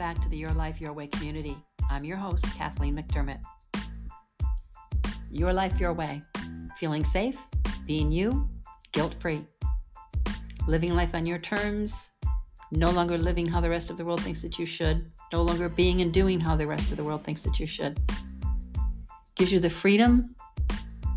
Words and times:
back 0.00 0.18
to 0.22 0.30
the 0.30 0.36
Your 0.38 0.52
Life, 0.52 0.80
Your 0.80 0.94
Way 0.94 1.08
community. 1.08 1.54
I'm 1.90 2.06
your 2.06 2.16
host, 2.16 2.46
Kathleen 2.56 2.96
McDermott. 2.96 3.42
Your 5.30 5.52
Life, 5.52 5.78
Your 5.78 5.92
Way. 5.92 6.22
Feeling 6.78 7.04
safe, 7.04 7.38
being 7.84 8.10
you, 8.10 8.48
guilt 8.92 9.14
free. 9.20 9.44
Living 10.66 10.94
life 10.94 11.10
on 11.12 11.26
your 11.26 11.36
terms, 11.36 12.12
no 12.72 12.88
longer 12.90 13.18
living 13.18 13.44
how 13.44 13.60
the 13.60 13.68
rest 13.68 13.90
of 13.90 13.98
the 13.98 14.04
world 14.06 14.22
thinks 14.22 14.40
that 14.40 14.58
you 14.58 14.64
should, 14.64 15.04
no 15.34 15.42
longer 15.42 15.68
being 15.68 16.00
and 16.00 16.14
doing 16.14 16.40
how 16.40 16.56
the 16.56 16.66
rest 16.66 16.90
of 16.90 16.96
the 16.96 17.04
world 17.04 17.22
thinks 17.22 17.42
that 17.42 17.60
you 17.60 17.66
should. 17.66 18.00
Gives 19.34 19.52
you 19.52 19.60
the 19.60 19.68
freedom 19.68 20.34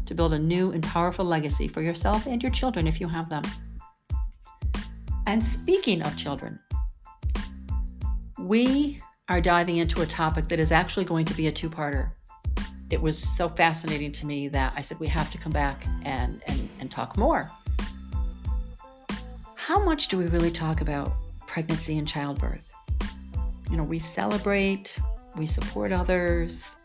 to 0.05 0.13
build 0.13 0.33
a 0.33 0.39
new 0.39 0.71
and 0.71 0.83
powerful 0.83 1.23
legacy 1.23 1.69
for 1.69 1.81
yourself 1.81 2.27
and 2.27 2.43
your 2.43 2.51
children 2.51 2.85
if 2.85 2.99
you 2.99 3.07
have 3.07 3.29
them. 3.29 3.43
And 5.25 5.41
speaking 5.41 6.01
of 6.01 6.17
children, 6.17 6.59
we 8.37 9.01
are 9.29 9.39
diving 9.39 9.77
into 9.77 10.01
a 10.01 10.05
topic 10.05 10.47
that 10.47 10.59
is 10.59 10.71
actually 10.71 11.05
going 11.05 11.25
to 11.25 11.33
be 11.33 11.47
a 11.47 11.51
two 11.51 11.69
parter. 11.69 12.11
It 12.89 13.01
was 13.01 13.17
so 13.17 13.47
fascinating 13.47 14.11
to 14.13 14.25
me 14.25 14.47
that 14.49 14.73
I 14.75 14.81
said 14.81 14.99
we 14.99 15.07
have 15.07 15.31
to 15.31 15.37
come 15.37 15.51
back 15.51 15.85
and, 16.03 16.41
and, 16.47 16.69
and 16.79 16.91
talk 16.91 17.17
more. 17.17 17.49
How 19.55 19.83
much 19.83 20.09
do 20.09 20.17
we 20.17 20.25
really 20.25 20.51
talk 20.51 20.81
about 20.81 21.13
pregnancy 21.47 21.97
and 21.97 22.07
childbirth? 22.07 22.73
You 23.69 23.77
know, 23.77 23.83
we 23.83 23.97
celebrate, 23.97 24.97
we 25.37 25.45
support 25.45 25.91
others, 25.91 26.75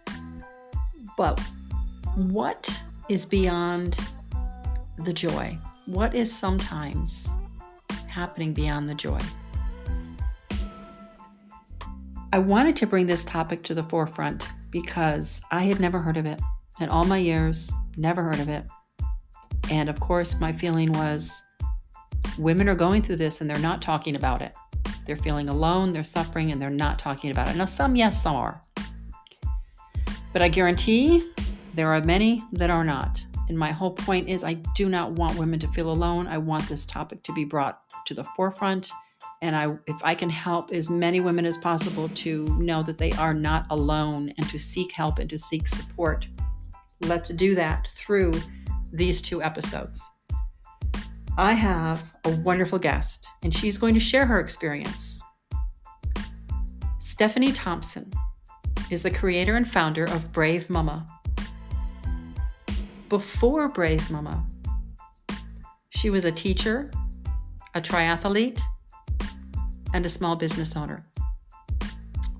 but 1.16 1.40
what 2.14 2.80
is 3.08 3.26
beyond 3.26 3.98
the 4.98 5.12
joy? 5.12 5.58
What 5.86 6.14
is 6.14 6.32
sometimes 6.32 7.28
happening 8.08 8.52
beyond 8.52 8.88
the 8.88 8.94
joy? 8.94 9.18
I 12.30 12.38
wanted 12.38 12.76
to 12.76 12.86
bring 12.86 13.06
this 13.06 13.24
topic 13.24 13.62
to 13.64 13.74
the 13.74 13.84
forefront 13.84 14.50
because 14.70 15.40
I 15.50 15.62
had 15.62 15.80
never 15.80 15.98
heard 15.98 16.18
of 16.18 16.26
it 16.26 16.38
in 16.78 16.90
all 16.90 17.06
my 17.06 17.16
years, 17.16 17.72
never 17.96 18.22
heard 18.22 18.38
of 18.38 18.50
it. 18.50 18.66
And 19.70 19.88
of 19.88 19.98
course, 19.98 20.38
my 20.38 20.52
feeling 20.52 20.92
was 20.92 21.40
women 22.36 22.68
are 22.68 22.74
going 22.74 23.00
through 23.00 23.16
this 23.16 23.40
and 23.40 23.48
they're 23.48 23.58
not 23.58 23.80
talking 23.80 24.14
about 24.14 24.42
it. 24.42 24.54
They're 25.06 25.16
feeling 25.16 25.48
alone, 25.48 25.94
they're 25.94 26.04
suffering, 26.04 26.52
and 26.52 26.60
they're 26.60 26.68
not 26.68 26.98
talking 26.98 27.30
about 27.30 27.48
it. 27.48 27.56
Now, 27.56 27.64
some, 27.64 27.96
yes, 27.96 28.22
some 28.22 28.36
are. 28.36 28.60
But 30.34 30.42
I 30.42 30.50
guarantee 30.50 31.32
there 31.72 31.94
are 31.94 32.02
many 32.02 32.44
that 32.52 32.68
are 32.68 32.84
not. 32.84 33.24
And 33.48 33.58
my 33.58 33.72
whole 33.72 33.92
point 33.92 34.28
is 34.28 34.44
I 34.44 34.52
do 34.74 34.90
not 34.90 35.12
want 35.12 35.38
women 35.38 35.58
to 35.60 35.68
feel 35.68 35.90
alone. 35.90 36.26
I 36.26 36.36
want 36.36 36.68
this 36.68 36.84
topic 36.84 37.22
to 37.22 37.32
be 37.32 37.46
brought 37.46 37.80
to 38.04 38.12
the 38.12 38.24
forefront 38.36 38.92
and 39.42 39.54
I 39.54 39.76
if 39.86 39.96
I 40.02 40.14
can 40.14 40.30
help 40.30 40.72
as 40.72 40.90
many 40.90 41.20
women 41.20 41.44
as 41.44 41.56
possible 41.56 42.08
to 42.10 42.44
know 42.58 42.82
that 42.82 42.98
they 42.98 43.12
are 43.12 43.34
not 43.34 43.66
alone 43.70 44.32
and 44.38 44.48
to 44.50 44.58
seek 44.58 44.92
help 44.92 45.18
and 45.18 45.30
to 45.30 45.38
seek 45.38 45.66
support. 45.68 46.26
Let's 47.00 47.30
do 47.30 47.54
that 47.54 47.88
through 47.92 48.34
these 48.92 49.22
two 49.22 49.42
episodes. 49.42 50.02
I 51.36 51.52
have 51.52 52.02
a 52.24 52.30
wonderful 52.40 52.78
guest 52.78 53.28
and 53.42 53.54
she's 53.54 53.78
going 53.78 53.94
to 53.94 54.00
share 54.00 54.26
her 54.26 54.40
experience. 54.40 55.22
Stephanie 56.98 57.52
Thompson 57.52 58.10
is 58.90 59.02
the 59.02 59.10
creator 59.10 59.56
and 59.56 59.68
founder 59.68 60.04
of 60.04 60.32
Bravemumma. 60.32 61.06
Before 63.08 63.72
Bravemumma, 63.72 64.44
she 65.90 66.10
was 66.10 66.24
a 66.24 66.32
teacher, 66.32 66.90
a 67.74 67.80
triathlete, 67.80 68.60
and 69.94 70.04
a 70.04 70.08
small 70.08 70.36
business 70.36 70.76
owner. 70.76 71.06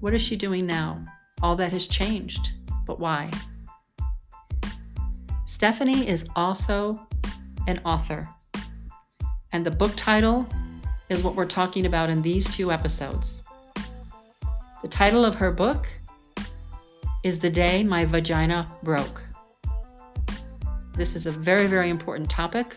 What 0.00 0.14
is 0.14 0.22
she 0.22 0.36
doing 0.36 0.66
now? 0.66 1.04
All 1.42 1.56
that 1.56 1.72
has 1.72 1.88
changed, 1.88 2.52
but 2.86 3.00
why? 3.00 3.30
Stephanie 5.44 6.08
is 6.08 6.28
also 6.36 7.06
an 7.66 7.80
author, 7.84 8.28
and 9.52 9.64
the 9.64 9.70
book 9.70 9.92
title 9.96 10.46
is 11.08 11.22
what 11.22 11.34
we're 11.34 11.46
talking 11.46 11.86
about 11.86 12.10
in 12.10 12.22
these 12.22 12.48
two 12.48 12.70
episodes. 12.70 13.42
The 14.82 14.88
title 14.88 15.24
of 15.24 15.34
her 15.34 15.50
book 15.50 15.88
is 17.24 17.38
The 17.38 17.50
Day 17.50 17.82
My 17.82 18.04
Vagina 18.04 18.66
Broke. 18.82 19.22
This 20.94 21.16
is 21.16 21.26
a 21.26 21.30
very, 21.30 21.66
very 21.66 21.90
important 21.90 22.30
topic. 22.30 22.76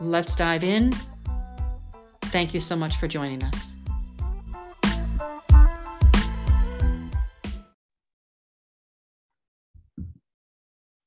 Let's 0.00 0.34
dive 0.34 0.64
in 0.64 0.92
Thank 2.30 2.54
you 2.54 2.60
so 2.60 2.76
much 2.76 2.96
for 2.96 3.08
joining 3.08 3.42
us. 3.42 3.74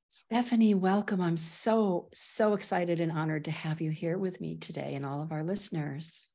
Stephanie, 0.10 0.74
welcome. 0.74 1.22
I'm 1.22 1.38
so, 1.38 2.10
so 2.14 2.56
excited 2.56 3.00
and 3.00 3.12
honored 3.12 3.46
to 3.46 3.52
have 3.52 3.80
you 3.80 3.90
here 3.90 4.18
with 4.18 4.42
me 4.42 4.58
today 4.58 4.96
and 4.96 5.06
all 5.06 5.22
of 5.22 5.32
our 5.32 5.44
listeners. 5.44 6.30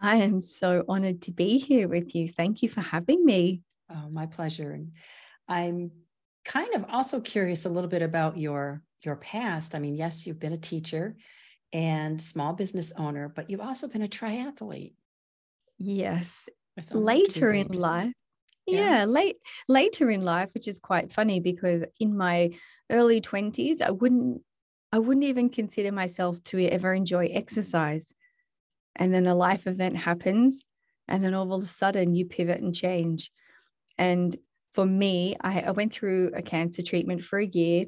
I 0.00 0.16
am 0.16 0.40
so 0.40 0.84
honored 0.88 1.22
to 1.22 1.32
be 1.32 1.58
here 1.58 1.88
with 1.88 2.14
you. 2.14 2.28
Thank 2.28 2.62
you 2.62 2.68
for 2.68 2.82
having 2.82 3.24
me. 3.24 3.62
Oh, 3.90 4.08
my 4.08 4.26
pleasure. 4.26 4.70
And 4.70 4.92
I'm 5.48 5.90
kind 6.44 6.74
of 6.74 6.84
also 6.90 7.20
curious 7.20 7.64
a 7.64 7.70
little 7.70 7.90
bit 7.90 8.02
about 8.02 8.36
your 8.36 8.82
your 9.02 9.16
past. 9.16 9.74
I 9.74 9.78
mean, 9.78 9.96
yes, 9.96 10.26
you've 10.26 10.40
been 10.40 10.52
a 10.52 10.58
teacher 10.58 11.16
and 11.76 12.20
small 12.22 12.54
business 12.54 12.90
owner, 12.96 13.28
but 13.28 13.50
you've 13.50 13.60
also 13.60 13.86
been 13.86 14.00
a 14.00 14.08
triathlete. 14.08 14.94
Yes. 15.76 16.48
Later 16.90 17.52
in 17.52 17.68
life. 17.68 18.14
Yeah. 18.66 19.00
yeah, 19.00 19.04
late 19.04 19.36
later 19.68 20.10
in 20.10 20.22
life, 20.22 20.48
which 20.54 20.66
is 20.66 20.80
quite 20.80 21.12
funny 21.12 21.38
because 21.38 21.84
in 22.00 22.16
my 22.16 22.50
early 22.90 23.20
20s, 23.20 23.82
I 23.82 23.90
wouldn't 23.90 24.40
I 24.90 24.98
wouldn't 24.98 25.26
even 25.26 25.50
consider 25.50 25.92
myself 25.92 26.42
to 26.44 26.66
ever 26.66 26.94
enjoy 26.94 27.26
exercise. 27.26 28.14
And 28.96 29.12
then 29.12 29.26
a 29.26 29.34
life 29.34 29.66
event 29.66 29.96
happens, 29.96 30.64
and 31.06 31.22
then 31.22 31.34
all 31.34 31.52
of 31.52 31.62
a 31.62 31.66
sudden 31.66 32.14
you 32.14 32.24
pivot 32.24 32.60
and 32.60 32.74
change. 32.74 33.30
And 33.98 34.34
for 34.72 34.86
me, 34.86 35.36
I, 35.42 35.60
I 35.60 35.70
went 35.72 35.92
through 35.92 36.32
a 36.34 36.42
cancer 36.42 36.82
treatment 36.82 37.22
for 37.22 37.38
a 37.38 37.46
year. 37.46 37.84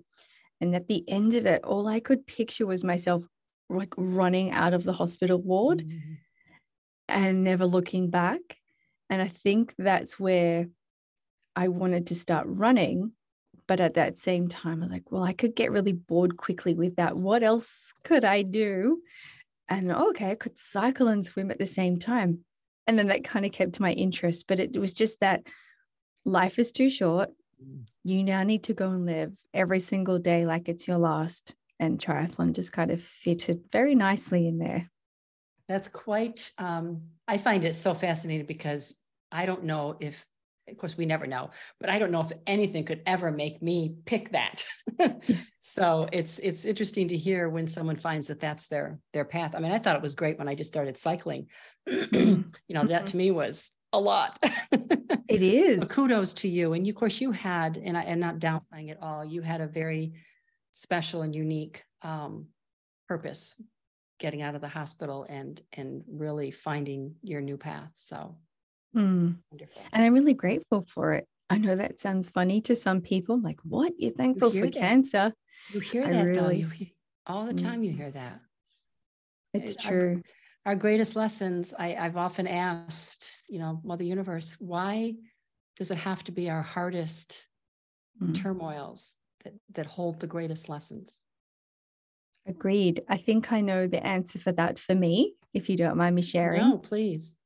And 0.60 0.74
at 0.74 0.88
the 0.88 1.08
end 1.08 1.34
of 1.34 1.46
it, 1.46 1.64
all 1.64 1.86
I 1.86 2.00
could 2.00 2.26
picture 2.26 2.66
was 2.66 2.84
myself 2.84 3.24
like 3.68 3.94
running 3.96 4.50
out 4.52 4.74
of 4.74 4.84
the 4.84 4.92
hospital 4.92 5.40
ward 5.40 5.80
mm-hmm. 5.80 6.14
and 7.08 7.44
never 7.44 7.66
looking 7.66 8.10
back. 8.10 8.40
And 9.10 9.22
I 9.22 9.28
think 9.28 9.74
that's 9.78 10.18
where 10.18 10.66
I 11.56 11.68
wanted 11.68 12.06
to 12.08 12.14
start 12.14 12.46
running. 12.48 13.12
But 13.66 13.80
at 13.80 13.94
that 13.94 14.16
same 14.16 14.48
time, 14.48 14.82
I 14.82 14.86
was 14.86 14.92
like, 14.92 15.12
well, 15.12 15.22
I 15.22 15.34
could 15.34 15.54
get 15.54 15.72
really 15.72 15.92
bored 15.92 16.36
quickly 16.36 16.74
with 16.74 16.96
that. 16.96 17.16
What 17.16 17.42
else 17.42 17.92
could 18.04 18.24
I 18.24 18.42
do? 18.42 19.02
And 19.68 19.92
okay, 19.92 20.30
I 20.30 20.34
could 20.34 20.58
cycle 20.58 21.08
and 21.08 21.24
swim 21.24 21.50
at 21.50 21.58
the 21.58 21.66
same 21.66 21.98
time. 21.98 22.40
And 22.86 22.98
then 22.98 23.08
that 23.08 23.24
kind 23.24 23.44
of 23.44 23.52
kept 23.52 23.80
my 23.80 23.92
interest. 23.92 24.46
But 24.48 24.60
it 24.60 24.78
was 24.78 24.94
just 24.94 25.20
that 25.20 25.42
life 26.24 26.58
is 26.58 26.72
too 26.72 26.88
short. 26.88 27.30
Mm. 27.62 27.84
You 28.04 28.24
now 28.24 28.42
need 28.42 28.64
to 28.64 28.74
go 28.74 28.90
and 28.90 29.04
live 29.04 29.32
every 29.52 29.80
single 29.80 30.18
day 30.18 30.46
like 30.46 30.68
it's 30.68 30.88
your 30.88 30.98
last 30.98 31.54
and 31.80 31.98
triathlon 31.98 32.52
just 32.54 32.72
kind 32.72 32.90
of 32.90 33.02
fitted 33.02 33.64
very 33.72 33.94
nicely 33.94 34.46
in 34.46 34.58
there. 34.58 34.90
That's 35.68 35.88
quite, 35.88 36.50
um, 36.58 37.02
I 37.26 37.38
find 37.38 37.64
it 37.64 37.74
so 37.74 37.94
fascinating 37.94 38.46
because 38.46 39.00
I 39.30 39.46
don't 39.46 39.64
know 39.64 39.96
if, 40.00 40.24
of 40.66 40.76
course, 40.76 40.96
we 40.96 41.06
never 41.06 41.26
know, 41.26 41.50
but 41.80 41.90
I 41.90 41.98
don't 41.98 42.10
know 42.10 42.22
if 42.22 42.32
anything 42.46 42.84
could 42.84 43.02
ever 43.06 43.30
make 43.30 43.62
me 43.62 43.96
pick 44.04 44.30
that. 44.30 44.64
so 45.60 46.08
it's 46.12 46.38
it's 46.40 46.64
interesting 46.64 47.08
to 47.08 47.16
hear 47.16 47.48
when 47.48 47.68
someone 47.68 47.96
finds 47.96 48.28
that 48.28 48.40
that's 48.40 48.68
their 48.68 48.98
their 49.12 49.24
path. 49.24 49.54
I 49.54 49.60
mean, 49.60 49.72
I 49.72 49.78
thought 49.78 49.96
it 49.96 50.02
was 50.02 50.14
great 50.14 50.38
when 50.38 50.48
I 50.48 50.54
just 50.54 50.70
started 50.70 50.98
cycling. 50.98 51.46
you 51.86 52.44
know, 52.68 52.84
that 52.84 53.02
mm-hmm. 53.02 53.04
to 53.04 53.16
me 53.16 53.30
was 53.30 53.72
a 53.92 54.00
lot. 54.00 54.38
it 55.28 55.42
is. 55.42 55.82
So 55.82 55.86
kudos 55.86 56.34
to 56.34 56.48
you. 56.48 56.72
And 56.72 56.86
of 56.86 56.94
course, 56.94 57.20
you 57.20 57.32
had, 57.32 57.78
and 57.78 57.96
I 57.96 58.02
am 58.04 58.20
not 58.20 58.38
downplaying 58.38 58.90
at 58.90 59.02
all. 59.02 59.24
You 59.24 59.42
had 59.42 59.60
a 59.60 59.66
very 59.66 60.14
special 60.78 61.22
and 61.22 61.34
unique 61.34 61.82
um, 62.02 62.46
purpose 63.08 63.60
getting 64.20 64.42
out 64.42 64.54
of 64.54 64.60
the 64.60 64.68
hospital 64.68 65.26
and 65.28 65.60
and 65.72 66.04
really 66.08 66.52
finding 66.52 67.14
your 67.22 67.40
new 67.40 67.56
path 67.56 67.90
so 67.94 68.36
mm. 68.94 69.36
wonderful 69.50 69.82
and 69.92 70.04
i'm 70.04 70.14
really 70.14 70.34
grateful 70.34 70.84
for 70.88 71.14
it 71.14 71.26
i 71.50 71.58
know 71.58 71.74
that 71.74 71.98
sounds 71.98 72.30
funny 72.30 72.60
to 72.60 72.76
some 72.76 73.00
people 73.00 73.40
like 73.40 73.58
what 73.64 73.92
you're 73.98 74.12
thankful 74.12 74.54
you 74.54 74.60
for 74.64 74.70
that. 74.70 74.78
cancer 74.78 75.32
you 75.72 75.80
hear 75.80 76.04
I 76.04 76.12
that 76.12 76.26
really, 76.26 76.38
though 76.38 76.50
you 76.50 76.68
hear, 76.68 76.88
all 77.26 77.44
the 77.44 77.54
time 77.54 77.82
you 77.82 77.92
mm. 77.92 77.96
hear 77.96 78.10
that 78.10 78.40
it's 79.54 79.74
it, 79.74 79.80
true 79.80 80.22
our, 80.64 80.72
our 80.72 80.76
greatest 80.76 81.16
lessons 81.16 81.74
I, 81.76 81.96
i've 81.96 82.16
often 82.16 82.46
asked 82.46 83.50
you 83.50 83.58
know 83.58 83.80
mother 83.84 84.04
universe 84.04 84.54
why 84.60 85.14
does 85.76 85.90
it 85.90 85.98
have 85.98 86.22
to 86.24 86.32
be 86.32 86.50
our 86.50 86.62
hardest 86.62 87.44
mm. 88.22 88.34
turmoils 88.40 89.17
that, 89.44 89.54
that 89.72 89.86
hold 89.86 90.20
the 90.20 90.26
greatest 90.26 90.68
lessons. 90.68 91.20
Agreed. 92.46 93.02
I 93.08 93.16
think 93.16 93.52
I 93.52 93.60
know 93.60 93.86
the 93.86 94.04
answer 94.04 94.38
for 94.38 94.52
that 94.52 94.78
for 94.78 94.94
me, 94.94 95.34
if 95.52 95.68
you 95.68 95.76
don't 95.76 95.96
mind 95.96 96.16
me 96.16 96.22
sharing. 96.22 96.62
No, 96.62 96.78
please. 96.78 97.36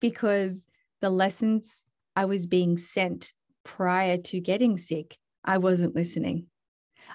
because 0.00 0.66
the 1.00 1.10
lessons 1.10 1.80
I 2.14 2.24
was 2.24 2.46
being 2.46 2.76
sent 2.76 3.32
prior 3.64 4.16
to 4.16 4.40
getting 4.40 4.78
sick, 4.78 5.18
I 5.44 5.58
wasn't 5.58 5.94
listening. 5.94 6.46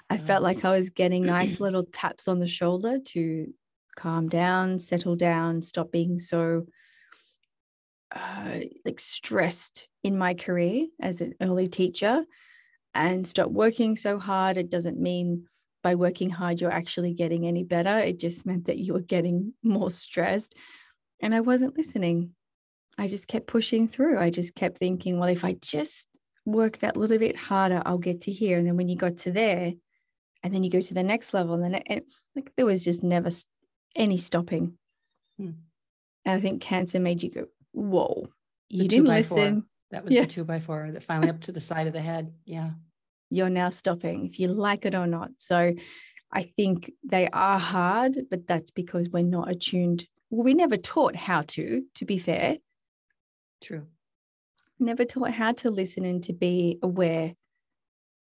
I 0.08 0.18
felt 0.18 0.42
like 0.42 0.64
I 0.64 0.76
was 0.76 0.90
getting 0.90 1.24
nice 1.24 1.60
little 1.60 1.84
taps 1.84 2.28
on 2.28 2.38
the 2.38 2.46
shoulder 2.46 2.98
to 2.98 3.52
calm 3.96 4.28
down, 4.28 4.78
settle 4.78 5.16
down, 5.16 5.62
stop 5.62 5.90
being 5.90 6.18
so 6.18 6.66
uh, 8.14 8.60
like 8.84 9.00
stressed 9.00 9.88
in 10.02 10.18
my 10.18 10.34
career 10.34 10.86
as 11.00 11.20
an 11.20 11.34
early 11.40 11.68
teacher 11.68 12.24
and 12.94 13.26
stop 13.26 13.50
working 13.50 13.96
so 13.96 14.18
hard. 14.18 14.56
It 14.56 14.70
doesn't 14.70 15.00
mean 15.00 15.46
by 15.82 15.94
working 15.94 16.30
hard 16.30 16.60
you're 16.60 16.70
actually 16.70 17.14
getting 17.14 17.46
any 17.46 17.64
better. 17.64 17.98
It 17.98 18.18
just 18.18 18.46
meant 18.46 18.66
that 18.66 18.78
you 18.78 18.92
were 18.92 19.00
getting 19.00 19.54
more 19.62 19.90
stressed. 19.90 20.54
And 21.20 21.34
I 21.34 21.40
wasn't 21.40 21.76
listening. 21.76 22.30
I 22.98 23.08
just 23.08 23.26
kept 23.26 23.46
pushing 23.46 23.88
through. 23.88 24.18
I 24.18 24.30
just 24.30 24.54
kept 24.54 24.78
thinking, 24.78 25.18
well, 25.18 25.28
if 25.28 25.44
I 25.44 25.54
just 25.54 26.08
work 26.44 26.78
that 26.78 26.96
little 26.96 27.18
bit 27.18 27.36
harder, 27.36 27.82
I'll 27.84 27.98
get 27.98 28.22
to 28.22 28.32
here. 28.32 28.58
And 28.58 28.66
then 28.66 28.76
when 28.76 28.88
you 28.88 28.96
got 28.96 29.18
to 29.18 29.32
there, 29.32 29.72
and 30.42 30.52
then 30.52 30.64
you 30.64 30.70
go 30.70 30.80
to 30.80 30.94
the 30.94 31.04
next 31.04 31.32
level, 31.34 31.54
and 31.54 31.62
then 31.62 31.82
it, 31.86 32.12
like 32.34 32.52
there 32.56 32.66
was 32.66 32.84
just 32.84 33.02
never 33.02 33.30
any 33.94 34.18
stopping. 34.18 34.74
Hmm. 35.38 35.50
And 36.24 36.38
I 36.38 36.40
think 36.40 36.60
cancer 36.60 36.98
made 36.98 37.22
you 37.22 37.30
go, 37.30 37.46
whoa, 37.72 38.28
you 38.68 38.88
didn't 38.88 39.06
listen. 39.06 39.64
That 39.92 40.04
was 40.04 40.14
yeah. 40.14 40.22
the 40.22 40.26
two 40.26 40.44
by 40.44 40.58
four 40.58 40.90
that 40.90 41.04
finally 41.04 41.28
up 41.28 41.42
to 41.42 41.52
the 41.52 41.60
side 41.60 41.86
of 41.86 41.92
the 41.92 42.00
head. 42.00 42.32
Yeah. 42.46 42.70
You're 43.30 43.50
now 43.50 43.68
stopping, 43.68 44.26
if 44.26 44.40
you 44.40 44.48
like 44.48 44.84
it 44.84 44.94
or 44.94 45.06
not. 45.06 45.30
So 45.38 45.74
I 46.32 46.42
think 46.42 46.90
they 47.04 47.28
are 47.28 47.58
hard, 47.58 48.16
but 48.30 48.46
that's 48.46 48.70
because 48.70 49.10
we're 49.10 49.22
not 49.22 49.50
attuned. 49.50 50.06
Well, 50.30 50.44
we 50.44 50.54
never 50.54 50.78
taught 50.78 51.14
how 51.14 51.42
to, 51.42 51.82
to 51.94 52.04
be 52.06 52.16
fair. 52.16 52.56
True. 53.62 53.86
Never 54.78 55.04
taught 55.04 55.32
how 55.32 55.52
to 55.52 55.70
listen 55.70 56.06
and 56.06 56.22
to 56.24 56.32
be 56.32 56.78
aware. 56.82 57.34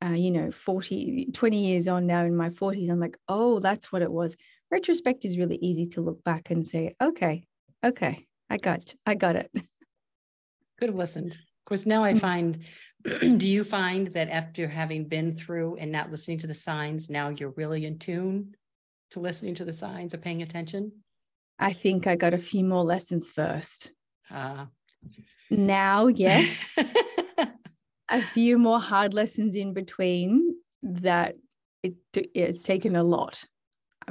Uh, 0.03 0.09
you 0.09 0.31
know, 0.31 0.51
40, 0.51 1.29
20 1.31 1.65
years 1.65 1.87
on 1.87 2.05
now 2.05 2.25
in 2.25 2.35
my 2.35 2.49
40s, 2.49 2.89
I'm 2.89 2.99
like, 2.99 3.17
oh, 3.29 3.59
that's 3.59 3.89
what 3.89 4.01
it 4.01 4.11
was. 4.11 4.35
Retrospect 4.69 5.23
is 5.23 5.37
really 5.37 5.55
easy 5.61 5.85
to 5.91 6.01
look 6.01 6.21
back 6.25 6.49
and 6.51 6.67
say, 6.67 6.93
okay, 7.01 7.45
okay, 7.85 8.27
I 8.49 8.57
got, 8.57 8.93
I 9.05 9.15
got 9.15 9.37
it. 9.37 9.49
Could 10.77 10.89
have 10.89 10.97
listened. 10.97 11.37
Of 11.63 11.69
course, 11.69 11.85
now 11.85 12.03
I 12.03 12.13
mm. 12.13 12.19
find, 12.19 12.59
do 13.39 13.47
you 13.47 13.63
find 13.63 14.07
that 14.07 14.29
after 14.29 14.67
having 14.67 15.07
been 15.07 15.33
through 15.33 15.77
and 15.77 15.93
not 15.93 16.11
listening 16.11 16.39
to 16.39 16.47
the 16.47 16.53
signs, 16.53 17.09
now 17.09 17.29
you're 17.29 17.53
really 17.55 17.85
in 17.85 17.99
tune 17.99 18.55
to 19.11 19.21
listening 19.21 19.55
to 19.55 19.65
the 19.65 19.71
signs 19.71 20.13
or 20.13 20.17
paying 20.17 20.41
attention? 20.41 20.91
I 21.57 21.71
think 21.71 22.05
I 22.05 22.17
got 22.17 22.33
a 22.33 22.37
few 22.37 22.65
more 22.65 22.83
lessons 22.83 23.31
first. 23.31 23.91
Uh, 24.29 24.65
now, 25.49 26.07
yes. 26.07 26.65
a 28.09 28.21
few 28.33 28.57
more 28.57 28.81
hard 28.81 29.13
lessons 29.13 29.55
in 29.55 29.73
between 29.73 30.57
that 30.81 31.35
it, 31.81 31.95
it's 32.13 32.63
taken 32.63 32.97
a 32.97 33.03
lot. 33.03 33.45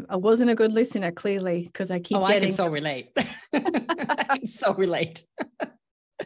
I 0.08 0.16
wasn't 0.16 0.48
a 0.48 0.54
good 0.54 0.72
listener, 0.72 1.12
clearly, 1.12 1.64
because 1.64 1.90
I 1.90 1.98
keep. 1.98 2.16
Oh, 2.16 2.26
getting... 2.26 2.36
I 2.44 2.46
can 2.46 2.50
so 2.52 2.66
relate. 2.68 3.10
I 3.52 4.36
can 4.38 4.46
so 4.46 4.72
relate. 4.72 5.22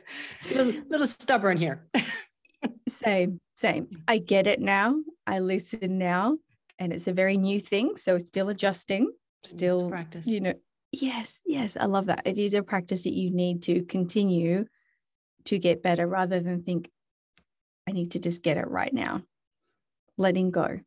little, 0.55 0.83
little 0.89 1.07
stubborn 1.07 1.57
here. 1.57 1.87
same, 2.89 3.41
same. 3.55 3.89
I 4.07 4.19
get 4.19 4.47
it 4.47 4.61
now. 4.61 5.01
I 5.27 5.41
listen 5.41 5.99
now, 5.99 6.39
and 6.79 6.93
it's 6.93 7.07
a 7.07 7.13
very 7.13 7.37
new 7.37 7.61
thing, 7.61 7.97
so 7.97 8.17
it's 8.17 8.29
still 8.29 8.49
adjusting. 8.49 9.11
Still 9.45 9.81
it's 9.81 9.91
practice. 9.91 10.27
You 10.27 10.41
know, 10.41 10.55
yes, 10.93 11.41
yes, 11.45 11.77
I 11.79 11.87
love 11.87 12.07
that. 12.07 12.23
It 12.25 12.39
is 12.39 12.55
a 12.55 12.63
practice 12.63 13.05
that 13.05 13.15
you 13.15 13.31
need 13.31 13.63
to 13.63 13.85
continue 13.85 14.67
to 15.45 15.59
get 15.59 15.83
better, 15.83 16.07
rather 16.07 16.41
than 16.41 16.63
think, 16.63 16.91
I 17.89 17.93
need 17.93 18.13
to 18.13 18.19
just 18.19 18.43
get 18.43 18.57
it 18.57 18.69
right 18.69 18.93
now. 18.93 19.23
Letting 20.19 20.51
go. 20.51 20.81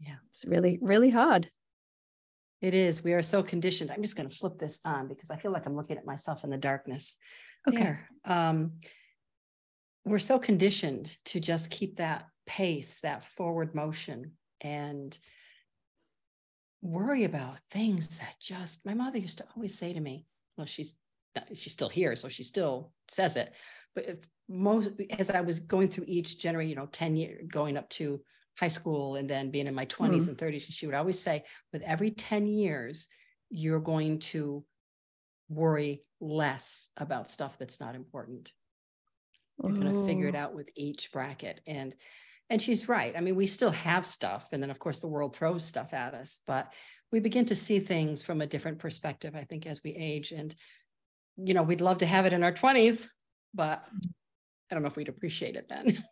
Yeah, 0.00 0.16
it's 0.30 0.44
really, 0.44 0.78
really 0.80 1.10
hard. 1.10 1.50
It 2.60 2.74
is. 2.74 3.02
We 3.02 3.14
are 3.14 3.22
so 3.22 3.42
conditioned. 3.42 3.90
I'm 3.90 4.02
just 4.02 4.16
going 4.16 4.28
to 4.28 4.34
flip 4.34 4.58
this 4.58 4.80
on 4.84 5.08
because 5.08 5.30
I 5.30 5.36
feel 5.36 5.50
like 5.50 5.66
I'm 5.66 5.76
looking 5.76 5.96
at 5.96 6.04
myself 6.04 6.44
in 6.44 6.50
the 6.50 6.58
darkness. 6.58 7.16
Okay. 7.68 7.78
There. 7.82 8.08
Um, 8.24 8.72
we're 10.04 10.18
so 10.18 10.38
conditioned 10.38 11.16
to 11.26 11.40
just 11.40 11.70
keep 11.70 11.96
that 11.96 12.26
pace, 12.46 13.00
that 13.00 13.24
forward 13.24 13.74
motion, 13.74 14.32
and 14.60 15.16
worry 16.82 17.24
about 17.24 17.58
things 17.70 18.18
that 18.18 18.34
just 18.40 18.84
my 18.86 18.94
mother 18.94 19.18
used 19.18 19.38
to 19.38 19.46
always 19.54 19.76
say 19.76 19.92
to 19.92 20.00
me. 20.00 20.26
Well, 20.56 20.66
she's 20.66 20.96
she's 21.54 21.72
still 21.72 21.88
here, 21.88 22.16
so 22.16 22.28
she 22.28 22.42
still 22.42 22.92
says 23.08 23.36
it. 23.36 23.52
But 23.94 24.08
if 24.08 24.18
most 24.48 24.90
as 25.18 25.30
I 25.30 25.40
was 25.42 25.60
going 25.60 25.88
through 25.88 26.06
each 26.08 26.38
generation, 26.38 26.70
you 26.70 26.76
know, 26.76 26.88
10 26.90 27.16
years 27.16 27.44
going 27.48 27.76
up 27.76 27.88
to 27.90 28.20
high 28.58 28.68
school 28.68 29.16
and 29.16 29.28
then 29.28 29.50
being 29.50 29.66
in 29.66 29.74
my 29.74 29.86
20s 29.86 30.24
mm. 30.24 30.28
and 30.28 30.38
30s, 30.38 30.66
she 30.68 30.86
would 30.86 30.94
always 30.94 31.18
say, 31.18 31.44
with 31.72 31.82
every 31.82 32.10
10 32.10 32.46
years, 32.46 33.08
you're 33.48 33.80
going 33.80 34.18
to 34.18 34.64
worry 35.50 36.02
less 36.20 36.88
about 36.96 37.30
stuff 37.30 37.58
that's 37.58 37.80
not 37.80 37.94
important. 37.94 38.52
You're 39.62 39.72
going 39.72 39.92
to 39.92 40.06
figure 40.06 40.28
it 40.28 40.36
oh. 40.36 40.38
out 40.38 40.54
with 40.54 40.70
each 40.74 41.12
bracket. 41.12 41.60
And 41.66 41.94
and 42.48 42.60
she's 42.60 42.88
right. 42.88 43.14
I 43.16 43.20
mean, 43.20 43.36
we 43.36 43.46
still 43.46 43.70
have 43.70 44.04
stuff. 44.04 44.48
And 44.50 44.60
then 44.62 44.70
of 44.70 44.78
course 44.78 44.98
the 44.98 45.08
world 45.08 45.36
throws 45.36 45.64
stuff 45.64 45.92
at 45.92 46.14
us, 46.14 46.40
but 46.46 46.72
we 47.12 47.20
begin 47.20 47.44
to 47.46 47.54
see 47.54 47.78
things 47.78 48.22
from 48.22 48.40
a 48.40 48.46
different 48.46 48.78
perspective, 48.78 49.36
I 49.36 49.44
think, 49.44 49.66
as 49.66 49.82
we 49.84 49.94
age. 49.94 50.32
And, 50.32 50.54
you 51.36 51.54
know, 51.54 51.62
we'd 51.62 51.80
love 51.80 51.98
to 51.98 52.06
have 52.06 52.26
it 52.26 52.32
in 52.32 52.42
our 52.42 52.52
20s, 52.52 53.06
but 53.54 53.84
I 54.70 54.74
don't 54.74 54.82
know 54.82 54.88
if 54.88 54.96
we'd 54.96 55.08
appreciate 55.08 55.56
it 55.56 55.66
then. 55.68 56.02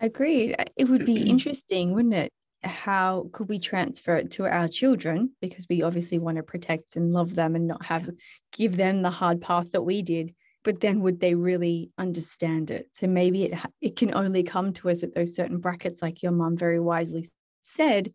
Agreed. 0.00 0.56
It 0.76 0.84
would 0.84 1.06
be 1.06 1.22
interesting, 1.30 1.94
wouldn't 1.94 2.14
it? 2.14 2.32
How 2.62 3.28
could 3.32 3.48
we 3.48 3.58
transfer 3.58 4.16
it 4.16 4.32
to 4.32 4.46
our 4.46 4.68
children? 4.68 5.32
Because 5.40 5.66
we 5.68 5.82
obviously 5.82 6.18
want 6.18 6.36
to 6.36 6.42
protect 6.42 6.96
and 6.96 7.12
love 7.12 7.34
them 7.34 7.54
and 7.54 7.66
not 7.66 7.84
have 7.86 8.10
give 8.52 8.76
them 8.76 9.02
the 9.02 9.10
hard 9.10 9.40
path 9.40 9.72
that 9.72 9.82
we 9.82 10.02
did. 10.02 10.34
But 10.64 10.80
then 10.80 11.00
would 11.00 11.20
they 11.20 11.34
really 11.34 11.90
understand 11.96 12.70
it? 12.70 12.88
So 12.92 13.06
maybe 13.06 13.44
it 13.44 13.58
it 13.80 13.96
can 13.96 14.14
only 14.14 14.42
come 14.42 14.72
to 14.74 14.90
us 14.90 15.02
at 15.02 15.14
those 15.14 15.34
certain 15.34 15.58
brackets, 15.58 16.02
like 16.02 16.22
your 16.22 16.32
mom 16.32 16.56
very 16.56 16.80
wisely 16.80 17.28
said, 17.62 18.12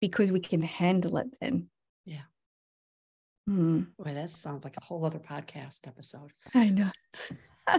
because 0.00 0.30
we 0.30 0.40
can 0.40 0.62
handle 0.62 1.16
it 1.16 1.28
then. 1.40 1.68
Yeah. 2.04 2.28
Hmm. 3.46 3.82
Boy, 3.98 4.12
that 4.12 4.30
sounds 4.30 4.64
like 4.64 4.76
a 4.76 4.84
whole 4.84 5.04
other 5.04 5.18
podcast 5.18 5.88
episode. 5.88 6.30
I 6.54 6.68
know. 6.68 6.90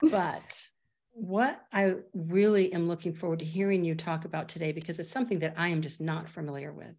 but 0.00 0.68
what 1.14 1.60
I 1.72 1.94
really 2.12 2.72
am 2.72 2.88
looking 2.88 3.14
forward 3.14 3.38
to 3.38 3.44
hearing 3.44 3.84
you 3.84 3.94
talk 3.94 4.24
about 4.24 4.48
today, 4.48 4.72
because 4.72 4.98
it's 4.98 5.10
something 5.10 5.38
that 5.38 5.54
I 5.56 5.68
am 5.68 5.80
just 5.80 6.00
not 6.00 6.28
familiar 6.28 6.72
with. 6.72 6.94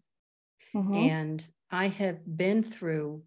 Mm-hmm. 0.74 0.94
And 0.94 1.48
I 1.70 1.88
have 1.88 2.18
been 2.26 2.62
through, 2.62 3.22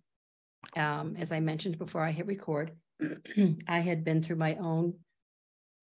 um, 0.76 1.16
as 1.18 1.32
I 1.32 1.40
mentioned 1.40 1.78
before 1.78 2.04
I 2.04 2.12
hit 2.12 2.26
record, 2.26 2.72
I 3.68 3.80
had 3.80 4.04
been 4.04 4.24
through 4.24 4.38
my 4.38 4.56
own 4.56 4.96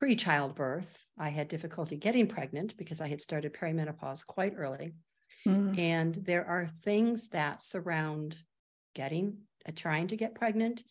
pre 0.00 0.16
childbirth. 0.16 1.00
I 1.16 1.28
had 1.28 1.48
difficulty 1.48 1.96
getting 1.96 2.26
pregnant 2.26 2.76
because 2.76 3.00
I 3.00 3.08
had 3.08 3.20
started 3.20 3.54
perimenopause 3.54 4.26
quite 4.26 4.54
early. 4.56 4.94
Mm-hmm. 5.46 5.78
And 5.78 6.14
there 6.16 6.46
are 6.46 6.66
things 6.84 7.28
that 7.28 7.62
surround 7.62 8.36
getting, 8.96 9.38
uh, 9.68 9.72
trying 9.75 10.08
to 10.08 10.16
get 10.16 10.34
pregnant, 10.34 10.82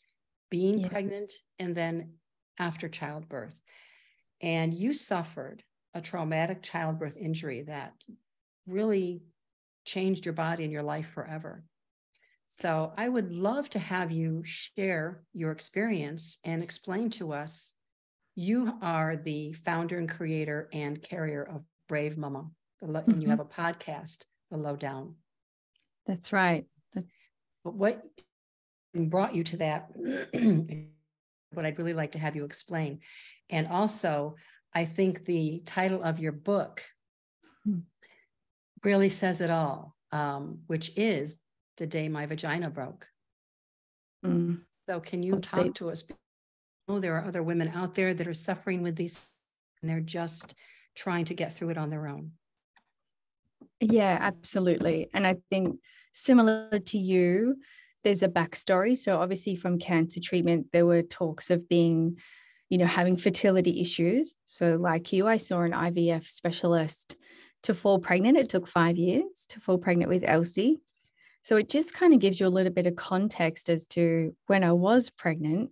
being 0.50 0.78
yeah. 0.78 0.88
pregnant, 0.88 1.34
and 1.60 1.76
then 1.76 2.14
after 2.58 2.88
childbirth 2.88 3.60
and 4.42 4.74
you 4.74 4.94
suffered 4.94 5.64
a 5.94 6.02
traumatic 6.02 6.62
childbirth 6.62 7.18
injury 7.18 7.64
that 7.64 7.94
really 8.68 9.22
changed 9.86 10.26
your 10.26 10.34
body 10.34 10.64
and 10.64 10.74
your 10.74 10.84
life 10.84 11.08
forever. 11.14 11.64
So 12.48 12.94
I 12.98 13.10
would 13.10 13.32
love 13.32 13.70
to 13.72 13.80
have 13.80 14.12
you 14.12 14.44
share 14.44 15.24
your 15.34 15.52
experience 15.52 16.38
and 16.44 16.64
explain 16.64 17.10
to 17.12 17.34
us. 17.34 17.74
You 18.36 18.74
are 18.82 19.16
the 19.16 19.54
founder 19.54 19.98
and 19.98 20.10
creator 20.10 20.70
and 20.74 21.02
carrier 21.02 21.44
of 21.44 21.64
Bravemumma, 21.90 22.50
and 22.82 22.92
you 22.92 22.94
mm-hmm. 22.94 23.30
have 23.30 23.40
a 23.40 23.46
podcast, 23.46 24.26
The 24.52 24.58
Lowdown. 24.58 25.16
That's 26.06 26.34
right. 26.34 26.66
But 26.94 27.74
what 27.74 28.04
brought 28.94 29.36
you 29.36 29.44
to 29.46 29.58
that? 29.58 29.90
what 31.56 31.66
I'd 31.66 31.78
really 31.78 31.94
like 31.94 32.12
to 32.14 32.20
have 32.20 32.36
you 32.36 32.46
explain 32.46 33.00
and 33.50 33.68
also, 33.68 34.36
I 34.74 34.86
think 34.86 35.26
the 35.26 35.62
title 35.66 36.04
of 36.04 36.20
your 36.20 36.32
book 36.32 36.84
hmm. 37.64 37.80
really 38.84 39.10
says 39.10 39.42
it 39.42 39.52
all, 39.52 39.96
um, 40.12 40.60
which 40.68 40.92
is 40.96 41.40
The 41.78 41.88
Day 41.88 42.10
My 42.10 42.26
Vagina 42.26 42.70
Broke. 42.70 43.08
Mm. 44.26 44.62
So, 44.90 45.00
can 45.00 45.22
you 45.24 45.40
talk 45.40 45.76
to 45.76 45.90
us? 45.90 46.04
Oh, 46.88 47.00
there 47.00 47.16
are 47.16 47.26
other 47.26 47.44
women 47.44 47.70
out 47.70 47.96
there 47.96 48.14
that 48.14 48.28
are 48.28 48.34
suffering 48.34 48.82
with 48.82 48.96
these, 48.96 49.32
and 49.82 49.90
they're 49.90 50.00
just 50.00 50.56
trying 50.96 51.26
to 51.26 51.34
get 51.34 51.54
through 51.54 51.70
it 51.70 51.78
on 51.78 51.90
their 51.90 52.08
own. 52.08 52.32
Yeah, 53.80 54.18
absolutely. 54.20 55.10
And 55.14 55.28
I 55.28 55.38
think 55.50 55.80
similar 56.14 56.80
to 56.80 56.98
you, 56.98 57.58
there's 58.06 58.24
a 58.24 58.30
backstory. 58.30 58.96
So 58.96 59.20
obviously 59.20 59.56
from 59.56 59.80
cancer 59.80 60.22
treatment, 60.22 60.68
there 60.72 60.86
were 60.86 61.02
talks 61.02 61.50
of 61.50 61.68
being, 61.68 62.20
you 62.70 62.78
know, 62.78 62.86
having 62.86 63.18
fertility 63.18 63.82
issues. 63.82 64.36
So 64.46 64.78
like 64.80 65.12
you, 65.12 65.28
I 65.28 65.38
saw 65.38 65.62
an 65.62 65.72
IVF 65.72 66.30
specialist 66.30 67.18
to 67.64 67.74
fall 67.74 67.98
pregnant. 67.98 68.38
It 68.38 68.48
took 68.48 68.68
five 68.68 68.96
years 68.96 69.46
to 69.50 69.60
fall 69.60 69.80
pregnant 69.80 70.10
with 70.10 70.24
Elsie. 70.24 70.82
So 71.42 71.58
it 71.58 71.68
just 71.68 71.96
kind 71.96 72.14
of 72.14 72.20
gives 72.20 72.40
you 72.40 72.46
a 72.46 72.48
little 72.48 72.72
bit 72.72 72.86
of 72.86 72.96
context 72.96 73.70
as 73.70 73.88
to 73.88 74.36
when 74.46 74.64
I 74.64 74.72
was 74.74 75.10
pregnant, 75.10 75.72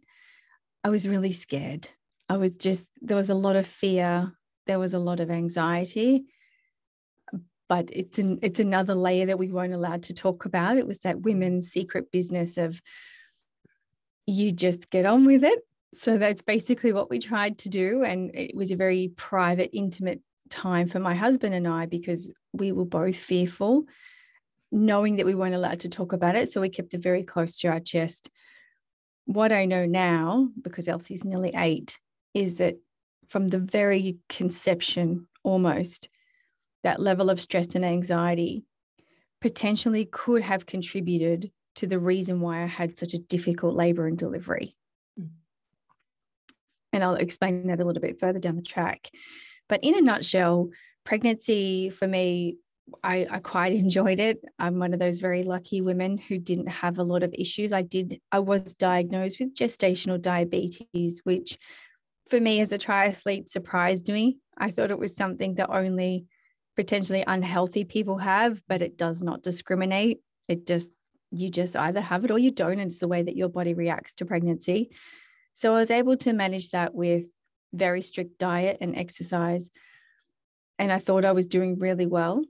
I 0.84 0.90
was 0.90 1.08
really 1.08 1.32
scared. 1.32 1.88
I 2.28 2.38
was 2.38 2.52
just, 2.52 2.90
there 3.00 3.18
was 3.18 3.30
a 3.30 3.36
lot 3.36 3.56
of 3.56 3.68
fear, 3.68 4.34
there 4.66 4.80
was 4.80 4.96
a 4.96 5.00
lot 5.00 5.20
of 5.20 5.30
anxiety. 5.30 6.26
But 7.74 7.90
it's 7.92 8.20
an, 8.20 8.38
it's 8.44 8.60
another 8.60 8.94
layer 8.94 9.26
that 9.26 9.40
we 9.40 9.52
weren't 9.52 9.74
allowed 9.74 10.04
to 10.04 10.14
talk 10.14 10.46
about. 10.46 10.78
It 10.78 10.86
was 10.86 11.00
that 11.00 11.22
women's 11.22 11.72
secret 11.72 12.12
business 12.12 12.60
of 12.60 12.80
you 14.28 14.52
just 14.52 14.92
get 14.92 15.08
on 15.08 15.26
with 15.26 15.44
it. 15.44 15.58
So 15.96 16.20
that's 16.20 16.44
basically 16.44 16.94
what 16.94 17.10
we 17.10 17.18
tried 17.18 17.58
to 17.60 17.70
do. 17.70 18.04
And 18.04 18.30
it 18.36 18.56
was 18.56 18.70
a 18.70 18.76
very 18.76 19.08
private, 19.16 19.72
intimate 19.74 20.22
time 20.52 20.88
for 20.88 21.00
my 21.00 21.16
husband 21.16 21.56
and 21.56 21.68
I 21.68 21.88
because 21.88 22.32
we 22.52 22.72
were 22.72 22.86
both 22.86 23.16
fearful, 23.16 23.86
knowing 24.72 25.16
that 25.16 25.26
we 25.26 25.34
weren't 25.34 25.56
allowed 25.56 25.80
to 25.80 25.90
talk 25.90 26.14
about 26.14 26.36
it. 26.36 26.52
So 26.52 26.62
we 26.62 26.70
kept 26.70 26.94
it 26.94 27.02
very 27.02 27.24
close 27.24 27.58
to 27.62 27.70
our 27.70 27.80
chest. 27.80 28.30
What 29.26 29.52
I 29.52 29.66
know 29.66 29.88
now, 29.88 30.50
because 30.62 30.88
Elsie's 30.88 31.24
nearly 31.24 31.54
eight, 31.56 31.98
is 32.36 32.58
that 32.58 32.76
from 33.30 33.48
the 33.48 33.58
very 33.58 34.20
conception 34.30 35.28
almost, 35.42 36.08
that 36.84 37.00
level 37.00 37.30
of 37.30 37.42
stress 37.42 37.76
and 37.76 37.86
anxiety 37.86 38.66
potentially 39.42 40.06
could 40.06 40.42
have 40.42 40.66
contributed 40.66 41.52
to 41.76 41.88
the 41.88 42.00
reason 42.00 42.40
why 42.40 42.64
I 42.64 42.68
had 42.68 42.98
such 42.98 43.14
a 43.14 43.20
difficult 43.20 43.76
labor 43.76 44.08
and 44.08 44.18
delivery. 44.18 44.76
Mm. 45.20 45.30
And 46.92 47.04
I'll 47.04 47.16
explain 47.16 47.68
that 47.68 47.80
a 47.80 47.86
little 47.86 48.02
bit 48.02 48.20
further 48.20 48.40
down 48.40 48.56
the 48.56 48.62
track. 48.62 49.10
But 49.68 49.84
in 49.84 49.98
a 49.98 50.02
nutshell, 50.02 50.70
pregnancy 51.04 51.90
for 51.90 52.08
me, 52.08 52.58
I, 53.04 53.28
I 53.30 53.40
quite 53.40 53.74
enjoyed 53.84 54.20
it. 54.20 54.42
I'm 54.60 54.80
one 54.80 54.94
of 54.94 55.00
those 55.00 55.18
very 55.18 55.44
lucky 55.44 55.82
women 55.82 56.18
who 56.18 56.38
didn't 56.38 56.68
have 56.68 56.98
a 56.98 57.04
lot 57.04 57.24
of 57.24 57.34
issues. 57.38 57.74
I 57.74 57.82
did, 57.82 58.20
I 58.32 58.40
was 58.40 58.74
diagnosed 58.74 59.40
with 59.40 59.56
gestational 59.56 60.22
diabetes, 60.22 61.22
which 61.24 61.58
for 62.30 62.40
me 62.40 62.62
as 62.62 62.72
a 62.72 62.78
triathlete 62.78 63.50
surprised 63.50 64.10
me. 64.10 64.38
I 64.58 64.72
thought 64.72 64.92
it 64.92 65.00
was 65.00 65.16
something 65.16 65.56
that 65.56 65.70
only 65.70 66.26
potentially 66.76 67.24
unhealthy 67.26 67.84
people 67.84 68.18
have, 68.18 68.62
but 68.68 68.82
it 68.82 68.98
does 68.98 69.22
not 69.22 69.44
discriminate. 69.44 70.22
It 70.48 70.66
just, 70.66 70.90
you 71.32 71.50
just 71.50 71.76
either 71.76 72.02
have 72.02 72.26
it 72.26 72.32
or 72.32 72.40
you 72.40 72.52
don't. 72.52 72.80
And 72.80 72.92
it's 72.92 73.00
the 73.00 73.08
way 73.08 73.24
that 73.24 73.36
your 73.36 73.50
body 73.50 73.74
reacts 73.74 74.16
to 74.16 74.26
pregnancy. 74.26 74.92
So 75.54 75.76
I 75.76 75.80
was 75.80 75.92
able 75.92 76.18
to 76.18 76.34
manage 76.34 76.72
that 76.72 76.96
with 76.96 77.28
very 77.74 78.02
strict 78.02 78.40
diet 78.40 78.78
and 78.82 78.96
exercise. 78.96 79.72
And 80.80 80.92
I 80.92 81.00
thought 81.00 81.26
I 81.26 81.32
was 81.32 81.46
doing 81.46 81.78
really 81.78 82.06
well. 82.06 82.44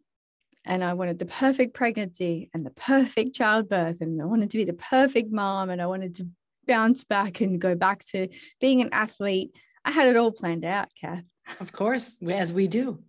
And 0.66 0.84
I 0.84 0.94
wanted 0.94 1.20
the 1.20 1.26
perfect 1.26 1.74
pregnancy 1.74 2.50
and 2.54 2.66
the 2.66 2.72
perfect 2.72 3.36
childbirth. 3.36 4.00
And 4.00 4.22
I 4.22 4.26
wanted 4.26 4.50
to 4.52 4.58
be 4.58 4.64
the 4.64 4.74
perfect 4.74 5.32
mom. 5.32 5.70
And 5.70 5.82
I 5.82 5.88
wanted 5.88 6.16
to 6.16 6.28
bounce 6.66 7.04
back 7.04 7.42
and 7.42 7.60
go 7.60 7.76
back 7.76 8.06
to 8.08 8.30
being 8.62 8.82
an 8.82 8.90
athlete. 8.94 9.52
I 9.84 9.92
had 9.92 10.08
it 10.08 10.16
all 10.16 10.32
planned 10.32 10.64
out, 10.64 10.88
Kath. 11.00 11.26
Of 11.60 11.74
course, 11.74 12.18
as 12.26 12.54
we 12.54 12.68
do. 12.68 13.04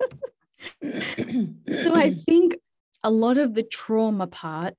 so 0.82 1.94
I 1.94 2.14
think 2.26 2.56
a 3.02 3.10
lot 3.10 3.38
of 3.38 3.54
the 3.54 3.62
trauma 3.62 4.26
part 4.26 4.74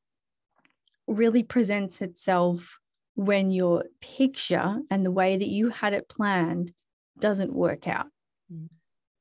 really 1.07 1.43
presents 1.43 2.01
itself 2.01 2.77
when 3.15 3.51
your 3.51 3.85
picture 4.01 4.79
and 4.89 5.05
the 5.05 5.11
way 5.11 5.37
that 5.37 5.47
you 5.47 5.69
had 5.69 5.93
it 5.93 6.07
planned 6.07 6.71
doesn't 7.19 7.53
work 7.53 7.87
out. 7.87 8.07
Mm. 8.53 8.69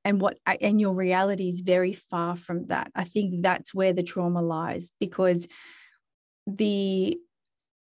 And 0.05 0.21
what 0.21 0.39
and 0.47 0.81
your 0.81 0.95
reality 0.95 1.49
is 1.49 1.61
very 1.61 1.93
far 1.93 2.37
from 2.37 2.67
that. 2.67 2.91
I 2.95 3.05
think 3.05 3.43
that's 3.43 3.75
where 3.75 3.93
the 3.93 4.03
trauma 4.03 4.41
lies 4.41 4.91
because 5.01 5.47
the 6.47 7.19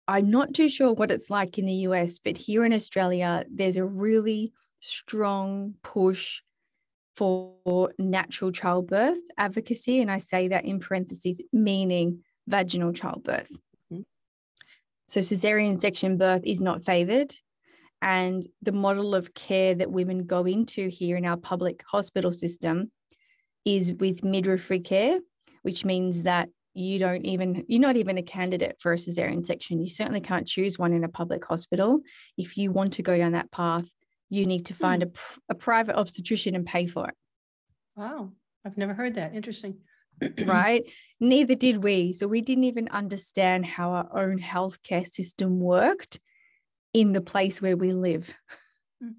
I'm 0.08 0.30
not 0.30 0.52
too 0.52 0.68
sure 0.68 0.92
what 0.92 1.12
it's 1.12 1.30
like 1.30 1.56
in 1.56 1.66
the 1.66 1.86
US, 1.88 2.18
but 2.18 2.36
here 2.36 2.64
in 2.64 2.72
Australia, 2.72 3.44
there's 3.48 3.76
a 3.76 3.84
really 3.84 4.52
strong 4.80 5.74
push 5.82 6.42
for 7.20 7.92
natural 7.98 8.50
childbirth 8.50 9.18
advocacy. 9.36 10.00
And 10.00 10.10
I 10.10 10.20
say 10.20 10.48
that 10.48 10.64
in 10.64 10.80
parentheses, 10.80 11.42
meaning 11.52 12.20
vaginal 12.48 12.94
childbirth. 12.94 13.50
Mm-hmm. 13.92 14.00
So, 15.06 15.20
cesarean 15.20 15.78
section 15.78 16.16
birth 16.16 16.40
is 16.44 16.62
not 16.62 16.82
favored. 16.82 17.34
And 18.00 18.46
the 18.62 18.72
model 18.72 19.14
of 19.14 19.34
care 19.34 19.74
that 19.74 19.90
women 19.90 20.24
go 20.24 20.46
into 20.46 20.88
here 20.88 21.18
in 21.18 21.26
our 21.26 21.36
public 21.36 21.84
hospital 21.86 22.32
system 22.32 22.90
is 23.66 23.92
with 23.92 24.24
midwifery 24.24 24.80
care, 24.80 25.18
which 25.60 25.84
means 25.84 26.22
that 26.22 26.48
you 26.72 26.98
don't 26.98 27.26
even 27.26 27.66
you're 27.68 27.82
not 27.82 27.96
even 27.96 28.16
a 28.16 28.22
candidate 28.22 28.76
for 28.78 28.92
a 28.92 28.96
cesarean 28.96 29.44
section 29.44 29.80
you 29.80 29.88
certainly 29.88 30.20
can't 30.20 30.46
choose 30.46 30.78
one 30.78 30.92
in 30.92 31.02
a 31.02 31.08
public 31.08 31.44
hospital 31.44 31.98
if 32.38 32.56
you 32.56 32.70
want 32.70 32.92
to 32.92 33.02
go 33.02 33.18
down 33.18 33.32
that 33.32 33.50
path 33.50 33.90
you 34.30 34.46
need 34.46 34.66
to 34.66 34.74
find 34.74 35.02
hmm. 35.02 35.08
a, 35.48 35.52
a 35.52 35.54
private 35.54 35.96
obstetrician 35.96 36.54
and 36.54 36.66
pay 36.66 36.86
for 36.86 37.08
it 37.08 37.14
wow 37.96 38.30
i've 38.64 38.78
never 38.78 38.94
heard 38.94 39.16
that 39.16 39.34
interesting 39.34 39.76
right 40.44 40.84
neither 41.18 41.54
did 41.54 41.82
we 41.82 42.12
so 42.12 42.26
we 42.26 42.40
didn't 42.40 42.64
even 42.64 42.88
understand 42.88 43.66
how 43.66 43.90
our 43.90 44.22
own 44.22 44.38
healthcare 44.38 45.06
system 45.06 45.60
worked 45.60 46.18
in 46.92 47.12
the 47.12 47.20
place 47.20 47.62
where 47.62 47.76
we 47.76 47.92
live. 47.92 48.34
Mm. 49.02 49.14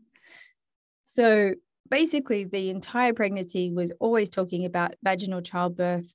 So 1.04 1.56
basically, 1.90 2.44
the 2.44 2.70
entire 2.70 3.14
pregnancy 3.14 3.72
was 3.72 3.92
always 4.00 4.30
talking 4.30 4.66
about 4.66 4.96
vaginal 5.04 5.42
childbirth. 5.42 6.14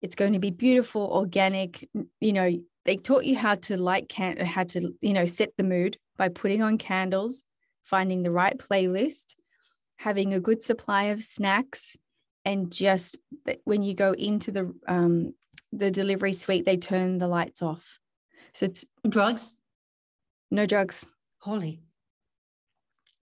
It's 0.00 0.14
going 0.14 0.32
to 0.32 0.38
be 0.38 0.50
beautiful, 0.50 1.02
organic. 1.02 1.88
You 2.20 2.32
know, 2.32 2.50
they 2.84 2.96
taught 2.96 3.24
you 3.24 3.36
how 3.36 3.56
to 3.56 3.76
light 3.76 4.08
can 4.08 4.36
how 4.38 4.64
to 4.64 4.92
you 5.00 5.12
know 5.12 5.26
set 5.26 5.50
the 5.56 5.64
mood 5.64 5.96
by 6.16 6.28
putting 6.28 6.62
on 6.62 6.78
candles, 6.78 7.44
finding 7.84 8.22
the 8.22 8.30
right 8.30 8.56
playlist, 8.56 9.34
having 9.96 10.32
a 10.32 10.40
good 10.40 10.62
supply 10.62 11.04
of 11.04 11.22
snacks, 11.22 11.96
and 12.44 12.72
just 12.72 13.18
when 13.64 13.82
you 13.82 13.94
go 13.94 14.12
into 14.12 14.50
the 14.50 14.74
um, 14.88 15.34
the 15.72 15.90
delivery 15.90 16.32
suite, 16.32 16.66
they 16.66 16.76
turn 16.76 17.18
the 17.18 17.28
lights 17.28 17.62
off. 17.62 17.98
So 18.54 18.66
it's 18.66 18.84
drugs 19.08 19.62
no 20.52 20.66
drugs. 20.66 21.04
Holy. 21.38 21.80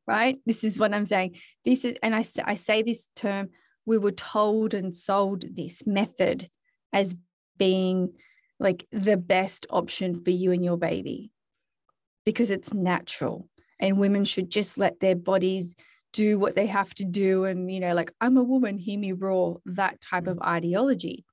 Right? 0.06 0.38
This 0.44 0.64
is 0.64 0.78
what 0.78 0.92
I'm 0.92 1.06
saying. 1.06 1.36
This 1.64 1.84
is, 1.84 1.94
and 2.02 2.14
I, 2.14 2.24
I 2.44 2.56
say 2.56 2.82
this 2.82 3.08
term, 3.14 3.50
we 3.86 3.96
were 3.96 4.12
told 4.12 4.74
and 4.74 4.94
sold 4.94 5.44
this 5.54 5.86
method 5.86 6.50
as 6.92 7.14
being 7.56 8.12
like 8.58 8.86
the 8.90 9.16
best 9.16 9.66
option 9.70 10.18
for 10.18 10.30
you 10.30 10.50
and 10.50 10.64
your 10.64 10.76
baby 10.76 11.30
because 12.26 12.50
it's 12.50 12.74
natural 12.74 13.48
and 13.80 13.98
women 13.98 14.24
should 14.24 14.50
just 14.50 14.78
let 14.78 15.00
their 15.00 15.16
bodies 15.16 15.74
do 16.12 16.38
what 16.38 16.54
they 16.54 16.66
have 16.66 16.92
to 16.94 17.04
do 17.04 17.44
and 17.44 17.72
you 17.72 17.78
know 17.78 17.94
like 17.94 18.12
i'm 18.20 18.36
a 18.36 18.42
woman 18.42 18.78
hear 18.78 18.98
me 18.98 19.12
roar 19.12 19.60
that 19.64 20.00
type 20.00 20.26
of 20.26 20.40
ideology. 20.40 21.24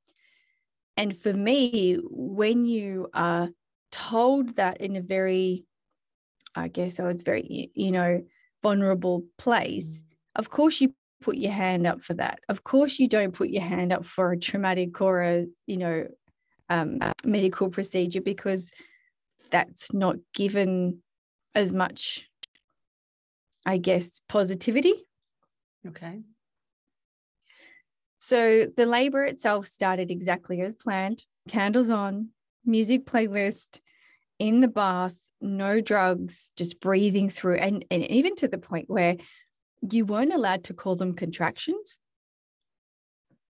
And 1.00 1.16
for 1.16 1.32
me 1.32 2.00
when 2.02 2.66
you 2.66 3.10
are 3.14 3.50
told 3.92 4.56
that 4.56 4.82
in 4.82 4.96
a 4.96 5.02
very 5.02 5.68
I 6.58 6.68
guess 6.70 7.00
I 7.00 7.04
was 7.04 7.22
very, 7.22 7.72
you 7.76 7.92
know, 7.92 8.24
vulnerable 8.64 9.24
place, 9.38 10.02
of 10.36 10.50
course 10.50 10.82
you 10.82 10.94
put 11.22 11.38
your 11.38 11.52
hand 11.52 11.86
up 11.86 12.02
for 12.02 12.16
that. 12.16 12.40
Of 12.50 12.64
course 12.64 13.00
you 13.00 13.08
don't 13.08 13.34
put 13.34 13.50
your 13.50 13.64
hand 13.64 13.94
up 13.94 14.06
for 14.06 14.32
a 14.32 14.40
traumatic 14.40 15.00
or 15.02 15.22
a, 15.22 15.46
you 15.68 15.78
know, 15.78 16.08
um, 16.70 17.00
medical 17.24 17.70
procedure 17.70 18.22
because 18.22 18.72
that's 19.52 19.94
not 19.94 20.18
given 20.34 21.02
as 21.56 21.72
much, 21.72 22.28
I 23.68 23.78
guess, 23.78 24.22
positivity. 24.30 24.94
Okay. 25.86 26.22
So 28.18 28.68
the 28.76 28.86
labor 28.86 29.26
itself 29.26 29.68
started 29.68 30.10
exactly 30.10 30.62
as 30.62 30.74
planned 30.74 31.24
candles 31.50 31.90
on, 31.90 32.30
music 32.66 33.06
playlist, 33.06 33.80
in 34.40 34.62
the 34.62 34.68
bath, 34.68 35.16
no 35.42 35.82
drugs, 35.82 36.50
just 36.56 36.80
breathing 36.80 37.30
through, 37.30 37.58
and, 37.58 37.84
and 37.92 38.10
even 38.10 38.36
to 38.38 38.48
the 38.48 38.58
point 38.58 38.90
where 38.90 39.18
you 39.92 40.06
weren't 40.06 40.34
allowed 40.34 40.64
to 40.66 40.74
call 40.74 40.96
them 40.96 41.14
contractions. 41.14 41.98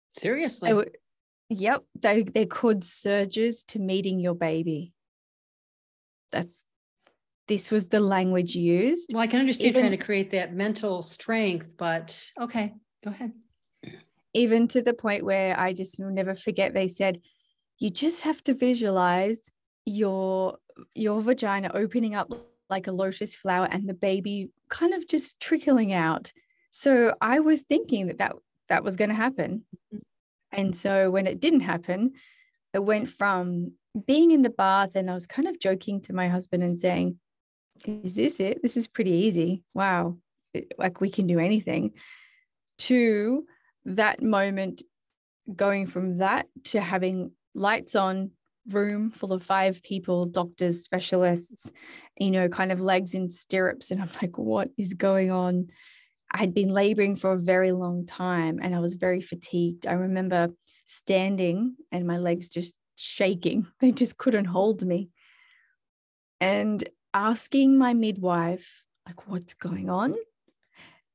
Seriously? 0.10 0.74
Were, 0.74 0.92
yep. 1.50 1.84
They, 2.00 2.24
they're 2.24 2.46
called 2.46 2.84
surges 2.84 3.64
to 3.70 3.80
meeting 3.80 4.20
your 4.20 4.36
baby. 4.36 4.94
That's 6.32 6.66
this 7.48 7.72
was 7.72 7.88
the 7.88 8.00
language 8.00 8.56
used. 8.56 9.12
Well, 9.14 9.24
I 9.24 9.28
can 9.28 9.40
understand 9.40 9.70
even, 9.70 9.82
trying 9.84 9.98
to 9.98 10.06
create 10.06 10.32
that 10.32 10.54
mental 10.54 11.02
strength, 11.02 11.76
but 11.78 12.22
okay, 12.40 12.74
go 13.04 13.12
ahead. 13.12 13.34
Even 14.34 14.68
to 14.70 14.82
the 14.82 14.94
point 14.94 15.24
where 15.24 15.58
I 15.60 15.74
just 15.74 16.00
will 16.00 16.12
never 16.12 16.36
forget, 16.36 16.74
they 16.74 16.88
said, 16.88 17.22
you 17.80 17.90
just 17.90 18.22
have 18.22 18.44
to 18.44 18.54
visualize 18.54 19.52
your 19.86 20.58
your 20.94 21.22
vagina 21.22 21.72
opening 21.74 22.14
up 22.14 22.32
like 22.70 22.88
a 22.88 22.92
lotus 22.92 23.34
flower 23.34 23.68
and 23.72 23.88
the 23.88 23.94
baby 23.94 24.52
kind 24.70 24.94
of 24.94 25.08
just 25.08 25.40
trickling 25.40 25.94
out. 25.94 26.32
So 26.70 27.14
I 27.22 27.40
was 27.40 27.62
thinking 27.62 28.08
that 28.08 28.18
that, 28.20 28.36
that 28.70 28.84
was 28.84 28.96
going 28.96 29.10
to 29.10 29.16
happen. 29.16 29.64
And 30.52 30.76
so 30.76 31.10
when 31.10 31.26
it 31.28 31.40
didn't 31.40 31.62
happen, 31.62 32.14
it 32.74 32.84
went 32.84 33.10
from 33.10 33.72
being 34.06 34.32
in 34.32 34.42
the 34.42 34.50
bath 34.50 34.92
and 34.96 35.10
I 35.10 35.14
was 35.14 35.26
kind 35.26 35.48
of 35.48 35.60
joking 35.60 36.02
to 36.02 36.14
my 36.14 36.28
husband 36.28 36.64
and 36.64 36.78
saying, 36.78 37.18
Is 37.86 38.16
this 38.16 38.40
it? 38.40 38.62
This 38.62 38.78
is 38.78 38.88
pretty 38.88 39.12
easy. 39.12 39.64
Wow. 39.74 40.18
Like 40.78 41.02
we 41.02 41.10
can 41.10 41.28
do 41.28 41.40
anything. 41.40 41.92
To 42.80 43.46
that 43.86 44.22
moment, 44.22 44.84
going 45.54 45.88
from 45.88 46.18
that 46.20 46.48
to 46.66 46.82
having 46.82 47.32
lights 47.56 47.96
on, 47.96 48.32
room 48.70 49.12
full 49.12 49.34
of 49.34 49.44
five 49.44 49.82
people, 49.82 50.26
doctors, 50.26 50.84
specialists, 50.84 51.72
you 52.18 52.32
know, 52.32 52.50
kind 52.50 52.72
of 52.72 52.80
legs 52.80 53.14
in 53.14 53.30
stirrups. 53.30 53.92
And 53.92 54.02
I'm 54.02 54.10
like, 54.22 54.38
what 54.38 54.70
is 54.78 54.94
going 54.94 55.32
on? 55.32 55.68
I 56.32 56.40
had 56.40 56.54
been 56.54 56.70
laboring 56.70 57.16
for 57.16 57.32
a 57.32 57.40
very 57.40 57.72
long 57.72 58.06
time 58.06 58.60
and 58.62 58.76
I 58.76 58.80
was 58.80 58.96
very 58.96 59.22
fatigued. 59.22 59.88
I 59.88 59.94
remember 59.94 60.50
standing 60.86 61.76
and 61.92 62.06
my 62.06 62.18
legs 62.18 62.50
just 62.50 62.74
shaking, 62.98 63.68
they 63.80 63.92
just 63.92 64.18
couldn't 64.18 64.46
hold 64.46 64.86
me. 64.86 65.10
And 66.40 66.88
asking 67.18 67.78
my 67.78 67.94
midwife, 67.94 68.84
like, 69.06 69.28
what's 69.28 69.54
going 69.54 69.90
on? 69.90 70.16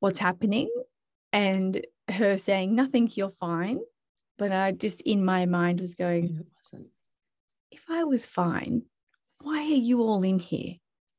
What's 0.00 0.18
happening? 0.18 0.68
And 1.32 1.86
her 2.08 2.36
saying, 2.36 2.74
nothing, 2.74 3.08
you're 3.14 3.30
fine. 3.30 3.80
But 4.36 4.50
I 4.50 4.72
just 4.72 5.00
in 5.02 5.24
my 5.24 5.46
mind 5.46 5.80
was 5.80 5.94
going, 5.94 6.24
it 6.24 6.46
wasn't 6.56 6.88
if 7.72 7.82
I 7.88 8.04
was 8.04 8.24
fine, 8.26 8.82
why 9.40 9.60
are 9.60 9.82
you 9.88 10.02
all 10.02 10.22
in 10.22 10.38
here? 10.38 10.74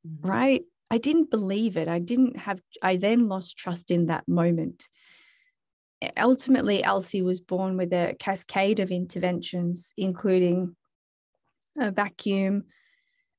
Mm-hmm. 0.06 0.28
Right? 0.28 0.62
I 0.90 0.98
didn't 0.98 1.30
believe 1.30 1.76
it. 1.76 1.88
I 1.88 1.98
didn't 1.98 2.36
have, 2.36 2.60
I 2.80 2.96
then 2.96 3.28
lost 3.28 3.56
trust 3.56 3.90
in 3.90 4.06
that 4.06 4.26
moment. 4.28 4.88
Ultimately, 6.18 6.84
Elsie 6.84 7.22
was 7.22 7.40
born 7.40 7.76
with 7.76 7.92
a 7.92 8.14
cascade 8.18 8.78
of 8.80 8.90
interventions, 8.90 9.92
including 9.96 10.76
a 11.78 11.90
vacuum, 11.90 12.64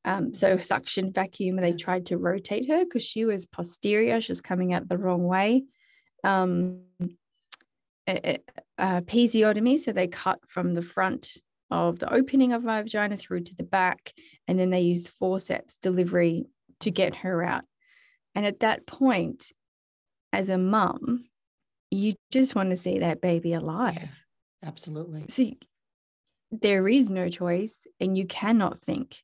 um, 0.05 0.33
so 0.33 0.57
suction 0.57 1.11
vacuum. 1.11 1.57
They 1.57 1.73
tried 1.73 2.05
to 2.07 2.17
rotate 2.17 2.69
her 2.69 2.85
because 2.85 3.03
she 3.03 3.25
was 3.25 3.45
posterior, 3.45 4.21
she 4.21 4.31
was 4.31 4.41
coming 4.41 4.73
out 4.73 4.87
the 4.87 4.97
wrong 4.97 5.25
way. 5.25 5.65
Um, 6.23 6.81
episiotomy, 8.79 9.79
so 9.79 9.91
they 9.91 10.07
cut 10.07 10.39
from 10.47 10.75
the 10.75 10.81
front 10.81 11.37
of 11.71 11.97
the 11.99 12.13
opening 12.13 12.53
of 12.53 12.63
my 12.63 12.81
vagina 12.83 13.17
through 13.17 13.41
to 13.41 13.55
the 13.55 13.63
back. 13.63 14.13
And 14.47 14.59
then 14.59 14.69
they 14.69 14.81
use 14.81 15.07
forceps 15.07 15.75
delivery 15.81 16.45
to 16.81 16.91
get 16.91 17.15
her 17.17 17.43
out. 17.43 17.63
And 18.35 18.45
at 18.45 18.59
that 18.59 18.85
point, 18.85 19.51
as 20.31 20.49
a 20.49 20.57
mum, 20.57 21.25
you 21.89 22.15
just 22.31 22.53
want 22.53 22.69
to 22.71 22.77
see 22.77 22.99
that 22.99 23.21
baby 23.21 23.53
alive. 23.53 23.95
Yeah, 24.61 24.67
absolutely. 24.69 25.25
So 25.29 25.51
there 26.51 26.87
is 26.87 27.09
no 27.09 27.29
choice, 27.29 27.87
and 27.99 28.17
you 28.17 28.25
cannot 28.25 28.79
think. 28.79 29.23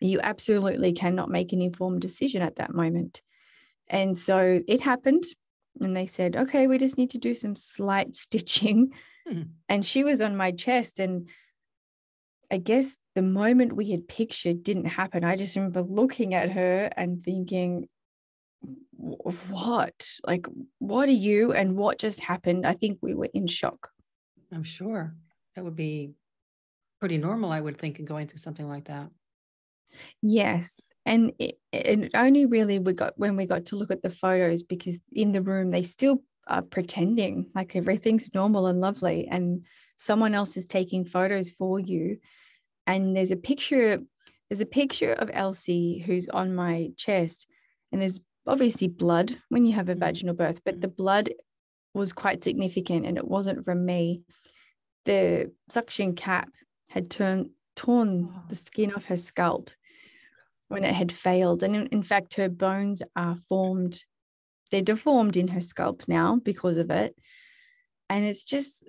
You 0.00 0.20
absolutely 0.20 0.92
cannot 0.92 1.30
make 1.30 1.52
an 1.52 1.62
informed 1.62 2.00
decision 2.00 2.42
at 2.42 2.56
that 2.56 2.74
moment. 2.74 3.22
And 3.88 4.16
so 4.16 4.60
it 4.66 4.80
happened. 4.80 5.24
And 5.80 5.96
they 5.96 6.06
said, 6.06 6.36
okay, 6.36 6.66
we 6.66 6.78
just 6.78 6.96
need 6.96 7.10
to 7.10 7.18
do 7.18 7.34
some 7.34 7.56
slight 7.56 8.14
stitching. 8.14 8.92
Hmm. 9.26 9.42
And 9.68 9.84
she 9.84 10.04
was 10.04 10.20
on 10.20 10.36
my 10.36 10.52
chest. 10.52 11.00
And 11.00 11.28
I 12.50 12.58
guess 12.58 12.96
the 13.14 13.22
moment 13.22 13.76
we 13.76 13.90
had 13.90 14.08
pictured 14.08 14.62
didn't 14.62 14.86
happen. 14.86 15.24
I 15.24 15.36
just 15.36 15.56
remember 15.56 15.82
looking 15.82 16.34
at 16.34 16.52
her 16.52 16.90
and 16.96 17.22
thinking, 17.22 17.88
what? 18.96 20.18
Like, 20.26 20.46
what 20.78 21.08
are 21.08 21.12
you 21.12 21.52
and 21.52 21.76
what 21.76 21.98
just 21.98 22.20
happened? 22.20 22.66
I 22.66 22.74
think 22.74 22.98
we 23.00 23.14
were 23.14 23.28
in 23.34 23.46
shock. 23.46 23.90
I'm 24.52 24.64
sure 24.64 25.14
that 25.54 25.64
would 25.64 25.76
be 25.76 26.12
pretty 27.00 27.18
normal, 27.18 27.52
I 27.52 27.60
would 27.60 27.76
think, 27.76 27.98
in 27.98 28.04
going 28.04 28.28
through 28.28 28.38
something 28.38 28.68
like 28.68 28.84
that. 28.84 29.10
Yes. 30.22 30.92
And 31.06 31.32
it, 31.38 31.58
and 31.72 32.10
only 32.14 32.46
really 32.46 32.78
we 32.78 32.92
got 32.92 33.14
when 33.16 33.36
we 33.36 33.46
got 33.46 33.66
to 33.66 33.76
look 33.76 33.90
at 33.90 34.02
the 34.02 34.10
photos 34.10 34.62
because 34.62 35.00
in 35.12 35.32
the 35.32 35.42
room 35.42 35.70
they 35.70 35.82
still 35.82 36.22
are 36.46 36.62
pretending 36.62 37.50
like 37.54 37.74
everything's 37.74 38.34
normal 38.34 38.66
and 38.66 38.80
lovely. 38.80 39.28
And 39.30 39.64
someone 39.96 40.34
else 40.34 40.56
is 40.56 40.66
taking 40.66 41.04
photos 41.04 41.50
for 41.50 41.78
you 41.78 42.18
and 42.86 43.16
there's 43.16 43.30
a 43.30 43.36
picture 43.36 44.00
there's 44.48 44.60
a 44.60 44.66
picture 44.66 45.12
of 45.12 45.30
Elsie 45.32 46.02
who's 46.06 46.28
on 46.28 46.54
my 46.54 46.90
chest 46.96 47.46
and 47.90 48.00
there's 48.00 48.20
obviously 48.46 48.88
blood 48.88 49.38
when 49.48 49.64
you 49.64 49.72
have 49.72 49.88
a 49.88 49.94
mm. 49.94 50.00
vaginal 50.00 50.34
birth 50.34 50.60
but 50.64 50.80
the 50.80 50.88
blood 50.88 51.30
was 51.94 52.12
quite 52.12 52.44
significant 52.44 53.06
and 53.06 53.16
it 53.16 53.26
wasn't 53.26 53.64
from 53.64 53.84
me 53.86 54.22
the 55.04 55.50
suction 55.68 56.14
cap 56.14 56.48
had 56.88 57.10
turned 57.10 57.50
torn 57.76 58.32
the 58.48 58.56
skin 58.56 58.92
off 58.94 59.06
her 59.06 59.16
scalp 59.16 59.70
when 60.68 60.84
it 60.84 60.94
had 60.94 61.12
failed 61.12 61.62
and 61.62 61.76
in, 61.76 61.86
in 61.88 62.02
fact 62.02 62.34
her 62.34 62.48
bones 62.48 63.02
are 63.16 63.36
formed 63.36 64.04
they're 64.70 64.82
deformed 64.82 65.36
in 65.36 65.48
her 65.48 65.60
scalp 65.60 66.02
now 66.08 66.40
because 66.42 66.76
of 66.76 66.90
it 66.90 67.14
and 68.08 68.24
it's 68.24 68.44
just 68.44 68.84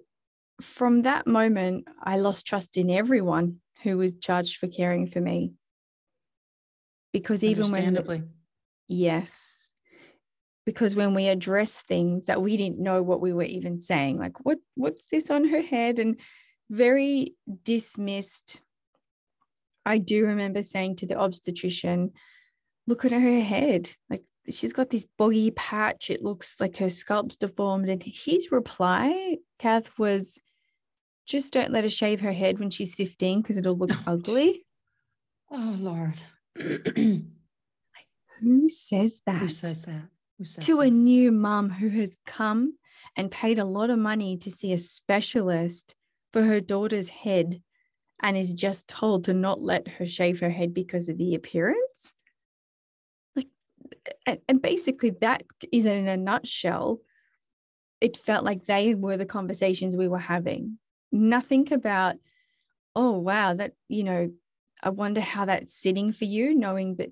from 0.62 1.02
that 1.02 1.28
moment, 1.28 1.88
I 2.02 2.18
lost 2.18 2.46
trust 2.46 2.78
in 2.78 2.90
everyone 2.90 3.58
who 3.84 3.98
was 3.98 4.14
charged 4.14 4.58
for 4.58 4.68
caring 4.68 5.08
for 5.08 5.20
me. 5.20 5.54
Because 7.12 7.44
even 7.44 7.72
when, 7.72 8.30
yes, 8.88 9.72
because 10.66 10.96
when 10.96 11.14
we 11.14 11.28
address 11.28 11.74
things 11.74 12.26
that 12.26 12.42
we 12.42 12.58
didn't 12.58 12.80
know 12.80 13.02
what 13.02 13.22
we 13.22 13.32
were 13.32 13.44
even 13.44 13.80
saying, 13.80 14.20
like 14.20 14.44
what 14.46 14.58
what's 14.76 15.08
this 15.08 15.30
on 15.30 15.46
her 15.46 15.62
head, 15.62 15.98
and 15.98 16.20
very 16.70 17.36
dismissed. 17.64 18.62
I 19.86 19.98
do 19.98 20.26
remember 20.26 20.64
saying 20.64 20.98
to 20.98 21.06
the 21.06 21.18
obstetrician, 21.18 22.12
"Look 22.88 23.06
at 23.06 23.12
her 23.12 23.40
head, 23.42 23.92
like 24.10 24.24
she's 24.50 24.74
got 24.74 24.90
this 24.90 25.06
boggy 25.18 25.52
patch. 25.52 26.10
It 26.10 26.24
looks 26.24 26.60
like 26.60 26.78
her 26.78 26.90
scalp's 26.90 27.36
deformed." 27.36 27.90
And 27.90 28.02
his 28.04 28.52
reply, 28.52 29.38
Kath, 29.60 29.98
was, 29.98 30.40
just 31.26 31.54
don't 31.54 31.72
let 31.72 31.84
her 31.84 31.90
shave 31.90 32.22
her 32.22 32.34
head 32.34 32.60
when 32.60 32.70
she's 32.70 32.96
15 32.96 33.42
because 33.42 33.58
it'll 33.58 33.78
look 33.78 33.92
ugly. 34.08 34.66
Oh, 35.52 35.76
Lord. 35.80 36.22
who 38.40 38.70
says 38.70 39.22
that? 39.26 39.42
Who 39.42 39.50
says 39.50 39.82
that? 39.84 40.04
Who 40.38 40.46
says 40.46 40.66
to 40.66 40.78
that? 40.78 40.82
a 40.82 40.90
new 40.90 41.32
mum 41.32 41.70
who 41.70 41.90
has 41.90 42.18
come 42.26 42.78
and 43.16 43.32
paid 43.32 43.60
a 43.60 43.66
lot 43.66 43.90
of 43.90 44.00
money 44.00 44.38
to 44.38 44.52
see 44.52 44.74
a 44.74 44.78
specialist 44.78 45.96
for 46.32 46.44
her 46.44 46.60
daughter's 46.60 47.10
head 47.10 47.62
and 48.22 48.38
is 48.38 48.54
just 48.54 48.88
told 48.88 49.26
to 49.26 49.34
not 49.34 49.62
let 49.62 49.88
her 49.88 50.06
shave 50.08 50.40
her 50.40 50.50
head 50.50 50.74
because 50.74 51.10
of 51.10 51.18
the 51.18 51.36
appearance. 51.36 52.16
Like, 53.36 53.48
and 54.26 54.62
basically, 54.62 55.12
that 55.22 55.44
is 55.72 55.86
in 55.86 56.08
a 56.08 56.18
nutshell. 56.18 57.02
It 58.02 58.18
felt 58.18 58.46
like 58.46 58.66
they 58.66 58.96
were 58.96 59.18
the 59.18 59.26
conversations 59.26 59.96
we 59.96 60.08
were 60.08 60.20
having 60.20 60.80
nothing 61.12 61.72
about, 61.72 62.16
oh, 62.96 63.18
wow, 63.18 63.54
that, 63.54 63.74
you 63.88 64.04
know, 64.04 64.32
I 64.84 64.90
wonder 64.90 65.22
how 65.22 65.46
that's 65.46 65.74
sitting 65.74 66.12
for 66.12 66.26
you, 66.26 66.54
knowing 66.56 66.96
that, 66.96 67.12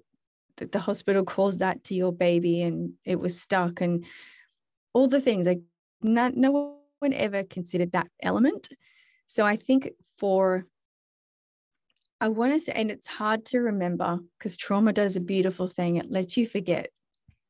that 0.57 0.71
the 0.71 0.79
hospital 0.79 1.23
caused 1.23 1.59
that 1.59 1.85
to 1.85 1.95
your 1.95 2.11
baby 2.11 2.61
and 2.61 2.93
it 3.05 3.19
was 3.19 3.39
stuck 3.39 3.81
and 3.81 4.05
all 4.93 5.07
the 5.07 5.21
things. 5.21 5.47
Like, 5.47 5.61
no, 6.01 6.29
no 6.33 6.77
one 6.99 7.13
ever 7.13 7.43
considered 7.43 7.93
that 7.93 8.07
element. 8.21 8.69
So 9.25 9.45
I 9.45 9.55
think 9.55 9.91
for, 10.17 10.65
I 12.23 12.29
want 12.29 12.53
to 12.53 12.59
say, 12.61 12.71
and 12.73 12.89
it's 12.89 13.07
hard 13.07 13.43
to 13.47 13.59
remember 13.59 14.17
because 14.39 14.55
trauma 14.55 14.93
does 14.93 15.17
a 15.17 15.19
beautiful 15.19 15.67
thing. 15.67 15.97
It 15.97 16.09
lets 16.09 16.37
you 16.37 16.47
forget 16.47 16.87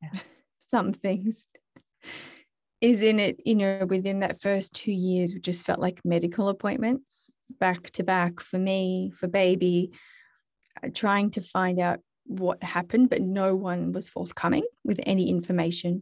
yeah. 0.02 0.20
some 0.68 0.94
things 0.94 1.46
is 2.82 3.04
in 3.04 3.20
it, 3.20 3.40
you 3.46 3.54
know, 3.54 3.86
within 3.88 4.22
that 4.22 4.42
first 4.42 4.74
two 4.74 4.92
years, 4.92 5.32
we 5.32 5.40
just 5.40 5.64
felt 5.64 5.80
like 5.80 6.02
medical 6.04 6.50
appointments 6.50 7.32
back 7.60 7.92
to 7.92 8.04
back 8.04 8.40
for 8.40 8.58
me, 8.58 9.12
for 9.16 9.28
baby, 9.28 9.92
uh, 10.84 10.90
trying 10.92 11.30
to 11.30 11.42
find 11.42 11.80
out 11.80 12.00
what 12.26 12.64
happened, 12.64 13.12
but 13.12 13.22
no 13.22 13.56
one 13.56 13.92
was 13.92 14.10
forthcoming 14.10 14.66
with 14.84 15.00
any 15.04 15.30
information. 15.30 16.02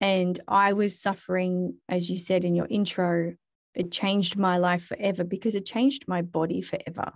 And 0.00 0.40
I 0.48 0.72
was 0.72 1.00
suffering, 1.00 1.76
as 1.88 2.10
you 2.10 2.18
said 2.18 2.44
in 2.44 2.56
your 2.56 2.66
intro, 2.68 3.36
it 3.76 3.92
changed 3.92 4.36
my 4.36 4.56
life 4.56 4.86
forever 4.86 5.22
because 5.22 5.54
it 5.54 5.64
changed 5.64 6.06
my 6.08 6.20
body 6.20 6.62
forever. 6.62 7.12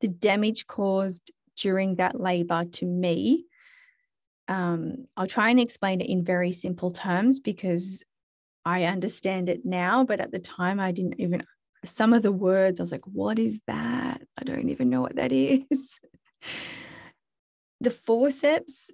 The 0.00 0.08
damage 0.08 0.66
caused 0.66 1.30
during 1.56 1.96
that 1.96 2.20
labor 2.20 2.64
to 2.64 2.86
me 2.86 3.46
um, 4.48 5.06
I'll 5.16 5.26
try 5.26 5.50
and 5.50 5.60
explain 5.60 6.00
it 6.00 6.08
in 6.08 6.24
very 6.24 6.52
simple 6.52 6.90
terms 6.90 7.38
because 7.38 8.02
I 8.64 8.84
understand 8.84 9.48
it 9.48 9.64
now, 9.64 10.04
but 10.04 10.20
at 10.20 10.32
the 10.32 10.38
time 10.38 10.80
I 10.80 10.90
didn't 10.92 11.20
even 11.20 11.44
some 11.84 12.12
of 12.12 12.22
the 12.22 12.32
words 12.32 12.80
I 12.80 12.82
was 12.82 12.90
like, 12.90 13.06
what 13.06 13.38
is 13.38 13.60
that? 13.68 14.22
I 14.36 14.44
don't 14.44 14.70
even 14.70 14.90
know 14.90 15.00
what 15.00 15.16
that 15.16 15.32
is. 15.32 16.00
the 17.80 17.90
forceps, 17.90 18.90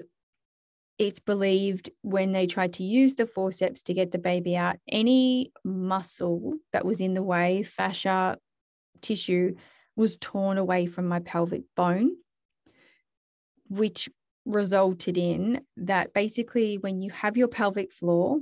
it's 0.99 1.19
believed 1.19 1.91
when 2.03 2.33
they 2.33 2.47
tried 2.47 2.75
to 2.75 2.85
use 2.85 3.15
the 3.15 3.27
forceps 3.27 3.83
to 3.85 3.95
get 3.95 4.13
the 4.13 4.19
baby 4.19 4.55
out, 4.55 4.77
any 4.87 5.51
muscle 5.65 6.55
that 6.73 6.85
was 6.85 7.01
in 7.01 7.15
the 7.15 7.23
way, 7.23 7.63
fascia, 7.63 8.37
tissue, 9.01 9.55
was 9.97 10.17
torn 10.17 10.59
away 10.59 10.87
from 10.87 11.07
my 11.07 11.21
pelvic 11.21 11.63
bone, 11.77 12.17
which 13.69 14.09
resulted 14.45 15.17
in 15.17 15.63
that 15.77 16.13
basically 16.13 16.77
when 16.77 17.01
you 17.01 17.11
have 17.11 17.37
your 17.37 17.49
pelvic 17.49 17.93
floor, 17.93 18.41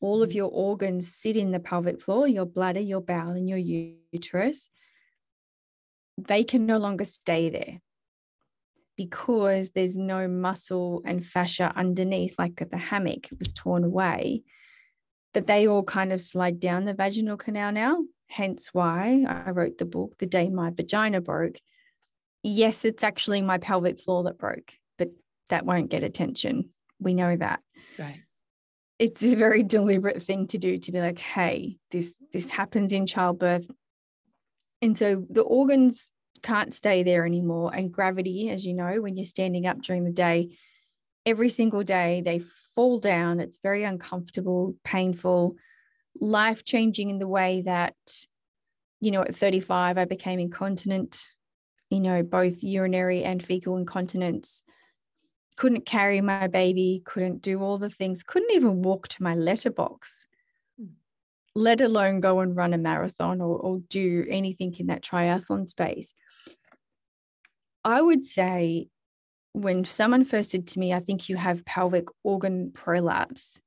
all 0.00 0.22
of 0.22 0.30
mm-hmm. 0.30 0.38
your 0.38 0.50
organs 0.50 1.14
sit 1.14 1.36
in 1.36 1.52
the 1.52 1.60
pelvic 1.60 2.00
floor, 2.00 2.26
your 2.26 2.46
bladder, 2.46 2.80
your 2.80 3.00
bowel, 3.00 3.30
and 3.30 3.48
your 3.48 3.92
uterus. 4.12 4.70
They 6.18 6.44
can 6.44 6.66
no 6.66 6.78
longer 6.78 7.04
stay 7.04 7.50
there 7.50 7.80
because 8.96 9.70
there's 9.70 9.96
no 9.96 10.28
muscle 10.28 11.02
and 11.04 11.24
fascia 11.24 11.72
underneath, 11.74 12.34
like 12.38 12.62
the 12.70 12.76
hammock 12.76 13.28
was 13.38 13.52
torn 13.52 13.84
away, 13.84 14.42
that 15.34 15.46
they 15.46 15.66
all 15.66 15.82
kind 15.82 16.12
of 16.12 16.20
slide 16.20 16.60
down 16.60 16.84
the 16.84 16.94
vaginal 16.94 17.36
canal 17.36 17.72
now. 17.72 17.98
Hence 18.32 18.70
why 18.72 19.26
I 19.28 19.50
wrote 19.50 19.76
the 19.76 19.84
book, 19.84 20.16
The 20.18 20.26
Day 20.26 20.48
My 20.48 20.70
Vagina 20.70 21.20
Broke. 21.20 21.60
Yes, 22.42 22.86
it's 22.86 23.04
actually 23.04 23.42
my 23.42 23.58
pelvic 23.58 24.00
floor 24.00 24.24
that 24.24 24.38
broke, 24.38 24.72
but 24.96 25.08
that 25.50 25.66
won't 25.66 25.90
get 25.90 26.02
attention. 26.02 26.70
We 26.98 27.12
know 27.12 27.36
that. 27.36 27.60
Right. 27.98 28.22
It's 28.98 29.22
a 29.22 29.34
very 29.34 29.62
deliberate 29.76 30.22
thing 30.22 30.46
to 30.46 30.56
do 30.56 30.78
to 30.78 30.92
be 30.92 30.98
like, 30.98 31.18
hey, 31.18 31.76
this 31.90 32.14
this 32.32 32.48
happens 32.48 32.94
in 32.94 33.04
childbirth. 33.04 33.70
And 34.80 34.96
so 34.96 35.26
the 35.28 35.42
organs 35.42 36.10
can't 36.42 36.72
stay 36.72 37.02
there 37.02 37.26
anymore. 37.26 37.74
And 37.74 37.92
gravity, 37.92 38.48
as 38.48 38.64
you 38.64 38.72
know, 38.72 39.02
when 39.02 39.14
you're 39.14 39.26
standing 39.26 39.66
up 39.66 39.82
during 39.82 40.04
the 40.04 40.10
day, 40.10 40.56
every 41.26 41.50
single 41.50 41.82
day 41.82 42.22
they 42.24 42.40
fall 42.74 42.98
down. 42.98 43.40
It's 43.40 43.58
very 43.62 43.84
uncomfortable, 43.84 44.74
painful, 44.84 45.56
life 46.20 46.64
changing 46.64 47.10
in 47.10 47.18
the 47.18 47.28
way 47.28 47.62
that, 47.62 47.94
you 49.00 49.10
know, 49.10 49.22
at 49.22 49.34
35, 49.34 49.98
I 49.98 50.04
became 50.04 50.38
incontinent, 50.38 51.28
you 51.90 52.00
know, 52.00 52.22
both 52.22 52.62
urinary 52.62 53.24
and 53.24 53.44
fecal 53.44 53.76
incontinence. 53.76 54.62
Couldn't 55.56 55.84
carry 55.84 56.20
my 56.20 56.46
baby, 56.46 57.02
couldn't 57.04 57.42
do 57.42 57.60
all 57.60 57.78
the 57.78 57.90
things, 57.90 58.22
couldn't 58.22 58.52
even 58.52 58.82
walk 58.82 59.08
to 59.08 59.22
my 59.22 59.34
letterbox 59.34 60.26
let 61.54 61.80
alone 61.80 62.20
go 62.20 62.40
and 62.40 62.56
run 62.56 62.72
a 62.72 62.78
marathon 62.78 63.40
or, 63.40 63.56
or 63.56 63.78
do 63.88 64.26
anything 64.28 64.74
in 64.78 64.86
that 64.86 65.02
triathlon 65.02 65.68
space. 65.68 66.14
I 67.84 68.00
would 68.00 68.26
say 68.26 68.88
when 69.52 69.84
someone 69.84 70.24
first 70.24 70.50
said 70.50 70.66
to 70.68 70.78
me, 70.78 70.94
I 70.94 71.00
think 71.00 71.28
you 71.28 71.36
have 71.36 71.64
pelvic 71.64 72.06
organ 72.22 72.70
prolapse, 72.72 73.60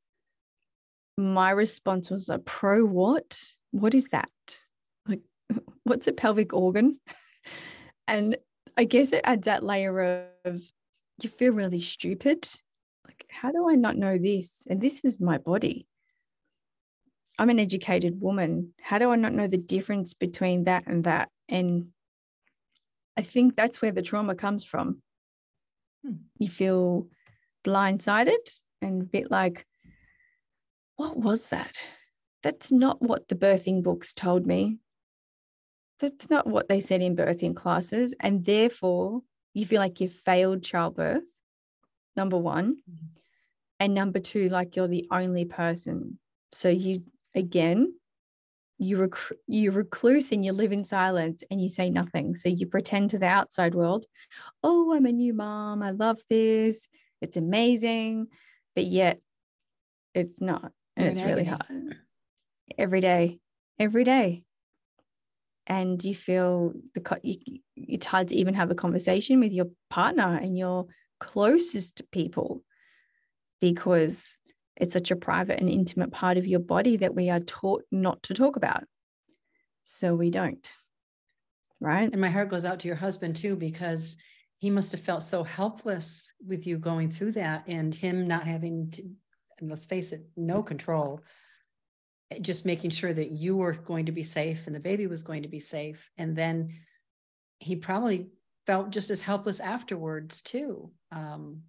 my 1.18 1.52
response 1.52 2.10
was 2.10 2.30
a 2.30 2.40
pro 2.40 2.84
what? 2.84 3.42
What 3.72 3.94
is 3.94 4.10
that? 4.10 4.30
Like, 5.08 5.22
what's 5.84 6.08
a 6.08 6.14
pelvic 6.14 6.54
organ? 6.54 7.00
And 8.08 8.38
I 8.78 8.84
guess 8.84 9.12
it 9.14 9.22
adds 9.24 9.46
that 9.46 9.64
layer 9.64 10.28
of 10.46 10.62
you 11.22 11.28
feel 11.28 11.54
really 11.54 11.82
stupid. 11.82 12.48
Like, 13.04 13.26
how 13.30 13.52
do 13.52 13.68
I 13.68 13.74
not 13.74 13.98
know 13.98 14.18
this? 14.18 14.68
And 14.70 14.80
this 14.80 15.04
is 15.04 15.20
my 15.20 15.40
body. 15.40 15.88
I'm 17.38 17.50
an 17.50 17.60
educated 17.60 18.22
woman. 18.22 18.74
How 18.82 18.98
do 18.98 19.10
I 19.10 19.16
not 19.16 19.34
know 19.34 19.48
the 19.48 19.58
difference 19.58 20.14
between 20.14 20.66
that 20.66 20.84
and 20.88 21.04
that? 21.06 21.30
And 21.50 21.88
I 23.18 23.22
think 23.22 23.56
that's 23.56 23.82
where 23.82 23.92
the 23.92 24.02
trauma 24.02 24.36
comes 24.36 24.64
from. 24.64 25.02
Hmm. 26.06 26.16
You 26.38 26.50
feel 26.50 27.08
blindsided 27.66 28.62
and 28.82 29.02
a 29.02 29.06
bit 29.06 29.32
like, 29.32 29.66
what 30.96 31.18
was 31.18 31.48
that? 31.48 31.78
That's 32.44 32.72
not 32.72 33.02
what 33.02 33.28
the 33.28 33.36
birthing 33.36 33.84
books 33.84 34.14
told 34.14 34.46
me. 34.46 34.78
That's 36.00 36.30
not 36.30 36.48
what 36.48 36.68
they 36.68 36.80
said 36.80 37.02
in 37.02 37.16
birthing 37.16 37.56
classes. 37.56 38.14
And 38.20 38.46
therefore, 38.46 39.22
you 39.54 39.66
feel 39.66 39.80
like 39.80 40.00
you've 40.00 40.14
failed 40.14 40.64
childbirth, 40.64 41.24
number 42.16 42.38
one. 42.38 42.78
Mm-hmm. 42.90 43.06
And 43.80 43.94
number 43.94 44.20
two, 44.20 44.50
like 44.50 44.76
you're 44.76 44.88
the 44.88 45.08
only 45.12 45.46
person. 45.46 46.20
So 46.52 46.70
you 46.70 47.04
again, 47.34 47.94
you 48.78 48.98
rec- 48.98 49.38
you 49.48 49.72
recluse 49.72 50.32
and 50.32 50.46
you 50.46 50.54
live 50.54 50.72
in 50.72 50.86
silence 50.86 51.44
and 51.50 51.62
you 51.62 51.70
say 51.70 51.90
nothing. 51.90 52.36
So 52.36 52.50
you 52.50 52.68
pretend 52.68 53.10
to 53.10 53.20
the 53.20 53.28
outside 53.28 53.76
world, 53.76 54.06
oh, 54.64 54.94
I'm 54.94 55.06
a 55.06 55.12
new 55.12 55.34
mom. 55.34 55.82
I 55.82 55.92
love 55.92 56.20
this. 56.30 56.88
It's 57.22 57.38
amazing. 57.38 58.28
But 58.76 58.86
yet 58.86 59.20
it's 60.14 60.40
not. 60.42 60.72
And 60.96 61.08
it's 61.08 61.22
really 61.22 61.44
hard. 61.44 61.96
Every 62.78 63.02
day, 63.02 63.40
every 63.80 64.04
day. 64.04 64.44
And 65.68 66.04
you 66.04 66.14
feel 66.14 66.74
the 66.94 67.20
you, 67.24 67.60
it's 67.76 68.06
hard 68.06 68.28
to 68.30 68.36
even 68.36 68.54
have 68.54 68.70
a 68.72 68.76
conversation 68.76 69.40
with 69.40 69.52
your 69.52 69.68
partner 69.90 70.38
and 70.38 70.58
your 70.58 70.86
closest 71.20 72.04
people 72.12 72.64
because 73.62 74.38
it's 74.76 74.94
such 74.94 75.10
a 75.10 75.16
private 75.16 75.60
and 75.60 75.70
intimate 75.70 76.12
part 76.12 76.38
of 76.38 76.46
your 76.46 76.60
body 76.60 76.98
that 76.98 77.16
we 77.16 77.30
are 77.30 77.40
taught 77.40 77.84
not 77.92 78.22
to 78.24 78.34
talk 78.34 78.58
about. 78.58 78.84
So 79.84 80.14
we 80.14 80.30
don't. 80.30 80.72
Right. 81.80 82.12
And 82.12 82.22
my 82.22 82.30
heart 82.30 82.50
goes 82.50 82.66
out 82.66 82.80
to 82.82 82.88
your 82.88 82.98
husband 82.98 83.36
too, 83.36 83.56
because 83.56 84.18
he 84.58 84.70
must 84.70 84.92
have 84.92 85.02
felt 85.02 85.24
so 85.24 85.44
helpless 85.44 86.32
with 86.46 86.66
you 86.68 86.78
going 86.78 87.10
through 87.10 87.34
that 87.34 87.64
and 87.68 87.94
him 87.94 88.28
not 88.28 88.48
having 88.48 88.92
to, 88.92 89.04
and 89.60 89.70
let's 89.70 89.86
face 89.86 90.12
it, 90.12 90.26
no 90.36 90.64
control, 90.64 91.22
just 92.42 92.66
making 92.66 92.90
sure 92.90 93.14
that 93.14 93.32
you 93.32 93.56
were 93.56 93.74
going 93.74 94.08
to 94.08 94.12
be 94.12 94.24
safe 94.24 94.68
and 94.68 94.76
the 94.76 94.80
baby 94.80 95.08
was 95.08 95.24
going 95.24 95.44
to 95.44 95.50
be 95.50 95.60
safe. 95.60 96.10
And 96.18 96.36
then 96.36 96.74
he 97.60 97.76
probably 97.76 98.28
felt 98.66 98.90
just 98.90 99.10
as 99.10 99.22
helpless 99.22 99.60
afterwards 99.60 100.42
too. 100.42 100.92
Um, 101.12 101.62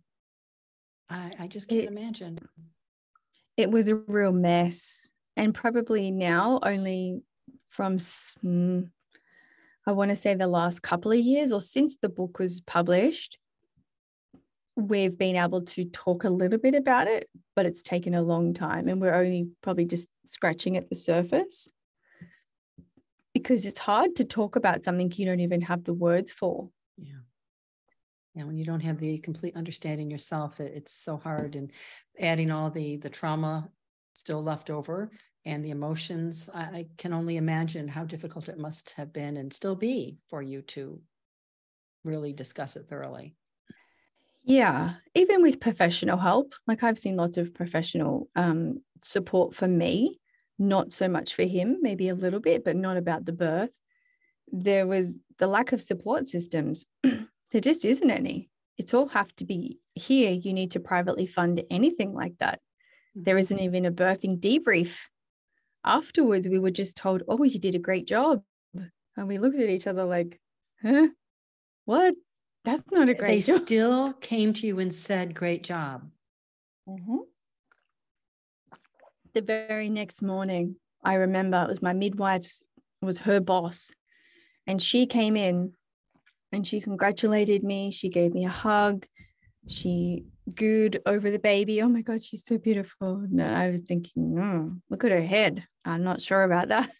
I, 1.09 1.31
I 1.39 1.47
just 1.47 1.69
can't 1.69 1.83
it, 1.83 1.89
imagine 1.89 2.41
it 3.57 3.71
was 3.71 3.89
a 3.89 3.97
real 3.97 4.33
mess. 4.33 5.13
And 5.37 5.55
probably 5.55 6.11
now, 6.11 6.61
only 6.63 7.23
from, 7.69 7.99
mm, 7.99 8.89
I 9.87 9.93
want 9.93 10.11
to 10.11 10.17
say 10.17 10.35
the 10.35 10.47
last 10.47 10.83
couple 10.83 11.13
of 11.13 11.19
years 11.19 11.53
or 11.53 11.61
since 11.61 11.97
the 11.97 12.09
book 12.09 12.39
was 12.39 12.61
published, 12.61 13.39
we've 14.77 15.17
been 15.17 15.37
able 15.37 15.63
to 15.63 15.87
talk 15.87 16.25
a 16.25 16.31
little 16.31 16.59
bit 16.59 16.75
about 16.75 17.09
it, 17.09 17.29
but 17.55 17.67
it's 17.67 17.83
taken 17.83 18.15
a 18.15 18.23
long 18.23 18.53
time. 18.53 18.89
And 18.89 19.01
we're 19.01 19.15
only 19.15 19.49
probably 19.63 19.87
just 19.87 20.07
scratching 20.27 20.77
at 20.77 20.89
the 20.89 20.95
surface 20.95 21.69
because 23.33 23.65
it's 23.67 23.79
hard 23.79 24.17
to 24.17 24.25
talk 24.25 24.57
about 24.57 24.85
something 24.85 25.11
you 25.15 25.27
don't 25.27 25.41
even 25.41 25.63
have 25.63 25.85
the 25.85 25.95
words 25.95 26.31
for. 26.31 26.69
Yeah. 26.99 27.21
And 28.37 28.47
when 28.47 28.57
you 28.57 28.67
don't 28.67 28.81
have 28.81 28.99
the 28.99 29.17
complete 29.19 29.57
understanding 29.57 30.11
yourself, 30.11 30.61
it, 30.61 30.73
it's 30.75 30.93
so 30.93 31.17
hard. 31.17 31.57
And 31.57 31.73
adding 32.21 32.51
all 32.51 32.71
the 32.71 32.99
the 32.99 33.09
trauma 33.09 33.71
still 34.15 34.43
left 34.43 34.69
over 34.69 35.11
and 35.47 35.65
the 35.65 35.71
emotions, 35.71 36.51
I, 36.53 36.61
I 36.61 36.87
can 36.99 37.15
only 37.15 37.39
imagine 37.39 37.89
how 37.89 38.05
difficult 38.05 38.51
it 38.51 38.59
must 38.59 38.91
have 38.93 39.13
been 39.13 39.39
and 39.39 39.53
still 39.53 39.75
be 39.75 40.19
for 40.29 40.43
you 40.43 40.61
to 40.63 41.01
really 42.05 42.35
discuss 42.35 42.77
it 42.77 42.89
thoroughly. 42.89 43.35
Yeah, 44.49 44.95
even 45.17 45.43
with 45.43 45.59
professional 45.59 46.19
help, 46.19 46.55
like 46.69 46.85
I've 46.85 46.99
seen 46.99 47.17
lots 47.17 47.37
of 47.37 47.53
professional 47.53 48.29
um, 48.37 48.81
support 49.03 49.57
for 49.57 49.67
me, 49.67 50.21
not 50.57 50.93
so 50.93 51.09
much 51.09 51.35
for 51.35 51.43
him, 51.43 51.79
maybe 51.83 52.09
a 52.09 52.15
little 52.15 52.39
bit, 52.39 52.65
but 52.65 52.77
not 52.77 52.97
about 52.97 53.25
the 53.25 53.33
birth. 53.33 53.71
There 54.53 54.87
was 54.87 55.19
the 55.39 55.49
lack 55.49 55.73
of 55.73 55.83
support 55.83 56.29
systems. 56.29 56.87
There 57.53 57.61
just 57.61 57.85
isn't 57.85 58.11
any. 58.11 58.51
It's 58.77 58.93
all 58.93 59.07
have 59.07 59.35
to 59.37 59.45
be 59.45 59.79
here. 59.95 60.33
You 60.33 60.53
need 60.53 60.73
to 60.73 60.81
privately 60.81 61.27
fund 61.27 61.63
anything 61.71 62.13
like 62.13 62.35
that. 62.41 62.59
There 63.15 63.39
isn't 63.39 63.57
mm-hmm. 63.57 63.65
even 63.65 63.87
a 63.87 63.93
birthing 63.93 64.41
debrief. 64.41 64.99
Afterwards, 65.85 66.49
we 66.49 66.59
were 66.59 66.73
just 66.73 66.97
told, 66.97 67.23
oh, 67.29 67.45
you 67.45 67.61
did 67.61 67.77
a 67.77 67.79
great 67.79 68.07
job. 68.07 68.43
And 69.17 69.29
we 69.29 69.39
looked 69.39 69.61
at 69.61 69.71
each 69.71 69.87
other 69.87 70.05
like, 70.05 70.41
huh? 70.83 71.07
What? 71.85 72.15
That's 72.67 72.83
not 72.91 73.09
a 73.09 73.15
great 73.15 73.29
they 73.29 73.53
job. 73.53 73.61
still 73.61 74.13
came 74.15 74.53
to 74.55 74.67
you 74.67 74.81
and 74.81 74.93
said, 74.93 75.37
great 75.37 75.63
job. 75.63 76.11
Mm-hmm. 76.89 77.19
The 79.35 79.43
very 79.43 79.89
next 79.89 80.21
morning, 80.21 80.75
I 81.05 81.15
remember 81.15 81.63
it 81.63 81.69
was 81.69 81.81
my 81.81 81.93
midwife's, 81.93 82.65
was 83.01 83.21
her 83.21 83.39
boss. 83.39 83.93
And 84.67 84.83
she 84.83 85.07
came 85.07 85.37
in 85.37 85.75
and 86.51 86.67
she 86.67 86.81
congratulated 86.81 87.63
me. 87.63 87.93
She 87.93 88.09
gave 88.09 88.35
me 88.35 88.45
a 88.45 88.51
hug. 88.51 89.07
She 89.69 90.25
gooed 90.51 90.99
over 91.07 91.31
the 91.31 91.39
baby. 91.39 91.81
Oh 91.83 91.89
my 91.89 92.03
God, 92.03 92.21
she's 92.21 92.45
so 92.45 92.59
beautiful. 92.59 93.25
No, 93.31 93.47
I 93.47 93.71
was 93.71 93.83
thinking, 93.83 94.35
mm, 94.35 94.81
look 94.91 95.05
at 95.05 95.13
her 95.13 95.25
head. 95.25 95.65
I'm 95.85 96.03
not 96.03 96.21
sure 96.21 96.43
about 96.43 96.69
that. 96.69 96.91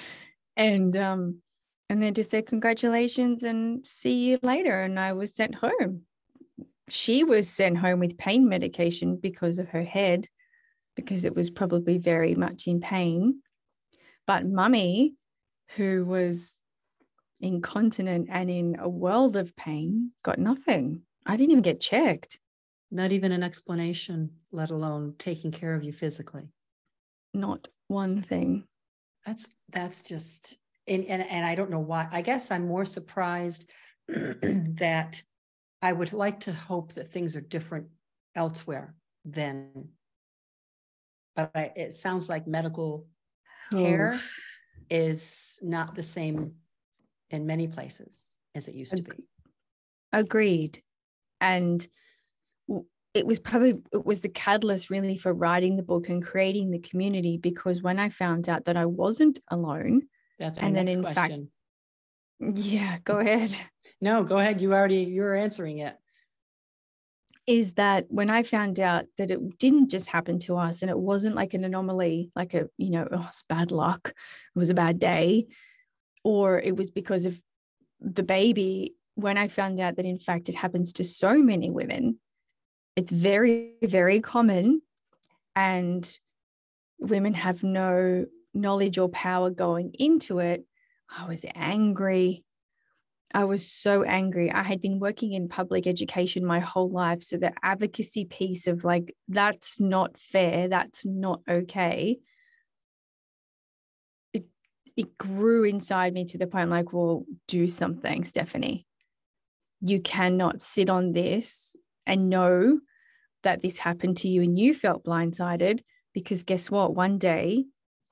and 0.56 0.94
um, 0.96 1.42
and 1.88 2.02
then 2.02 2.14
just 2.14 2.30
said 2.30 2.46
congratulations 2.46 3.42
and 3.42 3.86
see 3.86 4.14
you 4.14 4.38
later 4.42 4.82
and 4.82 4.98
i 4.98 5.12
was 5.12 5.34
sent 5.34 5.54
home. 5.54 6.02
She 6.88 7.22
was 7.22 7.48
sent 7.48 7.76
home 7.78 8.00
with 8.00 8.16
pain 8.16 8.48
medication 8.48 9.16
because 9.16 9.58
of 9.58 9.68
her 9.70 9.84
head 9.84 10.26
because 10.96 11.24
it 11.24 11.34
was 11.34 11.50
probably 11.50 11.98
very 11.98 12.34
much 12.34 12.66
in 12.66 12.80
pain. 12.80 13.42
But 14.26 14.46
mummy 14.46 15.14
who 15.76 16.04
was 16.04 16.58
incontinent 17.40 18.28
and 18.30 18.50
in 18.50 18.76
a 18.78 18.88
world 18.88 19.36
of 19.36 19.54
pain 19.54 20.12
got 20.24 20.38
nothing. 20.38 21.02
I 21.26 21.36
didn't 21.36 21.52
even 21.52 21.62
get 21.62 21.80
checked. 21.80 22.38
Not 22.90 23.12
even 23.12 23.32
an 23.32 23.42
explanation 23.42 24.30
let 24.50 24.70
alone 24.70 25.14
taking 25.18 25.52
care 25.52 25.74
of 25.74 25.84
you 25.84 25.92
physically. 25.92 26.48
Not 27.34 27.68
one 27.86 28.22
thing. 28.22 28.64
That's 29.26 29.46
that's 29.70 30.02
just 30.02 30.56
and, 30.88 31.04
and, 31.06 31.22
and 31.22 31.44
I 31.44 31.54
don't 31.54 31.70
know 31.70 31.80
why. 31.80 32.08
I 32.10 32.22
guess 32.22 32.50
I'm 32.50 32.66
more 32.66 32.84
surprised 32.84 33.70
that 34.08 35.22
I 35.82 35.92
would 35.92 36.12
like 36.12 36.40
to 36.40 36.52
hope 36.52 36.94
that 36.94 37.08
things 37.08 37.36
are 37.36 37.40
different 37.40 37.88
elsewhere 38.34 38.94
than, 39.24 39.88
but 41.36 41.50
I, 41.54 41.72
it 41.76 41.94
sounds 41.94 42.28
like 42.28 42.46
medical 42.46 43.06
oh. 43.72 43.82
care 43.82 44.12
oh. 44.14 44.20
is 44.90 45.58
not 45.62 45.94
the 45.94 46.02
same 46.02 46.54
in 47.30 47.46
many 47.46 47.68
places 47.68 48.24
as 48.54 48.68
it 48.68 48.74
used 48.74 48.94
Ag- 48.94 49.08
to 49.08 49.16
be. 49.16 49.24
Agreed. 50.12 50.82
And 51.40 51.86
it 53.14 53.26
was 53.26 53.38
probably 53.38 53.78
it 53.92 54.04
was 54.04 54.20
the 54.20 54.28
catalyst 54.28 54.90
really 54.90 55.16
for 55.16 55.32
writing 55.32 55.76
the 55.76 55.82
book 55.82 56.08
and 56.08 56.24
creating 56.24 56.70
the 56.70 56.78
community 56.78 57.36
because 57.36 57.82
when 57.82 57.98
I 57.98 58.10
found 58.10 58.48
out 58.48 58.66
that 58.66 58.76
I 58.76 58.86
wasn't 58.86 59.40
alone, 59.48 60.02
that's 60.38 60.60
my 60.60 60.66
and 60.66 60.74
next 60.74 60.86
then 60.86 60.96
in 60.96 61.02
question. 61.02 61.50
fact, 62.40 62.58
yeah, 62.58 62.98
go 63.04 63.18
ahead. 63.18 63.54
No, 64.00 64.22
go 64.22 64.38
ahead. 64.38 64.60
You 64.60 64.72
already 64.72 65.02
you're 65.02 65.34
answering 65.34 65.78
it. 65.78 65.96
Is 67.46 67.74
that 67.74 68.06
when 68.10 68.30
I 68.30 68.42
found 68.42 68.78
out 68.78 69.06
that 69.16 69.30
it 69.30 69.58
didn't 69.58 69.90
just 69.90 70.08
happen 70.08 70.38
to 70.40 70.56
us 70.56 70.82
and 70.82 70.90
it 70.90 70.98
wasn't 70.98 71.34
like 71.34 71.54
an 71.54 71.64
anomaly, 71.64 72.30
like 72.36 72.54
a, 72.54 72.68
you 72.76 72.90
know, 72.90 73.08
oh, 73.10 73.24
it's 73.26 73.42
bad 73.48 73.70
luck, 73.72 74.08
it 74.08 74.58
was 74.58 74.70
a 74.70 74.74
bad 74.74 74.98
day, 74.98 75.46
or 76.22 76.60
it 76.60 76.76
was 76.76 76.90
because 76.90 77.24
of 77.24 77.40
the 78.00 78.22
baby. 78.22 78.94
When 79.14 79.38
I 79.38 79.48
found 79.48 79.80
out 79.80 79.96
that 79.96 80.06
in 80.06 80.18
fact 80.18 80.48
it 80.48 80.54
happens 80.54 80.92
to 80.94 81.04
so 81.04 81.38
many 81.38 81.70
women, 81.70 82.20
it's 82.94 83.10
very, 83.10 83.72
very 83.82 84.20
common. 84.20 84.82
And 85.56 86.18
women 87.00 87.34
have 87.34 87.62
no 87.62 88.26
knowledge 88.58 88.98
or 88.98 89.08
power 89.08 89.50
going 89.50 89.92
into 89.98 90.38
it, 90.40 90.64
I 91.08 91.26
was 91.26 91.44
angry. 91.54 92.44
I 93.32 93.44
was 93.44 93.70
so 93.70 94.04
angry. 94.04 94.50
I 94.50 94.62
had 94.62 94.80
been 94.80 95.00
working 95.00 95.32
in 95.32 95.48
public 95.48 95.86
education 95.86 96.44
my 96.44 96.60
whole 96.60 96.90
life. 96.90 97.22
So 97.22 97.36
the 97.36 97.52
advocacy 97.62 98.24
piece 98.24 98.66
of 98.66 98.84
like, 98.84 99.14
that's 99.28 99.78
not 99.78 100.18
fair, 100.18 100.68
that's 100.68 101.04
not 101.04 101.40
okay. 101.48 102.18
It, 104.32 104.46
it 104.96 105.18
grew 105.18 105.64
inside 105.64 106.14
me 106.14 106.24
to 106.26 106.38
the 106.38 106.46
point 106.46 106.70
like, 106.70 106.92
well, 106.92 107.24
do 107.46 107.68
something, 107.68 108.24
Stephanie. 108.24 108.86
You 109.80 110.00
cannot 110.00 110.60
sit 110.62 110.90
on 110.90 111.12
this 111.12 111.76
and 112.06 112.30
know 112.30 112.80
that 113.42 113.62
this 113.62 113.78
happened 113.78 114.16
to 114.18 114.28
you 114.28 114.42
and 114.42 114.58
you 114.58 114.74
felt 114.74 115.04
blindsided 115.04 115.80
because 116.14 116.42
guess 116.42 116.70
what? 116.70 116.94
One 116.94 117.18
day 117.18 117.66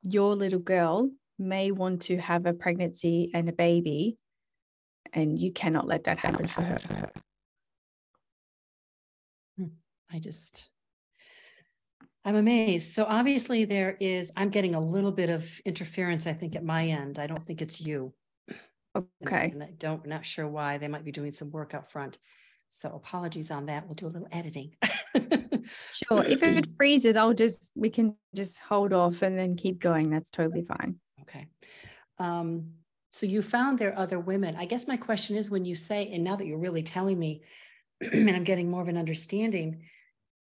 your 0.09 0.35
little 0.35 0.61
girl 0.61 1.11
may 1.39 1.71
want 1.71 2.03
to 2.03 2.17
have 2.19 2.47
a 2.47 2.53
pregnancy 2.53 3.31
and 3.35 3.49
a 3.49 3.53
baby, 3.53 4.17
and 5.13 5.39
you 5.39 5.53
cannot 5.53 5.87
let 5.87 6.05
that 6.05 6.19
happen 6.19 6.47
for 6.49 6.63
her. 6.63 6.79
Hmm. 9.59 9.67
I 10.11 10.19
just, 10.19 10.71
I'm 12.25 12.37
amazed. 12.37 12.93
So 12.93 13.05
obviously, 13.05 13.65
there 13.65 13.97
is, 14.01 14.33
I'm 14.37 14.51
getting 14.51 14.75
a 14.75 14.81
little 14.81 15.13
bit 15.13 15.29
of 15.29 15.61
interference, 15.65 16.27
I 16.27 16.33
think, 16.33 16.57
at 16.57 16.65
my 16.65 16.87
end. 16.87 17.19
I 17.19 17.27
don't 17.27 17.45
think 17.45 17.61
it's 17.61 17.81
you. 17.81 18.15
Okay. 19.25 19.51
And 19.53 19.63
I 19.63 19.73
don't, 19.77 20.07
not 20.07 20.25
sure 20.25 20.49
why. 20.49 20.79
They 20.79 20.89
might 20.89 21.05
be 21.05 21.13
doing 21.13 21.33
some 21.33 21.51
work 21.51 21.75
up 21.75 21.91
front. 21.93 22.19
So 22.71 22.91
apologies 22.91 23.51
on 23.51 23.67
that. 23.67 23.87
We'll 23.87 23.95
do 23.95 24.07
a 24.07 24.09
little 24.09 24.29
editing. 24.33 24.75
sure. 25.93 26.25
If 26.25 26.43
it 26.43 26.67
freezes, 26.77 27.17
I'll 27.17 27.35
just, 27.35 27.73
we 27.75 27.91
can 27.91 28.15
just 28.35 28.59
hold 28.59 28.93
off 28.93 29.23
and 29.23 29.39
then 29.39 29.57
keep 29.57 29.81
going. 29.81 30.11
That's 30.11 30.31
totally 30.31 30.63
fine. 30.63 30.97
Okay. 31.23 31.47
Um, 32.19 32.73
so 33.11 33.27
you 33.27 33.43
found 33.43 33.79
there 33.79 33.93
are 33.93 33.99
other 33.99 34.21
women. 34.21 34.57
I 34.57 34.67
guess 34.67 34.87
my 34.87 34.97
question 34.97 35.37
is 35.37 35.51
when 35.51 35.65
you 35.65 35.75
say, 35.75 36.11
and 36.13 36.23
now 36.23 36.37
that 36.37 36.47
you're 36.47 36.59
really 36.59 36.83
telling 36.83 37.19
me, 37.19 37.43
and 38.13 38.31
I'm 38.31 38.45
getting 38.45 38.71
more 38.71 38.83
of 38.83 38.89
an 38.89 38.97
understanding, 38.97 39.83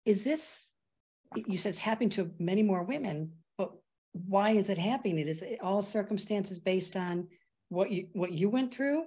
is 0.05 0.23
this, 0.23 0.71
you 1.35 1.57
said 1.57 1.69
it's 1.69 1.79
happening 1.79 2.09
to 2.11 2.31
many 2.39 2.63
more 2.63 2.83
women, 2.83 3.33
but 3.57 3.71
why 4.13 4.51
is 4.51 4.69
it 4.69 4.77
happening? 4.77 5.19
Is 5.19 5.41
it 5.41 5.59
all 5.61 5.81
circumstances 5.81 6.59
based 6.59 6.95
on 6.95 7.27
what 7.69 7.91
you 7.91 8.07
what 8.13 8.31
you 8.31 8.49
went 8.49 8.73
through? 8.73 9.05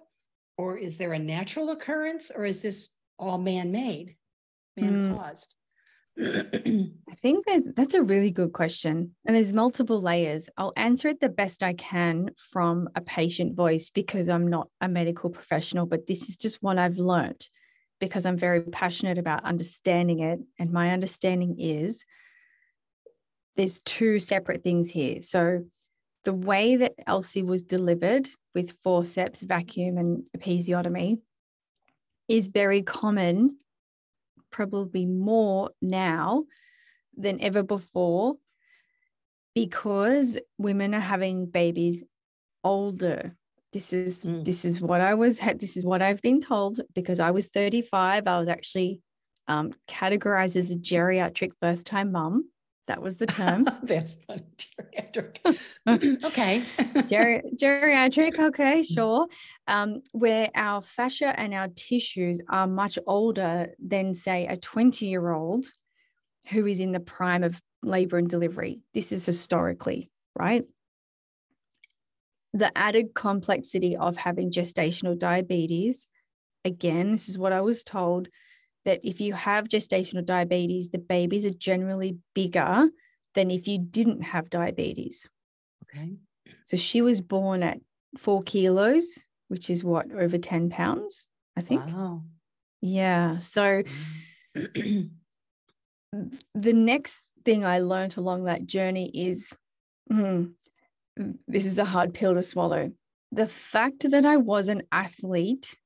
Or 0.59 0.77
is 0.77 0.97
there 0.97 1.13
a 1.13 1.19
natural 1.19 1.71
occurrence 1.71 2.31
or 2.31 2.45
is 2.45 2.63
this 2.63 2.97
all 3.19 3.39
man-made, 3.39 4.17
man-caused? 4.77 5.51
Mm. 5.51 5.55
I 6.19 7.15
think 7.21 7.47
that 7.47 7.75
that's 7.77 7.95
a 7.95 8.03
really 8.03 8.31
good 8.31 8.53
question. 8.53 9.15
And 9.27 9.37
there's 9.37 9.53
multiple 9.53 10.01
layers. 10.01 10.49
I'll 10.57 10.73
answer 10.77 11.09
it 11.09 11.21
the 11.21 11.29
best 11.29 11.63
I 11.63 11.75
can 11.75 12.31
from 12.37 12.89
a 12.95 13.01
patient 13.01 13.55
voice 13.55 13.91
because 13.91 14.29
I'm 14.29 14.49
not 14.49 14.69
a 14.81 14.89
medical 14.89 15.31
professional, 15.31 15.87
but 15.87 16.07
this 16.07 16.29
is 16.29 16.37
just 16.37 16.63
what 16.63 16.79
I've 16.79 16.99
learned 16.99 17.47
because 18.01 18.27
I'm 18.27 18.37
very 18.37 18.61
passionate 18.63 19.19
about 19.19 19.45
understanding 19.45 20.21
it. 20.21 20.41
And 20.59 20.73
my 20.73 20.93
understanding 20.93 21.57
is 21.59 22.05
there's 23.57 23.81
two 23.81 24.19
separate 24.19 24.63
things 24.63 24.91
here. 24.91 25.23
So 25.23 25.65
the 26.25 26.35
way 26.35 26.77
that 26.77 26.95
Elsie 27.07 27.43
was 27.43 27.63
delivered 27.63 28.29
with 28.55 28.77
forceps, 28.83 29.43
vacuum, 29.43 29.97
and 29.97 30.25
episiotomy 30.37 31.21
is 32.29 32.49
very 32.49 32.83
common, 32.83 33.59
probably 34.57 35.05
more 35.05 35.71
now 35.83 36.45
than 37.15 37.39
ever 37.43 37.63
before, 37.63 38.37
because 39.55 40.39
women 40.57 40.95
are 40.95 41.01
having 41.01 41.45
babies 41.45 42.03
older. 42.65 43.37
This 43.75 43.93
is 43.93 44.25
mm. 44.25 44.43
this 44.45 44.65
is 44.65 44.81
what 44.81 45.03
I 45.03 45.13
was 45.13 45.39
this 45.39 45.77
is 45.77 45.85
what 45.85 46.01
I've 46.01 46.23
been 46.23 46.41
told 46.41 46.81
because 46.95 47.21
I 47.21 47.33
was 47.33 47.49
35. 47.49 48.27
I 48.27 48.39
was 48.39 48.49
actually 48.49 49.03
um, 49.47 49.75
categorized 49.89 50.57
as 50.57 50.71
a 50.71 50.77
geriatric 50.77 51.53
first 51.61 51.87
time 51.87 52.13
mom. 52.13 52.49
That 52.87 53.03
was 53.03 53.19
the 53.19 53.27
term. 53.27 53.69
That's 53.83 54.15
funny. 54.27 54.45
Geriatric. 55.87 56.25
okay. 56.25 56.63
Geri- 57.07 57.43
geriatric. 57.55 58.39
Okay, 58.39 58.83
sure. 58.83 59.27
Um, 59.67 60.03
where 60.13 60.51
our 60.55 60.83
fascia 60.83 61.39
and 61.39 61.55
our 61.55 61.69
tissues 61.69 62.41
are 62.49 62.67
much 62.67 62.99
older 63.07 63.75
than, 63.79 64.15
say, 64.15 64.47
a 64.47 64.57
20 64.57 65.07
year 65.07 65.31
old 65.31 65.67
who 66.49 66.67
is 66.67 66.81
in 66.81 66.93
the 66.93 67.01
prime 67.01 67.43
of 67.43 67.61
labor 67.83 68.19
and 68.19 68.29
delivery. 68.29 68.81
This 68.95 69.13
is 69.13 69.27
historically, 69.27 70.11
right? 70.35 70.65
The 72.53 72.77
added 72.77 73.15
complexity 73.15 73.97
of 73.97 74.17
having 74.17 74.51
gestational 74.51 75.19
diabetes. 75.19 76.09
Again, 76.65 77.13
this 77.13 77.29
is 77.29 77.39
what 77.39 77.53
I 77.53 77.61
was 77.61 77.85
told 77.85 78.29
that 78.85 79.01
if 79.03 79.21
you 79.21 79.35
have 79.35 79.69
gestational 79.69 80.25
diabetes, 80.25 80.91
the 80.91 80.99
babies 80.99 81.45
are 81.45 81.51
generally 81.51 82.19
bigger 82.35 82.89
than 83.37 83.53
if 83.53 83.69
you 83.69 83.79
didn't 83.79 84.23
have 84.23 84.51
diabetes. 84.51 85.29
Okay. 85.85 86.17
So 86.65 86.77
she 86.77 87.01
was 87.01 87.21
born 87.21 87.63
at 87.63 87.79
four 88.19 88.43
kilos, 88.43 89.21
which 89.47 89.71
is 89.71 89.85
what, 89.85 90.11
over 90.11 90.39
10 90.39 90.71
pounds, 90.71 91.29
I 91.57 91.61
think. 91.61 91.87
Wow. 91.87 92.23
Yeah. 92.81 93.39
So 93.39 93.85
mm. 94.57 95.11
the 96.55 96.73
next 96.73 97.27
thing 97.45 97.65
I 97.65 97.79
learned 97.79 98.17
along 98.17 98.45
that 98.45 98.67
journey 98.67 99.11
is 99.15 99.55
mm, 100.11 100.53
this 101.47 101.67
is 101.67 101.79
a 101.79 101.85
hard 101.85 102.15
pill 102.15 102.35
to 102.35 102.43
swallow. 102.43 102.91
The 103.31 103.49
fact 103.49 104.11
that 104.11 104.25
I 104.25 104.39
was 104.39 104.69
an 104.69 104.83
athlete 104.91 105.77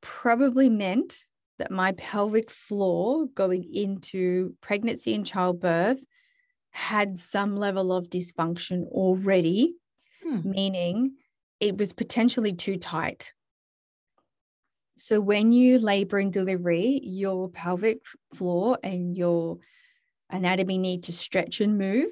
probably 0.00 0.68
meant 0.68 1.24
that 1.58 1.70
my 1.70 1.92
pelvic 1.92 2.50
floor 2.50 3.26
going 3.34 3.72
into 3.72 4.56
pregnancy 4.60 5.14
and 5.14 5.24
childbirth 5.24 6.04
had 6.72 7.18
some 7.18 7.56
level 7.56 7.92
of 7.92 8.08
dysfunction 8.08 8.86
already, 8.88 9.74
hmm. 10.22 10.50
meaning 10.50 11.12
it 11.60 11.76
was 11.78 11.92
potentially 11.92 12.52
too 12.52 12.76
tight. 12.76 13.32
So 14.96 15.20
when 15.20 15.52
you 15.52 15.78
labor 15.78 16.18
and 16.18 16.32
delivery, 16.32 17.00
your 17.02 17.48
pelvic 17.48 17.98
floor 18.34 18.78
and 18.82 19.16
your 19.16 19.58
anatomy 20.30 20.78
need 20.78 21.04
to 21.04 21.12
stretch 21.12 21.60
and 21.60 21.78
move. 21.78 22.10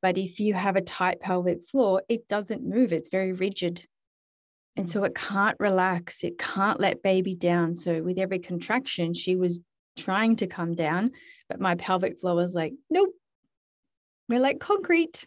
But 0.00 0.18
if 0.18 0.40
you 0.40 0.54
have 0.54 0.76
a 0.76 0.80
tight 0.80 1.20
pelvic 1.20 1.64
floor, 1.64 2.02
it 2.08 2.26
doesn't 2.28 2.66
move, 2.66 2.92
it's 2.92 3.08
very 3.08 3.32
rigid. 3.32 3.86
And 4.76 4.88
so 4.88 5.04
it 5.04 5.14
can't 5.14 5.58
relax, 5.60 6.24
it 6.24 6.38
can't 6.38 6.80
let 6.80 7.02
baby 7.02 7.34
down. 7.34 7.76
So 7.76 8.02
with 8.02 8.18
every 8.18 8.38
contraction, 8.38 9.14
she 9.14 9.36
was 9.36 9.60
trying 9.96 10.36
to 10.36 10.46
come 10.46 10.74
down, 10.74 11.12
but 11.48 11.60
my 11.60 11.74
pelvic 11.74 12.18
floor 12.18 12.34
was 12.34 12.54
like, 12.54 12.72
nope, 12.90 13.14
we're 14.32 14.40
like 14.40 14.60
concrete. 14.60 15.26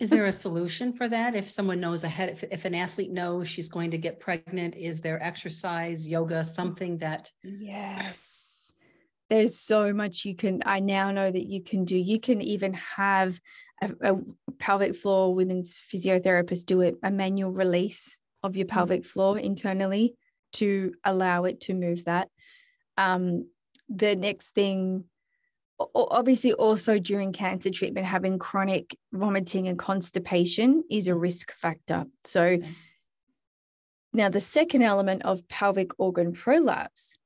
Is 0.00 0.10
there 0.10 0.26
a 0.26 0.32
solution 0.32 0.92
for 0.92 1.06
that? 1.08 1.34
If 1.34 1.50
someone 1.50 1.80
knows 1.80 2.02
ahead, 2.02 2.30
if, 2.30 2.44
if 2.50 2.64
an 2.64 2.74
athlete 2.74 3.10
knows 3.10 3.48
she's 3.48 3.68
going 3.68 3.90
to 3.90 3.98
get 3.98 4.20
pregnant, 4.20 4.74
is 4.74 5.00
there 5.00 5.22
exercise, 5.22 6.08
yoga, 6.08 6.44
something 6.44 6.98
that? 6.98 7.30
Yes. 7.42 8.72
There's 9.28 9.58
so 9.58 9.92
much 9.92 10.24
you 10.24 10.34
can, 10.34 10.62
I 10.64 10.80
now 10.80 11.10
know 11.10 11.30
that 11.30 11.46
you 11.46 11.62
can 11.62 11.84
do. 11.84 11.98
You 11.98 12.20
can 12.20 12.40
even 12.40 12.72
have 12.74 13.38
a, 13.82 13.90
a 14.00 14.16
pelvic 14.58 14.96
floor 14.96 15.34
women's 15.34 15.76
physiotherapist 15.92 16.64
do 16.64 16.80
it, 16.80 16.96
a 17.02 17.10
manual 17.10 17.50
release 17.50 18.18
of 18.42 18.56
your 18.56 18.66
mm. 18.66 18.70
pelvic 18.70 19.04
floor 19.04 19.38
internally 19.38 20.14
to 20.54 20.94
allow 21.04 21.44
it 21.44 21.60
to 21.62 21.74
move 21.74 22.04
that. 22.04 22.28
Um, 22.96 23.48
the 23.90 24.16
next 24.16 24.54
thing 24.54 25.04
obviously 25.94 26.52
also 26.52 26.98
during 26.98 27.32
cancer 27.32 27.70
treatment 27.70 28.06
having 28.06 28.38
chronic 28.38 28.96
vomiting 29.12 29.68
and 29.68 29.78
constipation 29.78 30.82
is 30.90 31.08
a 31.08 31.14
risk 31.14 31.52
factor. 31.52 32.06
So 32.24 32.58
now 34.12 34.28
the 34.28 34.40
second 34.40 34.82
element 34.82 35.22
of 35.24 35.46
pelvic 35.48 35.92
organ 35.98 36.32
prolapse. 36.32 37.16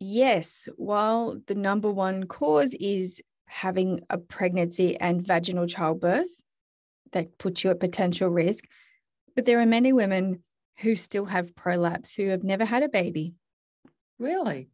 Yes 0.00 0.68
while 0.76 1.40
the 1.46 1.54
number 1.54 1.90
one 1.90 2.24
cause 2.26 2.74
is 2.74 3.22
having 3.46 4.00
a 4.10 4.18
pregnancy 4.18 4.96
and 4.96 5.24
vaginal 5.24 5.66
childbirth 5.66 6.28
that 7.12 7.38
puts 7.38 7.62
you 7.62 7.70
at 7.70 7.78
potential 7.78 8.28
risk 8.28 8.64
but 9.36 9.44
there 9.44 9.60
are 9.60 9.66
many 9.66 9.92
women 9.92 10.42
who 10.78 10.96
still 10.96 11.26
have 11.26 11.54
prolapse 11.54 12.12
who 12.14 12.28
have 12.28 12.42
never 12.42 12.64
had 12.64 12.82
a 12.82 12.88
baby. 12.88 13.34
Really? 14.18 14.70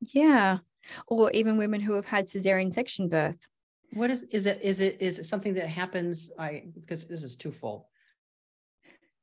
Yeah 0.00 0.58
or 1.06 1.30
even 1.32 1.56
women 1.56 1.80
who 1.80 1.94
have 1.94 2.06
had 2.06 2.26
cesarean 2.26 2.72
section 2.72 3.08
birth. 3.08 3.46
What 3.92 4.10
is 4.10 4.24
is 4.24 4.46
it 4.46 4.60
is 4.62 4.80
it 4.80 4.98
is 5.00 5.18
it 5.18 5.24
something 5.24 5.54
that 5.54 5.68
happens 5.68 6.30
I 6.38 6.64
because 6.74 7.06
this 7.06 7.22
is 7.22 7.36
twofold. 7.36 7.84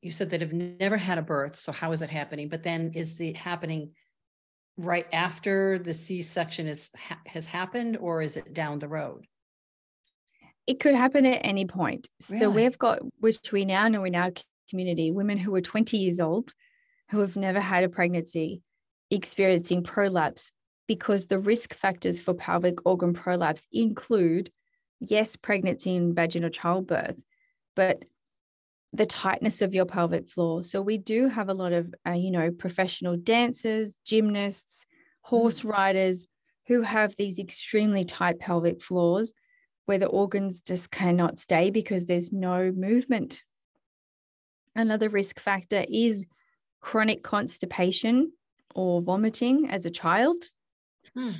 You 0.01 0.11
said 0.11 0.29
that 0.31 0.41
have 0.41 0.53
never 0.53 0.97
had 0.97 1.17
a 1.17 1.23
birth, 1.23 1.55
so 1.55 1.71
how 1.71 1.91
is 1.91 2.01
it 2.01 2.09
happening? 2.09 2.49
But 2.49 2.63
then 2.63 2.91
is 2.93 3.17
the 3.17 3.33
happening 3.33 3.91
right 4.77 5.07
after 5.13 5.79
the 5.79 5.93
C-section 5.93 6.67
is 6.67 6.91
has 7.27 7.45
happened 7.45 7.97
or 7.97 8.21
is 8.21 8.37
it 8.37 8.53
down 8.53 8.79
the 8.79 8.87
road? 8.87 9.25
It 10.67 10.79
could 10.79 10.95
happen 10.95 11.25
at 11.25 11.45
any 11.45 11.65
point. 11.65 12.07
Really? 12.29 12.39
So 12.39 12.49
we've 12.49 12.77
got 12.77 12.99
which 13.19 13.51
we 13.51 13.65
now 13.65 13.87
know 13.87 14.03
in 14.03 14.15
our 14.15 14.31
community 14.69 15.11
women 15.11 15.37
who 15.37 15.53
are 15.55 15.61
20 15.61 15.97
years 15.97 16.19
old 16.19 16.51
who 17.11 17.19
have 17.19 17.35
never 17.35 17.59
had 17.59 17.83
a 17.83 17.89
pregnancy 17.89 18.61
experiencing 19.11 19.83
prolapse 19.83 20.51
because 20.87 21.27
the 21.27 21.39
risk 21.39 21.75
factors 21.75 22.19
for 22.21 22.33
pelvic 22.33 22.85
organ 22.85 23.13
prolapse 23.13 23.65
include, 23.71 24.51
yes, 24.99 25.35
pregnancy 25.35 25.95
and 25.95 26.15
vaginal 26.15 26.49
childbirth, 26.49 27.21
but 27.75 28.05
the 28.93 29.05
tightness 29.05 29.61
of 29.61 29.73
your 29.73 29.85
pelvic 29.85 30.29
floor. 30.29 30.63
So 30.63 30.81
we 30.81 30.97
do 30.97 31.27
have 31.27 31.49
a 31.49 31.53
lot 31.53 31.73
of, 31.73 31.93
uh, 32.07 32.11
you 32.11 32.31
know, 32.31 32.51
professional 32.51 33.17
dancers, 33.17 33.97
gymnasts, 34.05 34.85
horse 35.21 35.61
mm. 35.61 35.69
riders 35.69 36.27
who 36.67 36.81
have 36.81 37.15
these 37.17 37.39
extremely 37.39 38.05
tight 38.05 38.39
pelvic 38.39 38.81
floors 38.81 39.33
where 39.85 39.97
the 39.97 40.07
organs 40.07 40.61
just 40.61 40.89
cannot 40.91 41.39
stay 41.39 41.69
because 41.69 42.05
there's 42.05 42.31
no 42.31 42.71
movement. 42.71 43.43
Another 44.75 45.09
risk 45.09 45.39
factor 45.39 45.85
is 45.87 46.25
chronic 46.81 47.23
constipation 47.23 48.31
or 48.73 49.01
vomiting 49.01 49.69
as 49.69 49.85
a 49.85 49.91
child. 49.91 50.45
Hmm. 51.15 51.31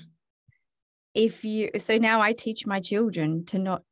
If 1.14 1.46
you 1.46 1.72
so 1.78 1.98
now 1.98 2.22
I 2.22 2.34
teach 2.34 2.66
my 2.66 2.80
children 2.80 3.46
to 3.48 3.60
not 3.60 3.84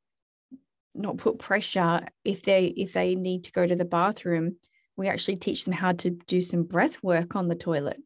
not 0.95 1.17
put 1.17 1.39
pressure 1.39 2.07
if 2.23 2.43
they 2.43 2.67
if 2.67 2.93
they 2.93 3.15
need 3.15 3.45
to 3.45 3.51
go 3.51 3.65
to 3.65 3.75
the 3.75 3.85
bathroom. 3.85 4.57
We 4.95 5.07
actually 5.07 5.37
teach 5.37 5.65
them 5.65 5.73
how 5.73 5.93
to 5.93 6.11
do 6.11 6.41
some 6.41 6.63
breath 6.63 7.01
work 7.01 7.35
on 7.35 7.47
the 7.47 7.55
toilet 7.55 7.97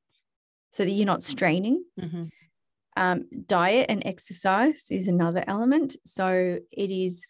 so 0.72 0.86
that 0.86 0.92
you're 0.92 1.06
not 1.06 1.24
straining. 1.24 1.84
Mm-hmm. 2.00 2.24
um, 2.96 3.26
diet 3.46 3.88
and 3.90 4.04
exercise 4.06 4.86
is 4.90 5.08
another 5.08 5.44
element. 5.48 5.98
So 6.06 6.60
it 6.72 6.92
is 6.92 7.26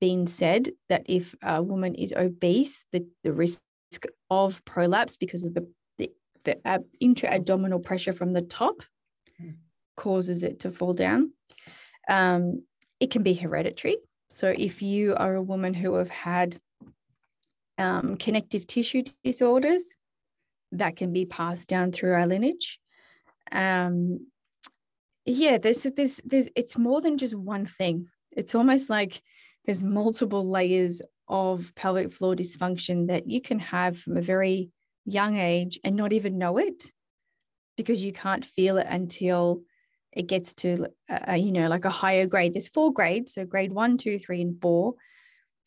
being 0.00 0.26
said 0.26 0.70
that 0.88 1.04
if 1.06 1.34
a 1.42 1.62
woman 1.62 1.94
is 1.94 2.12
obese 2.12 2.84
the, 2.90 3.06
the 3.22 3.32
risk 3.32 3.60
of 4.28 4.64
prolapse 4.64 5.16
because 5.16 5.44
of 5.44 5.54
the 5.54 5.68
the, 5.98 6.10
the 6.44 6.84
intra-abdominal 7.00 7.80
pressure 7.80 8.12
from 8.12 8.32
the 8.32 8.42
top 8.42 8.82
causes 9.96 10.42
it 10.42 10.60
to 10.60 10.70
fall 10.70 10.94
down. 10.94 11.32
Um, 12.08 12.62
it 12.98 13.10
can 13.10 13.22
be 13.22 13.34
hereditary. 13.34 13.98
So 14.30 14.54
if 14.56 14.82
you 14.82 15.14
are 15.16 15.34
a 15.34 15.42
woman 15.42 15.74
who 15.74 15.94
have 15.94 16.10
had 16.10 16.60
um, 17.78 18.16
connective 18.16 18.66
tissue 18.66 19.02
disorders, 19.24 19.82
that 20.72 20.96
can 20.96 21.12
be 21.12 21.26
passed 21.26 21.68
down 21.68 21.92
through 21.92 22.14
our 22.14 22.26
lineage. 22.26 22.78
Um, 23.50 24.26
yeah, 25.24 25.58
there's 25.58 25.82
this. 25.82 26.20
There's 26.24 26.48
it's 26.54 26.78
more 26.78 27.00
than 27.00 27.18
just 27.18 27.34
one 27.34 27.66
thing. 27.66 28.06
It's 28.32 28.54
almost 28.54 28.88
like 28.88 29.20
there's 29.64 29.84
multiple 29.84 30.48
layers 30.48 31.02
of 31.28 31.72
pelvic 31.74 32.12
floor 32.12 32.34
dysfunction 32.34 33.08
that 33.08 33.28
you 33.28 33.40
can 33.40 33.58
have 33.58 33.98
from 33.98 34.16
a 34.16 34.22
very 34.22 34.70
young 35.04 35.36
age 35.36 35.78
and 35.84 35.96
not 35.96 36.12
even 36.12 36.38
know 36.38 36.58
it 36.58 36.90
because 37.76 38.02
you 38.02 38.12
can't 38.12 38.44
feel 38.44 38.78
it 38.78 38.86
until 38.88 39.62
it 40.12 40.26
gets 40.26 40.52
to 40.54 40.88
uh, 41.08 41.34
you 41.34 41.52
know 41.52 41.68
like 41.68 41.84
a 41.84 41.90
higher 41.90 42.26
grade. 42.26 42.54
There's 42.54 42.68
four 42.68 42.92
grades 42.92 43.34
so 43.34 43.44
grade 43.44 43.72
one 43.72 43.98
two 43.98 44.18
three 44.18 44.40
and 44.40 44.60
four. 44.60 44.94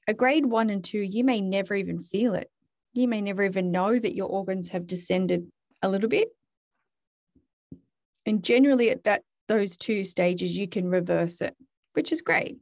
A 0.08 0.14
grade 0.14 0.46
one 0.46 0.70
and 0.70 0.84
two 0.84 1.00
you 1.00 1.24
may 1.24 1.42
never 1.42 1.76
even 1.76 2.00
feel 2.00 2.36
it. 2.36 2.50
You 2.94 3.08
may 3.08 3.22
never 3.22 3.44
even 3.44 3.72
know 3.72 3.98
that 3.98 4.16
your 4.16 4.28
organs 4.28 4.70
have 4.70 4.86
descended 4.86 5.48
a 5.82 5.90
little 5.90 6.10
bit. 6.10 6.30
And 8.26 8.44
generally 8.44 8.90
at 8.90 9.04
that 9.06 9.24
those 9.48 9.78
two 9.78 10.04
stages 10.04 10.58
you 10.58 10.68
can 10.68 10.90
reverse 10.90 11.42
it 11.42 11.56
which 11.94 12.12
is 12.12 12.22
great. 12.22 12.58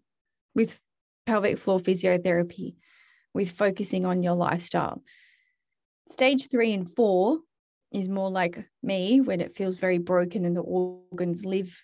With 0.54 0.80
pelvic 1.26 1.58
floor 1.58 1.80
physiotherapy 1.80 2.76
with 3.34 3.52
focusing 3.52 4.06
on 4.06 4.24
your 4.24 4.36
lifestyle. 4.36 5.02
Stage 6.10 6.50
three 6.50 6.74
and 6.74 6.90
four 6.90 7.40
is 7.92 8.08
more 8.08 8.30
like 8.30 8.66
me 8.82 9.22
when 9.22 9.42
it 9.42 9.56
feels 9.56 9.78
very 9.78 9.98
broken 9.98 10.46
and 10.46 10.56
the 10.56 10.62
organs 10.62 11.46
live 11.46 11.78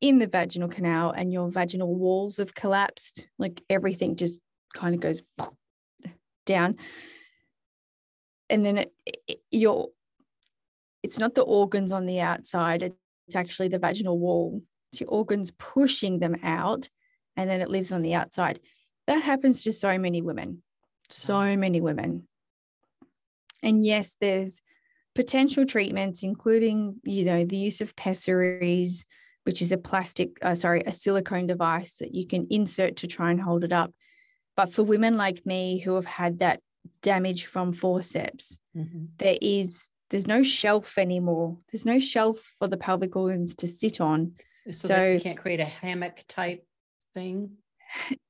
in 0.00 0.18
the 0.18 0.26
vaginal 0.26 0.68
canal 0.68 1.10
and 1.10 1.32
your 1.32 1.50
vaginal 1.50 1.94
walls 1.94 2.36
have 2.36 2.54
collapsed, 2.54 3.26
like 3.38 3.62
everything 3.68 4.14
just 4.14 4.40
kind 4.74 4.94
of 4.94 5.00
goes 5.00 5.22
down. 6.46 6.76
And 8.48 8.64
then 8.64 8.78
it, 8.78 8.92
it 9.26 9.40
your 9.50 9.88
it's 11.02 11.18
not 11.18 11.34
the 11.34 11.42
organs 11.42 11.92
on 11.92 12.06
the 12.06 12.20
outside, 12.20 12.82
it's 12.82 13.36
actually 13.36 13.68
the 13.68 13.78
vaginal 13.78 14.18
wall. 14.18 14.62
So 14.92 15.04
your 15.04 15.10
organs 15.10 15.50
pushing 15.58 16.18
them 16.18 16.36
out 16.42 16.88
and 17.36 17.48
then 17.48 17.60
it 17.60 17.70
lives 17.70 17.92
on 17.92 18.02
the 18.02 18.14
outside. 18.14 18.60
That 19.06 19.22
happens 19.22 19.62
to 19.62 19.72
so 19.72 19.98
many 19.98 20.22
women, 20.22 20.62
so 21.08 21.34
mm. 21.34 21.58
many 21.58 21.80
women. 21.80 22.26
And 23.62 23.84
yes, 23.84 24.16
there's 24.20 24.62
potential 25.18 25.66
treatments, 25.66 26.22
including, 26.22 27.00
you 27.02 27.24
know, 27.24 27.44
the 27.44 27.56
use 27.56 27.80
of 27.80 27.96
pessaries, 27.96 29.04
which 29.42 29.60
is 29.60 29.72
a 29.72 29.76
plastic, 29.76 30.38
uh, 30.42 30.54
sorry, 30.54 30.84
a 30.86 30.92
silicone 30.92 31.48
device 31.48 31.96
that 31.96 32.14
you 32.14 32.24
can 32.24 32.46
insert 32.50 32.94
to 32.98 33.08
try 33.08 33.32
and 33.32 33.40
hold 33.40 33.64
it 33.64 33.72
up. 33.72 33.92
But 34.56 34.72
for 34.72 34.84
women 34.84 35.16
like 35.16 35.44
me 35.44 35.80
who 35.80 35.96
have 35.96 36.04
had 36.04 36.38
that 36.38 36.60
damage 37.02 37.46
from 37.46 37.72
forceps, 37.72 38.60
mm-hmm. 38.76 39.06
there 39.18 39.36
is 39.42 39.90
there's 40.10 40.28
no 40.28 40.44
shelf 40.44 40.96
anymore. 40.98 41.58
There's 41.72 41.84
no 41.84 41.98
shelf 41.98 42.38
for 42.60 42.68
the 42.68 42.76
pelvic 42.76 43.16
organs 43.16 43.56
to 43.56 43.66
sit 43.66 44.00
on. 44.00 44.34
So, 44.70 44.86
so 44.86 45.04
you 45.04 45.20
can't 45.20 45.36
create 45.36 45.58
a 45.58 45.64
hammock 45.64 46.22
type 46.28 46.64
thing. 47.12 47.56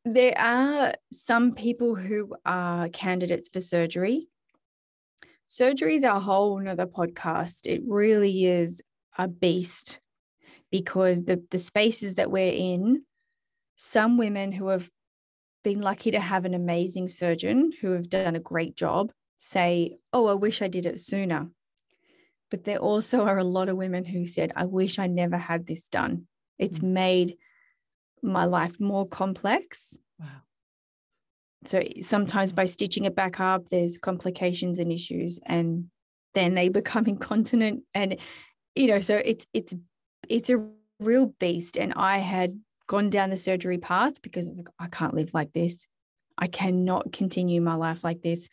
There 0.07 0.39
are 0.39 0.95
some 1.13 1.53
people 1.53 1.97
who 1.97 2.35
are 2.47 2.89
candidates 2.89 3.51
for 3.53 3.61
surgery 3.61 4.29
surgery 5.49 5.97
is 5.97 6.05
a 6.05 6.21
whole 6.21 6.61
nother 6.61 6.87
podcast. 6.87 7.67
It 7.67 7.83
really 7.87 8.45
is 8.45 8.81
a 9.17 9.27
beast 9.27 9.99
because 10.71 11.25
the, 11.25 11.43
the 11.51 11.59
spaces 11.59 12.15
that 12.15 12.31
we're 12.31 12.53
in, 12.53 13.03
some 13.75 14.19
women 14.19 14.53
who 14.53 14.69
have 14.69 14.89
been 15.65 15.81
lucky 15.81 16.13
to 16.13 16.21
have 16.21 16.45
an 16.45 16.55
amazing 16.55 17.09
surgeon 17.09 17.73
who 17.81 17.93
have 17.93 18.09
done 18.09 18.37
a 18.37 18.41
great 18.41 18.77
job 18.77 19.11
say, 19.39 19.97
Oh, 20.13 20.27
I 20.27 20.35
wish 20.35 20.63
I 20.63 20.69
did 20.69 20.87
it 20.87 21.01
sooner. 21.01 21.49
But 22.51 22.65
there 22.65 22.79
also 22.79 23.23
are 23.23 23.39
a 23.39 23.45
lot 23.45 23.69
of 23.69 23.77
women 23.77 24.05
who 24.05 24.27
said, 24.27 24.53
I 24.55 24.67
wish 24.67 24.99
I 24.99 25.07
never 25.07 25.37
had 25.37 25.67
this 25.67 25.89
done. 25.89 26.27
It's 26.59 26.79
mm-hmm. 26.79 26.93
made 26.93 27.37
my 28.23 28.45
life 28.45 28.79
more 28.79 29.07
complex. 29.07 29.97
Wow. 30.19 30.27
So 31.65 31.83
sometimes 32.03 32.53
by 32.53 32.67
stitching 32.67 33.05
it 33.05 33.15
back 33.15 33.41
up, 33.41 33.69
there's 33.69 33.99
complications 33.99 34.79
and 34.79 34.93
issues. 34.93 35.41
And 35.45 35.91
then 36.35 36.55
they 36.55 36.69
become 36.81 37.07
incontinent 37.07 37.83
and 37.95 38.17
you 38.75 38.87
know 38.87 39.01
so 39.01 39.17
it's 39.25 39.47
it's 39.53 39.75
it's 40.29 40.51
a 40.51 40.65
real 41.01 41.35
beast 41.39 41.77
and 41.77 41.93
i 41.95 42.19
had 42.19 42.59
gone 42.87 43.11
down 43.11 43.31
the 43.31 43.37
surgery 43.37 43.79
path 43.79 44.23
because 44.23 44.49
I, 44.49 44.53
like, 44.53 44.69
I 44.79 44.87
can't 44.89 45.15
live 45.15 45.31
like 45.35 45.53
this 45.53 45.87
i 46.37 46.47
cannot 46.47 47.13
continue 47.13 47.61
my 47.61 47.75
life 47.75 48.05
like 48.05 48.23
this 48.23 48.49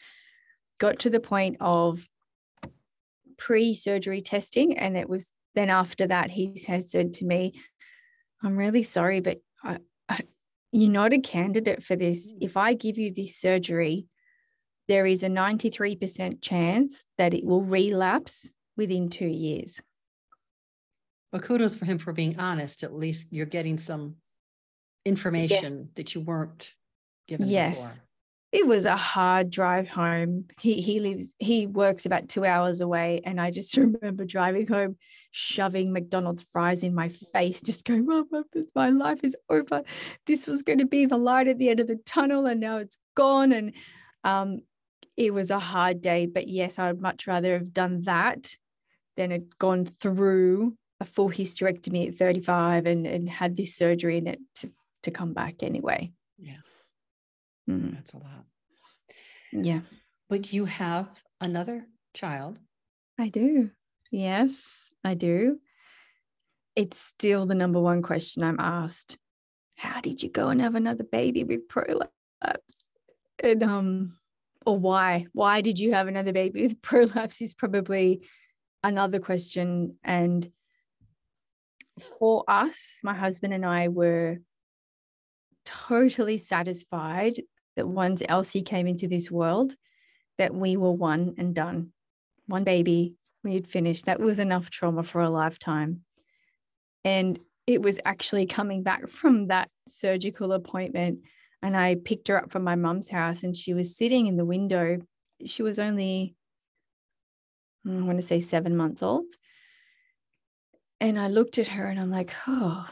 got 0.80 1.00
to 1.00 1.10
the 1.10 1.20
point 1.20 1.58
of 1.60 2.08
pre-surgery 3.38 4.22
testing 4.22 4.78
and 4.78 4.98
it 4.98 5.10
was 5.10 5.28
then 5.56 5.70
after 5.70 6.08
that 6.08 6.32
he 6.32 6.60
has 6.68 6.90
said 6.92 7.14
to 7.16 7.26
me 7.26 7.54
i'm 8.44 8.58
really 8.58 8.84
sorry 8.84 9.20
but 9.20 9.38
I, 9.64 9.78
you're 10.82 10.92
not 10.92 11.14
a 11.14 11.20
candidate 11.20 11.84
for 11.84 11.96
this 11.96 12.34
mm. 12.34 12.38
if 12.42 12.58
i 12.58 12.74
give 12.74 12.98
you 12.98 13.14
this 13.14 13.36
surgery 13.38 14.08
there 14.88 15.06
is 15.06 15.24
a 15.24 15.28
93% 15.28 16.42
chance 16.42 17.06
that 17.18 17.34
it 17.34 17.44
will 17.44 17.64
relapse 17.64 18.52
within 18.78 19.10
two 19.10 19.28
years. 19.28 19.82
Well, 21.32 21.42
kudos 21.42 21.76
for 21.76 21.86
him 21.86 21.98
for 21.98 22.14
being 22.14 22.40
honest. 22.40 22.84
At 22.84 22.94
least 22.94 23.34
you're 23.34 23.46
getting 23.46 23.78
some 23.78 24.16
information 25.06 25.78
yeah. 25.78 25.92
that 25.96 26.16
you 26.16 26.22
weren't 26.22 26.72
given 27.28 27.48
yes. 27.48 27.82
before. 27.82 28.05
It 28.56 28.68
was 28.68 28.86
a 28.86 28.96
hard 28.96 29.50
drive 29.50 29.90
home. 29.90 30.46
He 30.62 30.80
he 30.82 31.02
lives 31.02 31.34
he 31.40 31.68
works 31.68 32.06
about 32.06 32.30
two 32.30 32.46
hours 32.46 32.80
away, 32.80 33.22
and 33.26 33.42
I 33.42 33.52
just 33.52 33.76
remember 33.78 34.24
driving 34.24 34.66
home, 34.66 34.96
shoving 35.32 35.92
McDonald's 35.92 36.42
fries 36.42 36.82
in 36.82 36.96
my 36.96 37.10
face, 37.10 37.60
just 37.62 37.84
going, 37.84 38.08
"Oh, 38.10 38.46
my 38.74 38.92
life 38.92 39.20
is 39.24 39.36
over. 39.50 39.84
This 40.26 40.48
was 40.48 40.64
going 40.64 40.80
to 40.80 40.86
be 40.86 41.06
the 41.06 41.18
light 41.18 41.50
at 41.50 41.58
the 41.58 41.68
end 41.68 41.82
of 41.82 41.88
the 41.88 42.00
tunnel, 42.06 42.46
and 42.46 42.62
now 42.62 42.78
it's 42.78 42.98
gone." 43.14 43.52
And 43.52 43.74
um, 44.24 44.62
it 45.18 45.34
was 45.34 45.52
a 45.52 45.60
hard 45.60 46.00
day. 46.00 46.26
But 46.26 46.48
yes, 46.48 46.80
I 46.80 46.94
would 46.94 47.02
much 47.02 47.28
rather 47.28 47.58
have 47.58 47.74
done 47.74 48.04
that 48.04 48.56
than 49.18 49.32
had 49.32 49.58
gone 49.60 49.86
through 50.00 50.78
a 51.02 51.06
full 51.06 51.30
hysterectomy 51.30 52.08
at 52.08 52.16
35 52.16 52.86
and, 52.86 53.06
and 53.06 53.30
had 53.30 53.58
this 53.58 53.76
surgery 53.76 54.18
in 54.18 54.28
it 54.28 54.40
to, 54.56 54.72
to 55.04 55.12
come 55.12 55.34
back 55.34 55.56
anyway. 55.62 56.14
Yeah. 56.38 56.56
Mm. 57.70 57.94
That's 57.94 58.14
a 58.14 58.18
lot. 58.18 58.46
Yeah. 59.52 59.82
But 60.30 60.54
you 60.54 60.66
have 60.66 61.08
another 61.40 61.86
child. 62.14 62.60
I 63.20 63.30
do. 63.30 63.72
Yes, 64.12 64.92
I 65.04 65.14
do. 65.14 65.60
It's 66.76 67.00
still 67.00 67.46
the 67.46 67.56
number 67.56 67.80
one 67.80 68.02
question 68.02 68.44
I'm 68.44 68.60
asked. 68.60 69.18
How 69.76 70.02
did 70.02 70.24
you 70.24 70.30
go 70.30 70.50
and 70.50 70.62
have 70.62 70.76
another 70.76 71.04
baby 71.04 71.44
with 71.44 71.68
prolapse? 71.68 72.12
And 73.42 73.64
um 73.64 74.18
or 74.66 74.78
why 74.78 75.28
why 75.34 75.62
did 75.62 75.80
you 75.80 75.94
have 75.94 76.08
another 76.08 76.34
baby 76.34 76.64
with 76.64 76.82
prolapse 76.82 77.42
is 77.42 77.54
probably 77.54 78.22
another 78.84 79.20
question 79.20 79.98
and 80.04 80.52
for 82.20 82.44
us 82.48 83.00
my 83.04 83.14
husband 83.14 83.54
and 83.54 83.66
i 83.66 83.88
were 83.88 84.38
totally 85.64 86.38
satisfied 86.38 87.42
that 87.76 87.88
once 87.88 88.22
elsie 88.28 88.62
came 88.62 88.88
into 88.88 89.08
this 89.08 89.30
world 89.30 89.74
that 90.38 90.54
we 90.54 90.78
were 90.78 90.92
one 90.92 91.36
and 91.38 91.56
done 91.56 91.92
one 92.48 92.64
baby 92.64 93.16
we 93.44 93.54
had 93.54 93.68
finished 93.68 94.06
that 94.06 94.20
was 94.20 94.40
enough 94.40 94.70
trauma 94.70 95.04
for 95.04 95.22
a 95.22 95.30
lifetime 95.30 96.02
and 97.04 97.40
it 97.68 97.82
was 97.82 98.00
actually 98.06 98.46
coming 98.46 98.84
back 98.84 99.08
from 99.10 99.48
that 99.48 99.70
surgical 99.88 100.52
appointment 100.52 101.20
and 101.66 101.76
I 101.76 101.96
picked 101.96 102.28
her 102.28 102.38
up 102.38 102.52
from 102.52 102.64
my 102.64 102.76
mum's 102.76 103.10
house 103.10 103.42
and 103.42 103.58
she 103.58 103.74
was 103.74 103.98
sitting 103.98 104.28
in 104.28 104.38
the 104.38 104.46
window. 104.46 105.00
She 105.46 105.64
was 105.64 105.80
only, 105.80 106.36
I 107.88 108.02
want 108.02 108.20
to 108.20 108.28
say 108.28 108.40
seven 108.40 108.78
months 108.78 109.02
old. 109.02 109.26
And 111.02 111.20
I 111.20 111.28
looked 111.28 111.58
at 111.58 111.70
her 111.70 111.88
and 111.88 112.00
I'm 112.00 112.12
like, 112.12 112.32
oh, 112.48 112.88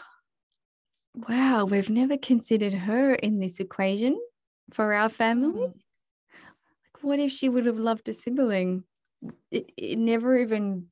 wow, 1.29 1.65
we've 1.65 1.91
never 1.91 2.17
considered 2.17 2.73
her 2.73 3.13
in 3.13 3.37
this 3.37 3.59
equation 3.59 4.19
for 4.73 4.93
our 4.93 5.09
family. 5.09 5.67
Mm. 5.67 5.73
Like, 6.93 7.03
what 7.03 7.19
if 7.19 7.31
she 7.31 7.49
would 7.49 7.65
have 7.65 7.79
loved 7.79 8.09
a 8.09 8.13
sibling? 8.13 8.83
It, 9.51 9.71
it 9.77 9.97
never 9.97 10.37
even, 10.37 10.87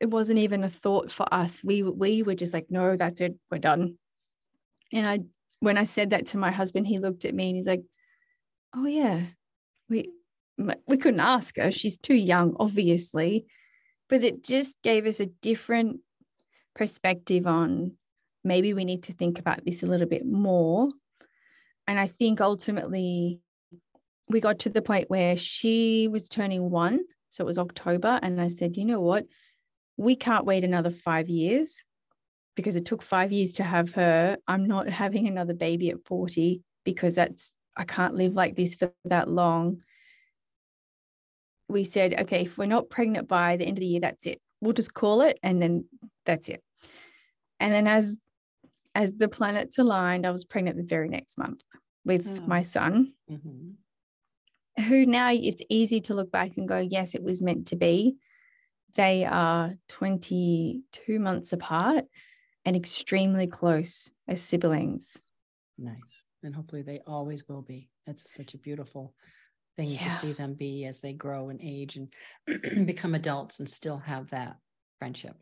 it 0.00 0.10
wasn't 0.10 0.38
even 0.38 0.64
a 0.64 0.70
thought 0.70 1.10
for 1.10 1.26
us. 1.32 1.62
We, 1.62 1.82
we 1.82 2.22
were 2.22 2.34
just 2.34 2.54
like, 2.54 2.66
no, 2.70 2.96
that's 2.96 3.20
it, 3.20 3.34
we're 3.50 3.58
done. 3.58 3.98
And 4.92 5.06
I 5.06 5.20
when 5.64 5.78
I 5.78 5.84
said 5.84 6.10
that 6.10 6.26
to 6.26 6.38
my 6.38 6.50
husband, 6.50 6.86
he 6.86 6.98
looked 6.98 7.24
at 7.24 7.34
me 7.34 7.48
and 7.48 7.56
he's 7.56 7.66
like, 7.66 7.82
"Oh 8.74 8.86
yeah, 8.86 9.22
we 9.88 10.10
we 10.58 10.96
couldn't 10.96 11.20
ask 11.20 11.56
her. 11.56 11.70
She's 11.70 11.96
too 11.96 12.14
young, 12.14 12.54
obviously." 12.60 13.46
But 14.08 14.22
it 14.22 14.44
just 14.44 14.76
gave 14.82 15.06
us 15.06 15.18
a 15.18 15.26
different 15.26 16.00
perspective 16.76 17.46
on 17.46 17.92
maybe 18.44 18.74
we 18.74 18.84
need 18.84 19.04
to 19.04 19.14
think 19.14 19.38
about 19.38 19.64
this 19.64 19.82
a 19.82 19.86
little 19.86 20.06
bit 20.06 20.26
more. 20.26 20.90
And 21.86 21.98
I 21.98 22.06
think 22.06 22.40
ultimately 22.40 23.40
we 24.28 24.40
got 24.40 24.60
to 24.60 24.70
the 24.70 24.82
point 24.82 25.10
where 25.10 25.36
she 25.36 26.08
was 26.08 26.28
turning 26.28 26.70
one. 26.70 27.00
So 27.30 27.44
it 27.44 27.46
was 27.46 27.58
October. 27.58 28.18
And 28.22 28.40
I 28.40 28.48
said, 28.48 28.76
you 28.76 28.84
know 28.84 29.00
what? 29.00 29.26
We 29.96 30.16
can't 30.16 30.46
wait 30.46 30.64
another 30.64 30.90
five 30.90 31.28
years 31.28 31.84
because 32.56 32.76
it 32.76 32.86
took 32.86 33.02
five 33.02 33.32
years 33.32 33.54
to 33.54 33.64
have 33.64 33.94
her. 33.94 34.38
I'm 34.46 34.66
not 34.66 34.88
having 35.02 35.26
another 35.26 35.54
baby 35.54 35.90
at 35.90 36.04
40 36.06 36.62
because 36.84 37.14
that's, 37.14 37.52
I 37.76 37.84
can't 37.84 38.14
live 38.14 38.34
like 38.34 38.56
this 38.56 38.76
for 38.76 38.92
that 39.04 39.28
long. 39.28 39.82
We 41.68 41.84
said, 41.84 42.14
okay, 42.20 42.42
if 42.42 42.56
we're 42.56 42.66
not 42.66 42.90
pregnant 42.90 43.28
by 43.28 43.56
the 43.56 43.64
end 43.64 43.78
of 43.78 43.80
the 43.80 43.86
year, 43.86 44.00
that's 44.00 44.26
it. 44.26 44.40
We'll 44.60 44.74
just 44.74 44.94
call 44.94 45.22
it 45.22 45.38
and 45.42 45.60
then 45.60 45.86
that's 46.24 46.48
it. 46.48 46.62
And 47.58 47.72
then 47.72 47.86
as 47.86 48.16
as 48.94 49.16
the 49.16 49.28
planets 49.28 49.78
aligned, 49.78 50.26
I 50.26 50.30
was 50.30 50.44
pregnant 50.44 50.76
the 50.76 50.84
very 50.84 51.08
next 51.08 51.36
month 51.36 51.62
with 52.04 52.40
oh. 52.42 52.46
my 52.46 52.62
son, 52.62 53.12
mm-hmm. 53.30 54.82
who 54.84 55.06
now 55.06 55.30
it's 55.32 55.62
easy 55.68 56.00
to 56.02 56.14
look 56.14 56.30
back 56.30 56.52
and 56.56 56.68
go, 56.68 56.78
yes, 56.78 57.14
it 57.14 57.22
was 57.22 57.42
meant 57.42 57.68
to 57.68 57.76
be. 57.76 58.16
They 58.94 59.24
are 59.24 59.74
22 59.88 61.18
months 61.18 61.52
apart 61.52 62.04
and 62.64 62.76
extremely 62.76 63.46
close 63.46 64.10
as 64.28 64.40
siblings. 64.42 65.20
Nice. 65.76 66.26
And 66.42 66.54
hopefully 66.54 66.82
they 66.82 67.00
always 67.06 67.48
will 67.48 67.62
be. 67.62 67.88
It's 68.06 68.32
such 68.32 68.54
a 68.54 68.58
beautiful 68.58 69.14
thing 69.76 69.88
yeah. 69.88 70.04
to 70.04 70.10
see 70.10 70.32
them 70.32 70.54
be 70.54 70.84
as 70.84 71.00
they 71.00 71.12
grow 71.12 71.48
and 71.48 71.60
age 71.62 71.96
and 71.96 72.86
become 72.86 73.14
adults 73.14 73.58
and 73.58 73.68
still 73.68 73.98
have 73.98 74.30
that 74.30 74.56
friendship. 74.98 75.36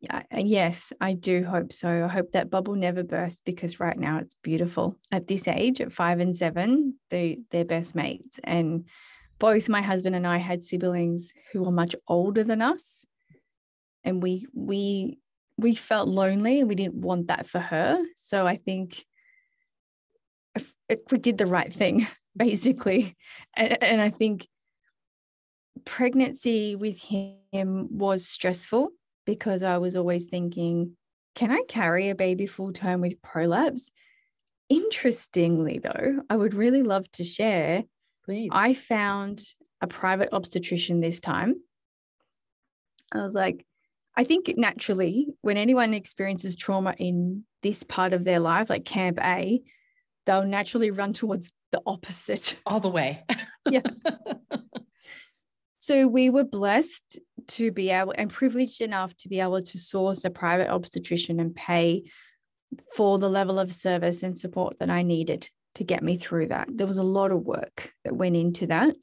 Yeah, 0.00 0.22
uh, 0.32 0.40
yes, 0.40 0.92
I 1.00 1.14
do 1.14 1.44
hope 1.44 1.72
so. 1.72 2.04
I 2.04 2.08
hope 2.08 2.32
that 2.32 2.50
bubble 2.50 2.76
never 2.76 3.02
bursts 3.02 3.40
because 3.44 3.80
right 3.80 3.98
now 3.98 4.18
it's 4.18 4.36
beautiful. 4.42 4.96
At 5.10 5.26
this 5.26 5.48
age, 5.48 5.80
at 5.80 5.92
five 5.92 6.20
and 6.20 6.36
seven, 6.36 6.94
they 7.10 7.40
they're 7.50 7.64
best 7.64 7.94
mates. 7.94 8.38
And 8.44 8.86
both 9.38 9.68
my 9.68 9.82
husband 9.82 10.14
and 10.14 10.26
I 10.26 10.36
had 10.36 10.62
siblings 10.62 11.32
who 11.52 11.62
were 11.62 11.72
much 11.72 11.96
older 12.06 12.44
than 12.44 12.62
us. 12.62 13.04
And 14.04 14.22
we 14.22 14.46
we 14.54 15.18
we 15.56 15.74
felt 15.74 16.08
lonely 16.08 16.60
and 16.60 16.68
we 16.68 16.76
didn't 16.76 16.94
want 16.94 17.26
that 17.26 17.48
for 17.48 17.58
her. 17.58 18.00
So 18.14 18.46
I 18.46 18.56
think 18.56 19.04
we 21.10 21.18
did 21.18 21.38
the 21.38 21.46
right 21.46 21.72
thing, 21.72 22.06
basically. 22.36 23.16
And, 23.54 23.82
and 23.82 24.00
I 24.00 24.10
think 24.10 24.46
pregnancy 25.84 26.76
with 26.76 27.00
him 27.00 27.88
was 27.90 28.26
stressful 28.26 28.90
because 29.28 29.62
I 29.62 29.76
was 29.76 29.94
always 29.94 30.24
thinking, 30.24 30.96
can 31.34 31.52
I 31.52 31.60
carry 31.68 32.08
a 32.08 32.14
baby 32.14 32.46
full 32.46 32.72
term 32.72 33.02
with 33.02 33.20
prolapse? 33.20 33.90
Interestingly, 34.70 35.80
though, 35.80 36.22
I 36.30 36.34
would 36.34 36.54
really 36.54 36.82
love 36.82 37.10
to 37.12 37.24
share. 37.24 37.84
Please. 38.24 38.48
I 38.52 38.72
found 38.72 39.42
a 39.82 39.86
private 39.86 40.30
obstetrician 40.32 41.00
this 41.00 41.20
time. 41.20 41.56
I 43.12 43.18
was 43.18 43.34
like, 43.34 43.66
I 44.16 44.24
think 44.24 44.54
naturally, 44.56 45.28
when 45.42 45.58
anyone 45.58 45.92
experiences 45.92 46.56
trauma 46.56 46.94
in 46.96 47.44
this 47.62 47.82
part 47.82 48.14
of 48.14 48.24
their 48.24 48.40
life, 48.40 48.70
like 48.70 48.86
Camp 48.86 49.18
A, 49.22 49.60
they'll 50.24 50.46
naturally 50.46 50.90
run 50.90 51.12
towards 51.12 51.52
the 51.70 51.82
opposite. 51.84 52.56
All 52.64 52.80
the 52.80 52.88
way. 52.88 53.24
yeah. 53.68 53.82
So 55.88 56.06
we 56.06 56.28
were 56.28 56.44
blessed 56.44 57.18
to 57.46 57.72
be 57.72 57.88
able 57.88 58.12
and 58.14 58.28
privileged 58.28 58.82
enough 58.82 59.16
to 59.20 59.28
be 59.30 59.40
able 59.40 59.62
to 59.62 59.78
source 59.78 60.22
a 60.26 60.28
private 60.28 60.68
obstetrician 60.68 61.40
and 61.40 61.54
pay 61.54 62.02
for 62.94 63.18
the 63.18 63.30
level 63.30 63.58
of 63.58 63.72
service 63.72 64.22
and 64.22 64.38
support 64.38 64.78
that 64.80 64.90
I 64.90 65.02
needed 65.02 65.48
to 65.76 65.84
get 65.84 66.02
me 66.02 66.18
through 66.18 66.48
that. 66.48 66.68
There 66.70 66.86
was 66.86 66.98
a 66.98 67.02
lot 67.02 67.30
of 67.30 67.40
work 67.40 67.94
that 68.04 68.14
went 68.14 68.36
into 68.36 68.66
that. 68.66 68.96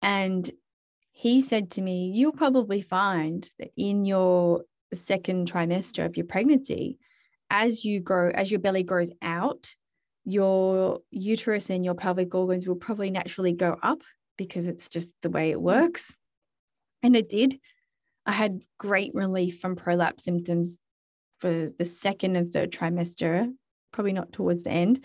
And 0.00 0.48
he 1.10 1.40
said 1.40 1.72
to 1.72 1.82
me, 1.82 2.12
You'll 2.14 2.30
probably 2.30 2.82
find 2.82 3.44
that 3.58 3.72
in 3.76 4.04
your 4.04 4.62
second 4.94 5.50
trimester 5.50 6.06
of 6.06 6.16
your 6.16 6.26
pregnancy, 6.26 7.00
as 7.50 7.84
you 7.84 7.98
grow, 7.98 8.30
as 8.30 8.48
your 8.48 8.60
belly 8.60 8.84
grows 8.84 9.10
out, 9.22 9.74
your 10.24 11.00
uterus 11.10 11.68
and 11.68 11.84
your 11.84 11.94
pelvic 11.94 12.32
organs 12.32 12.64
will 12.64 12.76
probably 12.76 13.10
naturally 13.10 13.54
go 13.54 13.76
up 13.82 14.02
because 14.36 14.66
it's 14.66 14.88
just 14.88 15.10
the 15.22 15.30
way 15.30 15.50
it 15.50 15.60
works. 15.60 16.14
And 17.02 17.16
it 17.16 17.28
did. 17.28 17.58
I 18.24 18.32
had 18.32 18.62
great 18.78 19.14
relief 19.14 19.60
from 19.60 19.76
prolapse 19.76 20.24
symptoms 20.24 20.78
for 21.38 21.68
the 21.78 21.84
second 21.84 22.36
and 22.36 22.52
third 22.52 22.72
trimester, 22.72 23.52
probably 23.92 24.12
not 24.12 24.32
towards 24.32 24.64
the 24.64 24.70
end. 24.70 25.04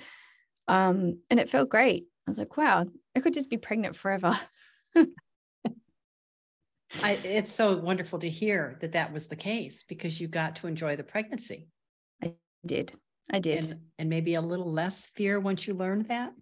Um, 0.67 1.19
and 1.29 1.39
it 1.39 1.49
felt 1.49 1.69
great. 1.69 2.05
I 2.27 2.32
was 2.32 2.39
like, 2.39 2.55
wow, 2.57 2.86
I 3.15 3.19
could 3.19 3.34
just 3.34 3.49
be 3.49 3.57
pregnant 3.57 3.95
forever. 3.95 4.39
I, 7.03 7.11
it's 7.23 7.51
so 7.51 7.77
wonderful 7.77 8.19
to 8.19 8.29
hear 8.29 8.77
that 8.82 8.93
that 8.93 9.13
was 9.13 9.27
the 9.27 9.36
case 9.36 9.84
because 9.84 10.19
you 10.19 10.27
got 10.27 10.57
to 10.57 10.67
enjoy 10.67 10.95
the 10.95 11.03
pregnancy. 11.03 11.67
I 12.21 12.34
did. 12.65 12.93
I 13.29 13.39
did. 13.39 13.65
And, 13.65 13.79
and 13.97 14.09
maybe 14.09 14.36
a 14.36 14.41
little 14.41 14.71
less 14.71 15.07
fear 15.15 15.39
once 15.39 15.67
you 15.67 15.73
learned 15.73 16.09
that. 16.09 16.34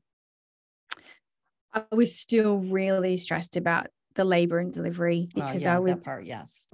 I 1.74 1.84
was 1.92 2.18
still 2.18 2.58
really 2.58 3.18
stressed 3.18 3.56
about 3.56 3.88
the 4.16 4.26
labor 4.26 4.60
and 4.60 4.74
delivery 4.74 5.30
because 5.34 5.62
oh, 5.62 5.66
yeah, 5.66 5.76
I 5.76 5.80
was 5.80 6.04
part, 6.04 6.26
yes. 6.26 6.68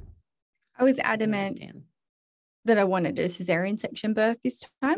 I 0.77 0.83
was 0.83 0.99
adamant 0.99 1.59
I 1.61 1.71
that 2.65 2.77
I 2.77 2.83
wanted 2.83 3.19
a 3.19 3.25
cesarean 3.25 3.79
section 3.79 4.13
birth 4.13 4.37
this 4.43 4.63
time. 4.81 4.97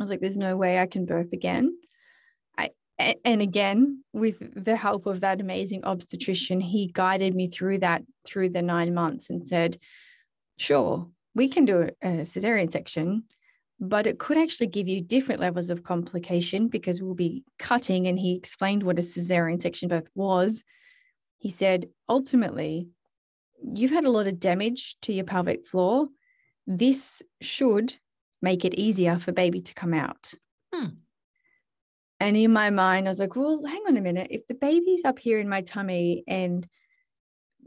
I 0.00 0.04
was 0.04 0.10
like, 0.10 0.20
there's 0.20 0.38
no 0.38 0.56
way 0.56 0.78
I 0.78 0.86
can 0.86 1.04
birth 1.04 1.32
again 1.32 1.76
I 3.00 3.16
and 3.24 3.40
again 3.40 4.04
with 4.12 4.42
the 4.62 4.76
help 4.76 5.06
of 5.06 5.20
that 5.20 5.40
amazing 5.40 5.84
obstetrician 5.84 6.60
he 6.60 6.90
guided 6.92 7.34
me 7.34 7.48
through 7.48 7.78
that 7.78 8.02
through 8.26 8.50
the 8.50 8.62
nine 8.62 8.94
months 8.94 9.30
and 9.30 9.46
said 9.46 9.78
sure 10.58 11.08
we 11.34 11.48
can 11.48 11.64
do 11.64 11.88
a 12.02 12.08
cesarean 12.22 12.70
section 12.70 13.24
but 13.80 14.06
it 14.06 14.18
could 14.18 14.36
actually 14.36 14.66
give 14.66 14.86
you 14.86 15.00
different 15.00 15.40
levels 15.40 15.70
of 15.70 15.82
complication 15.82 16.68
because 16.68 17.00
we'll 17.00 17.14
be 17.14 17.42
cutting 17.58 18.06
and 18.06 18.18
he 18.18 18.36
explained 18.36 18.82
what 18.82 18.98
a 18.98 19.02
cesarean 19.02 19.60
section 19.60 19.88
birth 19.88 20.08
was 20.14 20.62
he 21.38 21.48
said 21.48 21.88
ultimately 22.08 22.88
you've 23.74 23.90
had 23.90 24.04
a 24.04 24.10
lot 24.10 24.26
of 24.26 24.38
damage 24.38 24.96
to 25.00 25.12
your 25.12 25.24
pelvic 25.24 25.66
floor 25.66 26.08
this 26.66 27.22
should 27.40 27.94
make 28.42 28.64
it 28.64 28.74
easier 28.74 29.18
for 29.18 29.32
baby 29.32 29.60
to 29.60 29.74
come 29.74 29.94
out 29.94 30.34
hmm. 30.72 30.88
And 32.20 32.36
in 32.36 32.52
my 32.52 32.68
mind, 32.68 33.08
I 33.08 33.10
was 33.10 33.18
like, 33.18 33.34
well, 33.34 33.64
hang 33.64 33.82
on 33.88 33.96
a 33.96 34.00
minute. 34.02 34.28
If 34.30 34.46
the 34.46 34.54
baby's 34.54 35.06
up 35.06 35.18
here 35.18 35.38
in 35.38 35.48
my 35.48 35.62
tummy 35.62 36.22
and 36.28 36.66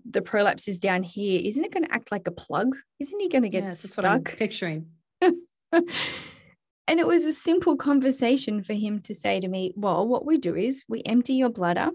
the 0.08 0.22
prolapse 0.22 0.68
is 0.68 0.78
down 0.78 1.02
here, 1.02 1.42
isn't 1.44 1.64
it 1.64 1.74
going 1.74 1.86
to 1.86 1.94
act 1.94 2.12
like 2.12 2.28
a 2.28 2.32
plug? 2.32 2.76
Isn't 3.00 3.20
he 3.20 3.30
going 3.30 3.42
to 3.42 3.50
get 3.50 3.64
yes, 3.64 3.80
stuck? 3.80 3.82
That's 3.82 3.98
what 3.98 4.06
I'm 4.06 4.24
picturing. 4.24 4.92
and 6.88 7.00
it 7.00 7.08
was 7.08 7.26
a 7.26 7.34
simple 7.34 7.76
conversation 7.76 8.64
for 8.64 8.74
him 8.74 9.00
to 9.02 9.16
say 9.16 9.40
to 9.40 9.48
me, 9.48 9.74
well, 9.76 10.08
what 10.08 10.26
we 10.26 10.38
do 10.38 10.56
is 10.56 10.84
we 10.88 11.02
empty 11.06 11.34
your 11.34 11.50
bladder, 11.50 11.90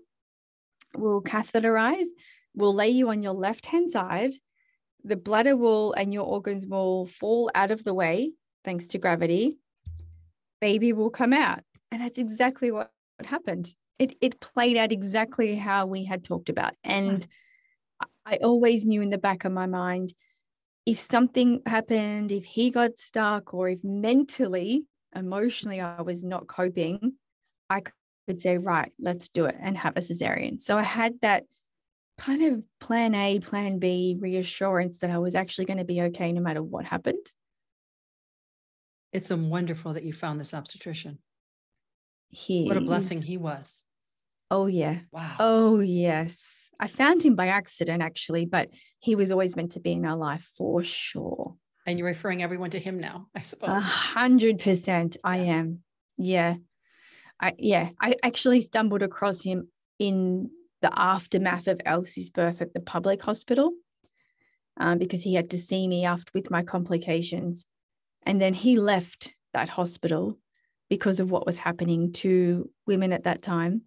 we'll 0.97 1.23
catheterize, 1.23 2.07
we'll 2.55 2.75
lay 2.75 2.89
you 2.89 3.09
on 3.11 3.23
your 3.23 3.35
left 3.35 3.67
hand 3.67 3.91
side. 3.91 4.33
The 5.05 5.17
bladder 5.17 5.57
will 5.57 5.93
and 5.93 6.13
your 6.13 6.25
organs 6.25 6.67
will 6.67 7.07
fall 7.07 7.51
out 7.55 7.71
of 7.71 7.85
the 7.85 7.95
way 7.95 8.33
thanks 8.65 8.89
to 8.89 8.99
gravity. 8.99 9.59
Baby 10.61 10.93
will 10.93 11.11
come 11.11 11.33
out. 11.33 11.61
And 11.91 12.03
that's 12.03 12.19
exactly 12.19 12.71
what 12.71 12.91
happened. 13.25 13.73
It, 13.99 14.17
it 14.21 14.41
played 14.41 14.77
out 14.77 14.93
exactly 14.93 15.55
how 15.55 15.87
we 15.87 16.05
had 16.05 16.25
talked 16.25 16.49
about. 16.49 16.75
And 16.85 17.27
I 18.27 18.37
always 18.37 18.85
knew 18.85 19.01
in 19.01 19.11
the 19.11 19.19
back 19.19 19.45
of 19.45 19.53
my 19.53 19.67
mind 19.67 20.13
if 20.89 20.99
something 20.99 21.61
happened, 21.67 22.33
if 22.33 22.45
he 22.45 22.71
got 22.71 22.99
stuck, 22.99 23.53
or 23.53 23.69
if 23.69 23.85
mentally, 23.85 24.87
emotionally, 25.15 25.83
I 25.83 26.01
was 26.01 26.25
not 26.25 26.47
coping, 26.47 27.13
I 27.69 27.83
could 28.27 28.41
say, 28.41 28.57
right, 28.57 28.91
let's 28.99 29.29
do 29.29 29.45
it 29.45 29.57
and 29.61 29.77
have 29.77 29.99
a 29.99 30.01
cesarean. 30.01 30.63
So 30.63 30.79
I 30.79 30.83
had 30.83 31.21
that 31.21 31.45
kind 32.17 32.43
of 32.43 32.63
plan 32.81 33.15
A, 33.15 33.39
plan 33.39 33.79
B 33.79 34.17
reassurance 34.19 35.01
that 35.01 35.11
I 35.11 35.19
was 35.19 35.35
actually 35.35 35.67
going 35.67 35.77
to 35.77 35.85
be 35.85 36.01
okay 36.05 36.33
no 36.33 36.41
matter 36.41 36.63
what 36.63 36.87
happened. 36.87 37.27
It's 39.13 39.31
a 39.31 39.37
wonderful 39.37 39.93
that 39.93 40.05
you 40.05 40.15
found 40.15 40.41
this 40.41 40.55
obstetrician 40.55 41.19
he 42.31 42.65
what 42.65 42.77
a 42.77 42.81
blessing 42.81 43.23
he 43.23 43.37
was 43.37 43.85
oh 44.51 44.67
yeah. 44.67 45.01
Wow. 45.11 45.37
Oh 45.39 45.81
yes. 45.81 46.71
I 46.81 46.87
found 46.87 47.25
him 47.25 47.35
by 47.35 47.49
accident 47.49 48.03
actually 48.03 48.47
but 48.47 48.71
he 49.01 49.15
was 49.15 49.31
always 49.31 49.57
meant 49.57 49.73
to 49.73 49.81
be 49.81 49.93
in 49.93 50.05
our 50.05 50.17
life 50.17 50.49
for 50.57 50.83
sure. 50.83 51.57
And 51.87 51.99
you're 51.99 52.09
referring 52.09 52.43
everyone 52.43 52.71
to 52.71 52.79
him 52.79 52.99
now 52.99 53.29
i 53.35 53.43
suppose. 53.43 53.71
a 53.71 53.81
hundred 53.81 54.61
percent 54.61 55.17
i 55.25 55.39
am. 55.39 55.81
Yeah. 56.17 56.57
I 57.41 57.55
yeah 57.59 57.91
i 58.01 58.15
actually 58.23 58.61
stumbled 58.61 59.03
across 59.03 59.43
him 59.43 59.69
in 59.99 60.51
the 60.81 60.97
aftermath 60.97 61.67
of 61.67 61.81
elsie's 61.85 62.31
birth 62.31 62.63
at 62.63 62.73
the 62.73 62.81
public 62.81 63.23
hospital 63.23 63.73
um, 64.79 64.99
because 64.99 65.23
he 65.23 65.35
had 65.35 65.51
to 65.51 65.59
see 65.59 65.87
me 65.89 66.05
after 66.05 66.31
with 66.35 66.51
my 66.51 66.63
complications. 66.63 67.67
And 68.25 68.41
then 68.41 68.55
he 68.55 68.79
left 68.79 69.35
that 69.53 69.69
hospital 69.69 70.39
because 70.89 71.21
of 71.21 71.31
what 71.31 71.47
was 71.47 71.59
happening 71.59 72.13
to 72.13 72.71
women 72.87 73.13
at 73.13 73.25
that 73.25 73.43
time 73.43 73.83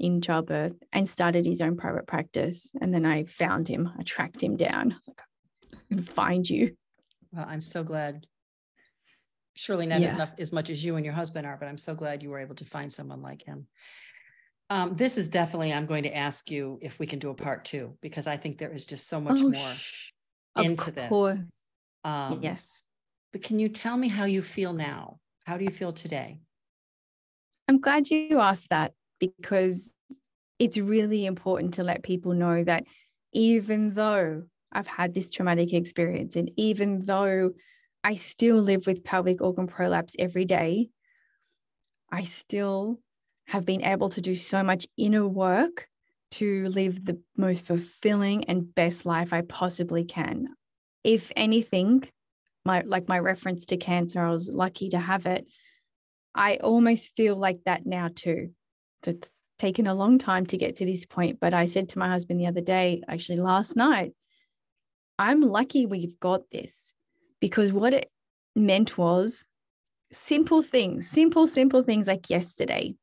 in 0.00 0.20
childbirth 0.20 0.72
and 0.92 1.08
started 1.08 1.46
his 1.46 1.60
own 1.60 1.76
private 1.76 2.06
practice. 2.06 2.68
And 2.80 2.92
then 2.92 3.04
I 3.04 3.24
found 3.24 3.68
him, 3.68 3.90
I 3.98 4.02
tracked 4.02 4.42
him 4.42 4.56
down. 4.56 4.92
I 4.92 4.96
was 4.96 5.08
like, 5.08 5.20
I 5.74 5.94
can 5.94 6.02
find 6.02 6.48
you. 6.48 6.76
Well, 7.32 7.46
I'm 7.48 7.60
so 7.60 7.84
glad. 7.84 8.26
Surely 9.54 9.86
not 9.86 10.00
yeah. 10.00 10.06
as, 10.06 10.12
enough, 10.14 10.32
as 10.38 10.52
much 10.52 10.70
as 10.70 10.82
you 10.82 10.96
and 10.96 11.04
your 11.04 11.14
husband 11.14 11.46
are, 11.46 11.56
but 11.58 11.68
I'm 11.68 11.78
so 11.78 11.94
glad 11.94 12.22
you 12.22 12.30
were 12.30 12.38
able 12.38 12.54
to 12.56 12.64
find 12.64 12.90
someone 12.92 13.20
like 13.20 13.44
him. 13.44 13.66
Um, 14.70 14.96
this 14.96 15.18
is 15.18 15.28
definitely, 15.28 15.72
I'm 15.72 15.86
going 15.86 16.04
to 16.04 16.16
ask 16.16 16.50
you 16.50 16.78
if 16.80 16.98
we 16.98 17.06
can 17.06 17.18
do 17.18 17.30
a 17.30 17.34
part 17.34 17.64
two, 17.64 17.96
because 18.00 18.26
I 18.26 18.36
think 18.36 18.58
there 18.58 18.72
is 18.72 18.86
just 18.86 19.08
so 19.08 19.20
much 19.20 19.40
oh, 19.40 19.50
more 19.50 19.72
into 20.64 20.92
course. 20.92 21.36
this. 21.36 21.64
Um, 22.04 22.38
yes. 22.42 22.84
But 23.32 23.42
can 23.42 23.58
you 23.58 23.68
tell 23.68 23.96
me 23.96 24.08
how 24.08 24.24
you 24.24 24.42
feel 24.42 24.72
now? 24.72 25.18
How 25.44 25.58
do 25.58 25.64
you 25.64 25.70
feel 25.70 25.92
today? 25.92 26.38
I'm 27.68 27.80
glad 27.80 28.10
you 28.10 28.40
asked 28.40 28.70
that 28.70 28.92
because 29.20 29.92
it's 30.58 30.78
really 30.78 31.26
important 31.26 31.74
to 31.74 31.84
let 31.84 32.02
people 32.02 32.34
know 32.34 32.64
that 32.64 32.84
even 33.32 33.94
though 33.94 34.42
I've 34.72 34.86
had 34.86 35.14
this 35.14 35.30
traumatic 35.30 35.72
experience 35.72 36.36
and 36.36 36.50
even 36.56 37.04
though 37.04 37.52
I 38.02 38.16
still 38.16 38.56
live 38.56 38.86
with 38.86 39.04
pelvic 39.04 39.40
organ 39.40 39.66
prolapse 39.66 40.14
every 40.18 40.44
day, 40.44 40.88
I 42.10 42.24
still 42.24 43.00
have 43.46 43.64
been 43.64 43.84
able 43.84 44.08
to 44.10 44.20
do 44.20 44.34
so 44.34 44.62
much 44.62 44.86
inner 44.96 45.26
work 45.26 45.88
to 46.32 46.68
live 46.68 47.04
the 47.04 47.20
most 47.36 47.66
fulfilling 47.66 48.44
and 48.44 48.74
best 48.74 49.04
life 49.04 49.32
I 49.32 49.42
possibly 49.42 50.04
can. 50.04 50.48
If 51.02 51.32
anything, 51.34 52.08
my 52.64 52.82
like 52.82 53.08
my 53.08 53.18
reference 53.18 53.66
to 53.66 53.76
cancer, 53.76 54.20
I 54.20 54.30
was 54.30 54.50
lucky 54.52 54.90
to 54.90 54.98
have 54.98 55.26
it. 55.26 55.46
I 56.34 56.56
almost 56.56 57.16
feel 57.16 57.36
like 57.36 57.60
that 57.64 57.86
now 57.86 58.08
too. 58.14 58.50
It's 59.06 59.30
taken 59.58 59.86
a 59.86 59.94
long 59.94 60.18
time 60.18 60.46
to 60.46 60.56
get 60.56 60.76
to 60.76 60.86
this 60.86 61.04
point, 61.04 61.38
but 61.40 61.54
I 61.54 61.66
said 61.66 61.90
to 61.90 61.98
my 61.98 62.08
husband 62.08 62.40
the 62.40 62.46
other 62.46 62.60
day, 62.60 63.02
actually 63.08 63.38
last 63.38 63.76
night, 63.76 64.12
I'm 65.18 65.42
lucky 65.42 65.84
we've 65.84 66.18
got 66.18 66.50
this 66.50 66.94
because 67.40 67.72
what 67.72 67.92
it 67.92 68.10
meant 68.56 68.96
was 68.96 69.44
simple 70.12 70.62
things, 70.62 71.08
simple, 71.08 71.46
simple 71.46 71.82
things 71.82 72.06
like 72.06 72.30
yesterday. 72.30 72.94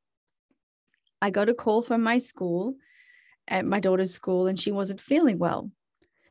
I 1.21 1.29
got 1.29 1.49
a 1.49 1.53
call 1.53 1.81
from 1.81 2.01
my 2.01 2.17
school 2.17 2.75
at 3.47 3.65
my 3.65 3.79
daughter's 3.79 4.13
school 4.13 4.47
and 4.47 4.59
she 4.59 4.71
wasn't 4.71 5.01
feeling 5.01 5.37
well. 5.37 5.71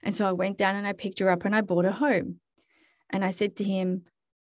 And 0.03 0.15
so 0.15 0.27
I 0.27 0.33
went 0.33 0.59
down 0.59 0.77
and 0.77 0.87
I 0.87 0.93
picked 0.93 1.19
her 1.21 1.31
up 1.31 1.45
and 1.45 1.55
I 1.55 1.61
brought 1.61 1.85
her 1.85 1.91
home. 1.91 2.41
And 3.11 3.25
I 3.25 3.31
said 3.31 3.57
to 3.57 3.65
him, 3.65 4.03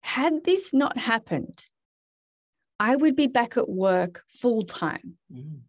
had 0.01 0.43
this 0.43 0.74
not 0.74 0.97
happened, 0.97 1.66
I 2.80 2.96
would 2.96 3.16
be 3.16 3.28
back 3.28 3.58
at 3.58 3.70
work 3.70 4.24
full 4.30 4.64
time 4.64 5.18
mm. 5.32 5.60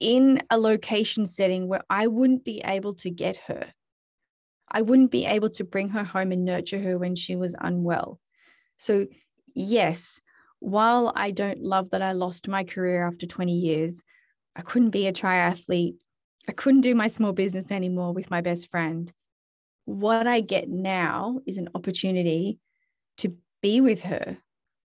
in 0.00 0.42
a 0.50 0.58
location 0.58 1.26
setting 1.26 1.68
where 1.68 1.82
I 1.88 2.06
wouldn't 2.06 2.44
be 2.44 2.60
able 2.64 2.94
to 2.96 3.10
get 3.10 3.36
her. 3.48 3.72
I 4.68 4.82
wouldn't 4.82 5.10
be 5.10 5.26
able 5.26 5.50
to 5.50 5.64
bring 5.64 5.90
her 5.90 6.04
home 6.04 6.32
and 6.32 6.44
nurture 6.44 6.80
her 6.80 6.98
when 6.98 7.14
she 7.14 7.36
was 7.36 7.54
unwell. 7.58 8.20
So, 8.78 9.06
yes, 9.54 10.20
while 10.60 11.12
I 11.14 11.30
don't 11.30 11.62
love 11.62 11.90
that 11.90 12.02
I 12.02 12.12
lost 12.12 12.48
my 12.48 12.64
career 12.64 13.06
after 13.06 13.26
20 13.26 13.52
years, 13.52 14.02
I 14.56 14.62
couldn't 14.62 14.90
be 14.90 15.06
a 15.06 15.12
triathlete. 15.12 15.96
I 16.48 16.52
couldn't 16.52 16.80
do 16.80 16.94
my 16.94 17.08
small 17.08 17.32
business 17.32 17.70
anymore 17.70 18.12
with 18.12 18.30
my 18.30 18.40
best 18.40 18.70
friend 18.70 19.12
what 19.84 20.26
I 20.26 20.40
get 20.40 20.68
now 20.68 21.40
is 21.46 21.58
an 21.58 21.68
opportunity 21.74 22.58
to 23.18 23.36
be 23.60 23.80
with 23.80 24.02
her. 24.02 24.38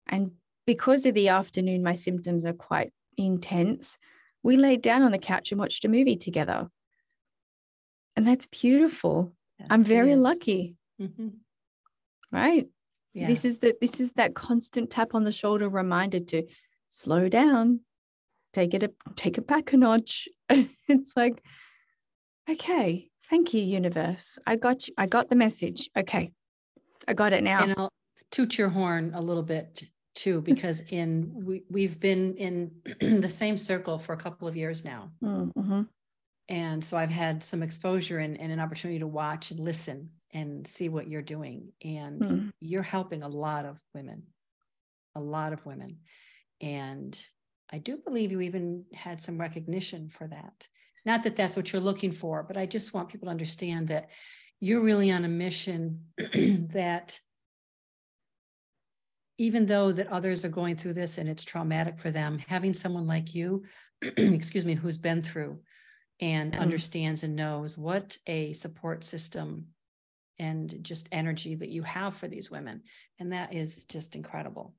And 0.07 0.33
because 0.71 1.05
of 1.05 1.15
the 1.15 1.27
afternoon, 1.27 1.83
my 1.83 1.95
symptoms 1.95 2.45
are 2.45 2.53
quite 2.53 2.93
intense. 3.17 3.99
We 4.45 4.55
laid 4.55 4.83
down 4.83 5.03
on 5.03 5.11
the 5.11 5.19
couch 5.19 5.51
and 5.51 5.59
watched 5.59 5.85
a 5.85 5.89
movie 5.89 6.15
together. 6.15 6.69
And 8.15 8.25
that's 8.25 8.47
beautiful. 8.47 9.33
Yes, 9.59 9.67
I'm 9.69 9.83
very 9.83 10.15
lucky. 10.15 10.77
Mm-hmm. 11.03 11.31
Right? 12.31 12.69
This 13.13 13.45
is 13.45 13.59
the 13.59 13.75
this 13.81 13.99
is 13.99 14.13
that 14.13 14.37
constant 14.37 14.91
tap 14.91 15.13
on 15.13 15.25
the 15.25 15.33
shoulder 15.33 15.69
reminder 15.69 16.21
to 16.21 16.47
slow 16.89 17.29
down, 17.29 17.81
take 18.53 18.73
it 18.73 18.85
a, 18.85 18.93
take 19.17 19.37
it 19.39 19.49
back 19.49 19.73
a 19.73 19.77
notch. 19.77 20.29
it's 20.49 21.17
like 21.17 21.43
Okay. 22.49 23.11
Thank 23.29 23.55
you, 23.55 23.61
universe. 23.61 24.39
I 24.47 24.55
got 24.55 24.87
you. 24.87 24.95
I 24.97 25.07
got 25.07 25.31
the 25.31 25.35
message. 25.35 25.91
Okay. 25.97 26.31
I 27.09 27.15
got 27.15 27.33
it 27.33 27.43
now. 27.43 27.65
And 27.65 27.75
I'll 27.77 27.93
toot 28.31 28.57
your 28.57 28.69
horn 28.69 29.11
a 29.17 29.21
little 29.21 29.43
bit 29.43 29.83
too, 30.15 30.41
because 30.41 30.81
in 30.91 31.33
we, 31.35 31.63
we've 31.71 32.01
been 32.01 32.35
in 32.37 32.73
the 33.21 33.29
same 33.29 33.57
circle 33.57 33.99
for 33.99 34.13
a 34.13 34.19
couple 34.19 34.49
of 34.49 34.57
years 34.57 34.85
now. 34.85 35.11
Mm-hmm. 35.23 35.83
And 36.49 36.85
so 36.85 36.97
I've 36.97 37.11
had 37.11 37.45
some 37.45 37.63
exposure 37.63 38.19
and, 38.19 38.41
and, 38.41 38.51
an 38.51 38.59
opportunity 38.59 38.99
to 38.99 39.07
watch 39.07 39.53
and 39.53 39.61
listen 39.61 40.11
and 40.33 40.67
see 40.67 40.89
what 40.89 41.07
you're 41.07 41.23
doing. 41.23 41.69
And 41.85 42.21
mm. 42.21 42.53
you're 42.59 42.83
helping 42.83 43.23
a 43.23 43.29
lot 43.29 43.67
of 43.67 43.79
women, 43.95 44.25
a 45.15 45.21
lot 45.21 45.53
of 45.53 45.65
women. 45.65 45.99
And 46.61 47.19
I 47.73 47.79
do 47.79 47.99
believe 47.99 48.33
you 48.33 48.41
even 48.41 48.85
had 48.93 49.23
some 49.23 49.41
recognition 49.41 50.11
for 50.11 50.27
that. 50.27 50.67
Not 51.07 51.23
that 51.23 51.37
that's 51.37 51.57
what 51.57 51.73
you're 51.73 51.81
looking 51.81 52.13
for, 52.13 52.43
but 52.43 52.57
I 52.57 52.67
just 52.67 52.93
want 52.93 53.09
people 53.09 53.27
to 53.27 53.31
understand 53.31 53.89
that 53.89 54.11
you're 54.59 54.83
really 54.83 55.11
on 55.11 55.25
a 55.25 55.29
mission 55.29 56.01
that 56.19 57.19
even 59.41 59.65
though 59.65 59.91
that 59.91 60.07
others 60.09 60.45
are 60.45 60.51
going 60.51 60.77
through 60.77 60.93
this 60.93 61.17
and 61.17 61.27
it's 61.27 61.45
traumatic 61.45 61.99
for 61.99 62.11
them, 62.11 62.39
having 62.47 62.75
someone 62.75 63.07
like 63.07 63.35
you, 63.35 63.65
excuse 64.03 64.67
me, 64.67 64.75
who's 64.75 64.99
been 64.99 65.23
through 65.23 65.59
and 66.21 66.53
mm-hmm. 66.53 66.61
understands 66.61 67.23
and 67.23 67.37
knows 67.37 67.79
what 67.79 68.19
a 68.27 68.53
support 68.53 69.03
system 69.03 69.69
and 70.39 70.81
just 70.83 71.09
energy 71.11 71.55
that 71.55 71.71
you 71.71 71.83
have 71.83 72.15
for 72.15 72.29
these 72.29 72.51
women. 72.51 72.83
And 73.19 73.33
that 73.33 73.55
is 73.55 73.87
just 73.87 74.15
incredible. 74.15 74.75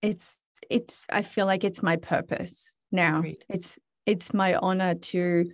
It's, 0.00 0.38
it's, 0.70 1.04
I 1.10 1.20
feel 1.20 1.44
like 1.44 1.62
it's 1.62 1.82
my 1.82 1.96
purpose 1.96 2.74
now. 2.90 3.18
Agreed. 3.18 3.44
It's, 3.50 3.78
it's 4.06 4.32
my 4.32 4.54
honor 4.54 4.94
to 4.94 5.44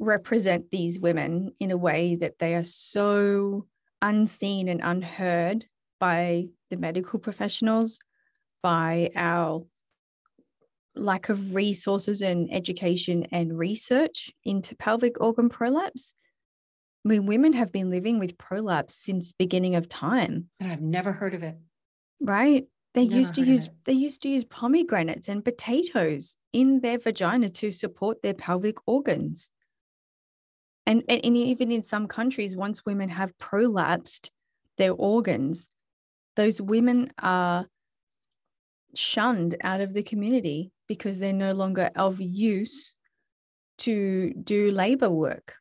represent 0.00 0.72
these 0.72 0.98
women 0.98 1.52
in 1.60 1.70
a 1.70 1.76
way 1.76 2.16
that 2.16 2.40
they 2.40 2.56
are 2.56 2.64
so 2.64 3.68
unseen 4.02 4.68
and 4.68 4.80
unheard 4.82 5.66
by 6.00 6.48
the 6.70 6.76
medical 6.76 7.20
professionals, 7.20 8.00
by 8.62 9.10
our 9.14 9.64
lack 10.96 11.28
of 11.28 11.54
resources 11.54 12.20
and 12.20 12.52
education 12.52 13.26
and 13.30 13.56
research 13.56 14.30
into 14.44 14.74
pelvic 14.74 15.20
organ 15.20 15.48
prolapse. 15.48 16.14
I 17.04 17.08
mean, 17.08 17.26
women 17.26 17.52
have 17.54 17.72
been 17.72 17.90
living 17.90 18.18
with 18.18 18.36
prolapse 18.36 18.94
since 18.94 19.32
beginning 19.32 19.74
of 19.74 19.88
time. 19.88 20.50
And 20.58 20.70
I've 20.70 20.82
never 20.82 21.12
heard 21.12 21.34
of 21.34 21.42
it. 21.42 21.56
Right. 22.20 22.66
They 22.92 23.06
never 23.06 23.18
used 23.18 23.34
to 23.36 23.42
use 23.42 23.70
they 23.84 23.92
used 23.92 24.22
to 24.22 24.28
use 24.28 24.44
pomegranates 24.44 25.28
and 25.28 25.44
potatoes 25.44 26.34
in 26.52 26.80
their 26.80 26.98
vagina 26.98 27.48
to 27.48 27.70
support 27.70 28.22
their 28.22 28.34
pelvic 28.34 28.76
organs. 28.86 29.50
And, 30.86 31.04
and, 31.08 31.20
and 31.24 31.36
even 31.36 31.70
in 31.70 31.82
some 31.82 32.08
countries, 32.08 32.56
once 32.56 32.84
women 32.84 33.10
have 33.10 33.36
prolapsed 33.38 34.30
their 34.76 34.92
organs, 34.92 35.68
those 36.40 36.58
women 36.58 37.12
are 37.18 37.66
shunned 38.94 39.58
out 39.62 39.82
of 39.82 39.92
the 39.92 40.02
community 40.02 40.72
because 40.88 41.18
they're 41.18 41.34
no 41.34 41.52
longer 41.52 41.90
of 41.94 42.18
use 42.18 42.96
to 43.76 44.32
do 44.42 44.70
labor 44.70 45.10
work. 45.10 45.56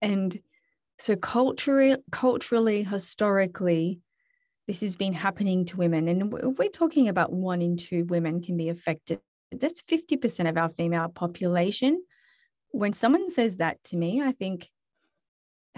And 0.00 0.38
so 1.00 1.16
culturally, 1.16 1.96
culturally, 2.12 2.84
historically, 2.84 3.98
this 4.68 4.82
has 4.82 4.94
been 4.94 5.14
happening 5.14 5.64
to 5.64 5.76
women. 5.76 6.06
And 6.06 6.32
we're 6.32 6.68
talking 6.68 7.08
about 7.08 7.32
one 7.32 7.60
in 7.60 7.76
two 7.76 8.04
women 8.04 8.40
can 8.40 8.56
be 8.56 8.68
affected. 8.68 9.18
That's 9.50 9.82
50% 9.82 10.48
of 10.48 10.56
our 10.56 10.68
female 10.68 11.08
population. 11.08 12.04
When 12.70 12.92
someone 12.92 13.30
says 13.30 13.56
that 13.56 13.82
to 13.86 13.96
me, 13.96 14.22
I 14.22 14.30
think, 14.30 14.68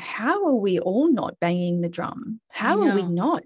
how 0.01 0.47
are 0.47 0.55
we 0.55 0.79
all 0.79 1.13
not 1.13 1.39
banging 1.41 1.81
the 1.81 1.89
drum? 1.89 2.41
How 2.49 2.81
are 2.81 2.95
we 2.95 3.03
not? 3.03 3.43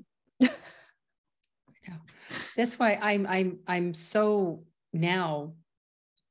That's 2.57 2.79
why 2.79 2.99
I'm 3.01 3.27
I'm 3.27 3.59
I'm 3.67 3.95
so 3.95 4.65
now 4.93 5.55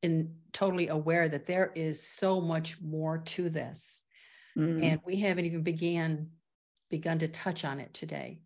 in 0.02 0.36
totally 0.52 0.88
aware 0.88 1.28
that 1.28 1.46
there 1.46 1.72
is 1.76 2.02
so 2.02 2.40
much 2.40 2.80
more 2.82 3.18
to 3.18 3.50
this. 3.50 4.04
Mm. 4.58 4.84
And 4.84 5.02
we 5.06 5.18
haven't 5.18 5.46
even 5.46 5.64
began 5.64 6.30
begun 6.90 7.20
to 7.20 7.28
touch 7.28 7.66
on 7.66 7.80
it 7.80 7.94
today. 7.94 8.42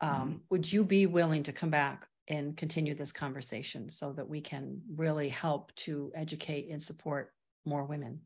Um, 0.00 0.10
mm. 0.10 0.40
Would 0.50 0.72
you 0.72 0.84
be 0.84 1.06
willing 1.06 1.42
to 1.44 1.52
come 1.52 1.70
back 1.70 2.06
and 2.28 2.56
continue 2.56 2.94
this 2.94 3.12
conversation 3.12 3.88
so 3.88 4.12
that 4.12 4.28
we 4.28 4.40
can 4.40 4.80
really 4.94 5.28
help 5.28 5.74
to 5.74 6.12
educate 6.14 6.70
and 6.70 6.82
support 6.82 7.32
more 7.64 7.84
women? 7.84 8.20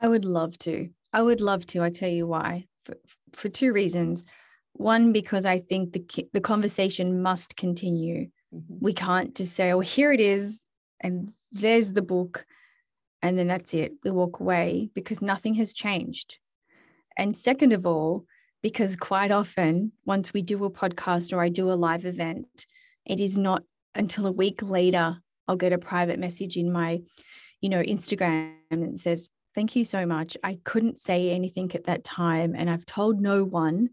I 0.00 0.08
would 0.08 0.24
love 0.24 0.58
to. 0.60 0.90
I 1.12 1.22
would 1.22 1.40
love 1.40 1.66
to. 1.68 1.82
I 1.82 1.90
tell 1.90 2.08
you 2.08 2.26
why. 2.26 2.66
For, 2.84 2.96
for 3.32 3.48
two 3.48 3.72
reasons. 3.72 4.24
One, 4.74 5.12
because 5.12 5.44
I 5.44 5.58
think 5.58 5.92
the 5.92 6.28
the 6.32 6.40
conversation 6.40 7.22
must 7.22 7.56
continue. 7.56 8.28
Mm-hmm. 8.54 8.74
We 8.80 8.92
can't 8.92 9.34
just 9.34 9.54
say, 9.54 9.72
"Oh, 9.72 9.80
here 9.80 10.12
it 10.12 10.20
is," 10.20 10.62
and 11.00 11.32
there's 11.52 11.92
the 11.92 12.02
book, 12.02 12.46
and 13.20 13.38
then 13.38 13.48
that's 13.48 13.74
it. 13.74 13.92
We 14.04 14.10
walk 14.10 14.40
away 14.40 14.90
because 14.94 15.20
nothing 15.20 15.54
has 15.54 15.72
changed. 15.72 16.38
And 17.16 17.36
second 17.36 17.72
of 17.72 17.84
all, 17.86 18.24
because 18.62 18.96
quite 18.96 19.30
often, 19.30 19.92
once 20.04 20.32
we 20.32 20.42
do 20.42 20.64
a 20.64 20.70
podcast 20.70 21.32
or 21.32 21.40
I 21.40 21.48
do 21.48 21.70
a 21.70 21.74
live 21.74 22.04
event, 22.04 22.66
it 23.04 23.20
is 23.20 23.36
not 23.36 23.62
until 23.94 24.26
a 24.26 24.32
week 24.32 24.62
later 24.62 25.18
I'll 25.48 25.56
get 25.56 25.72
a 25.72 25.78
private 25.78 26.18
message 26.18 26.56
in 26.56 26.70
my, 26.70 27.00
you 27.60 27.68
know, 27.68 27.82
Instagram 27.82 28.52
and 28.70 29.00
says, 29.00 29.30
Thank 29.54 29.74
you 29.74 29.84
so 29.84 30.06
much. 30.06 30.36
I 30.44 30.58
couldn't 30.64 31.00
say 31.00 31.30
anything 31.30 31.72
at 31.74 31.84
that 31.84 32.04
time, 32.04 32.54
and 32.56 32.70
I've 32.70 32.86
told 32.86 33.20
no 33.20 33.44
one, 33.44 33.90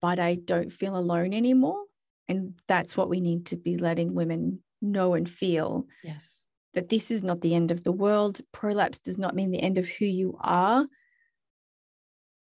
but 0.00 0.20
I 0.20 0.36
don't 0.36 0.72
feel 0.72 0.96
alone 0.96 1.34
anymore. 1.34 1.82
And 2.28 2.54
that's 2.68 2.96
what 2.96 3.08
we 3.08 3.20
need 3.20 3.46
to 3.46 3.56
be 3.56 3.76
letting 3.76 4.14
women 4.14 4.62
know 4.80 5.14
and 5.14 5.28
feel. 5.28 5.86
Yes. 6.02 6.46
That 6.74 6.88
this 6.88 7.10
is 7.10 7.22
not 7.22 7.40
the 7.40 7.54
end 7.54 7.70
of 7.70 7.84
the 7.84 7.92
world. 7.92 8.40
Prolapse 8.52 8.98
does 8.98 9.18
not 9.18 9.34
mean 9.34 9.50
the 9.50 9.62
end 9.62 9.78
of 9.78 9.86
who 9.86 10.06
you 10.06 10.38
are. 10.40 10.86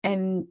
And 0.04 0.46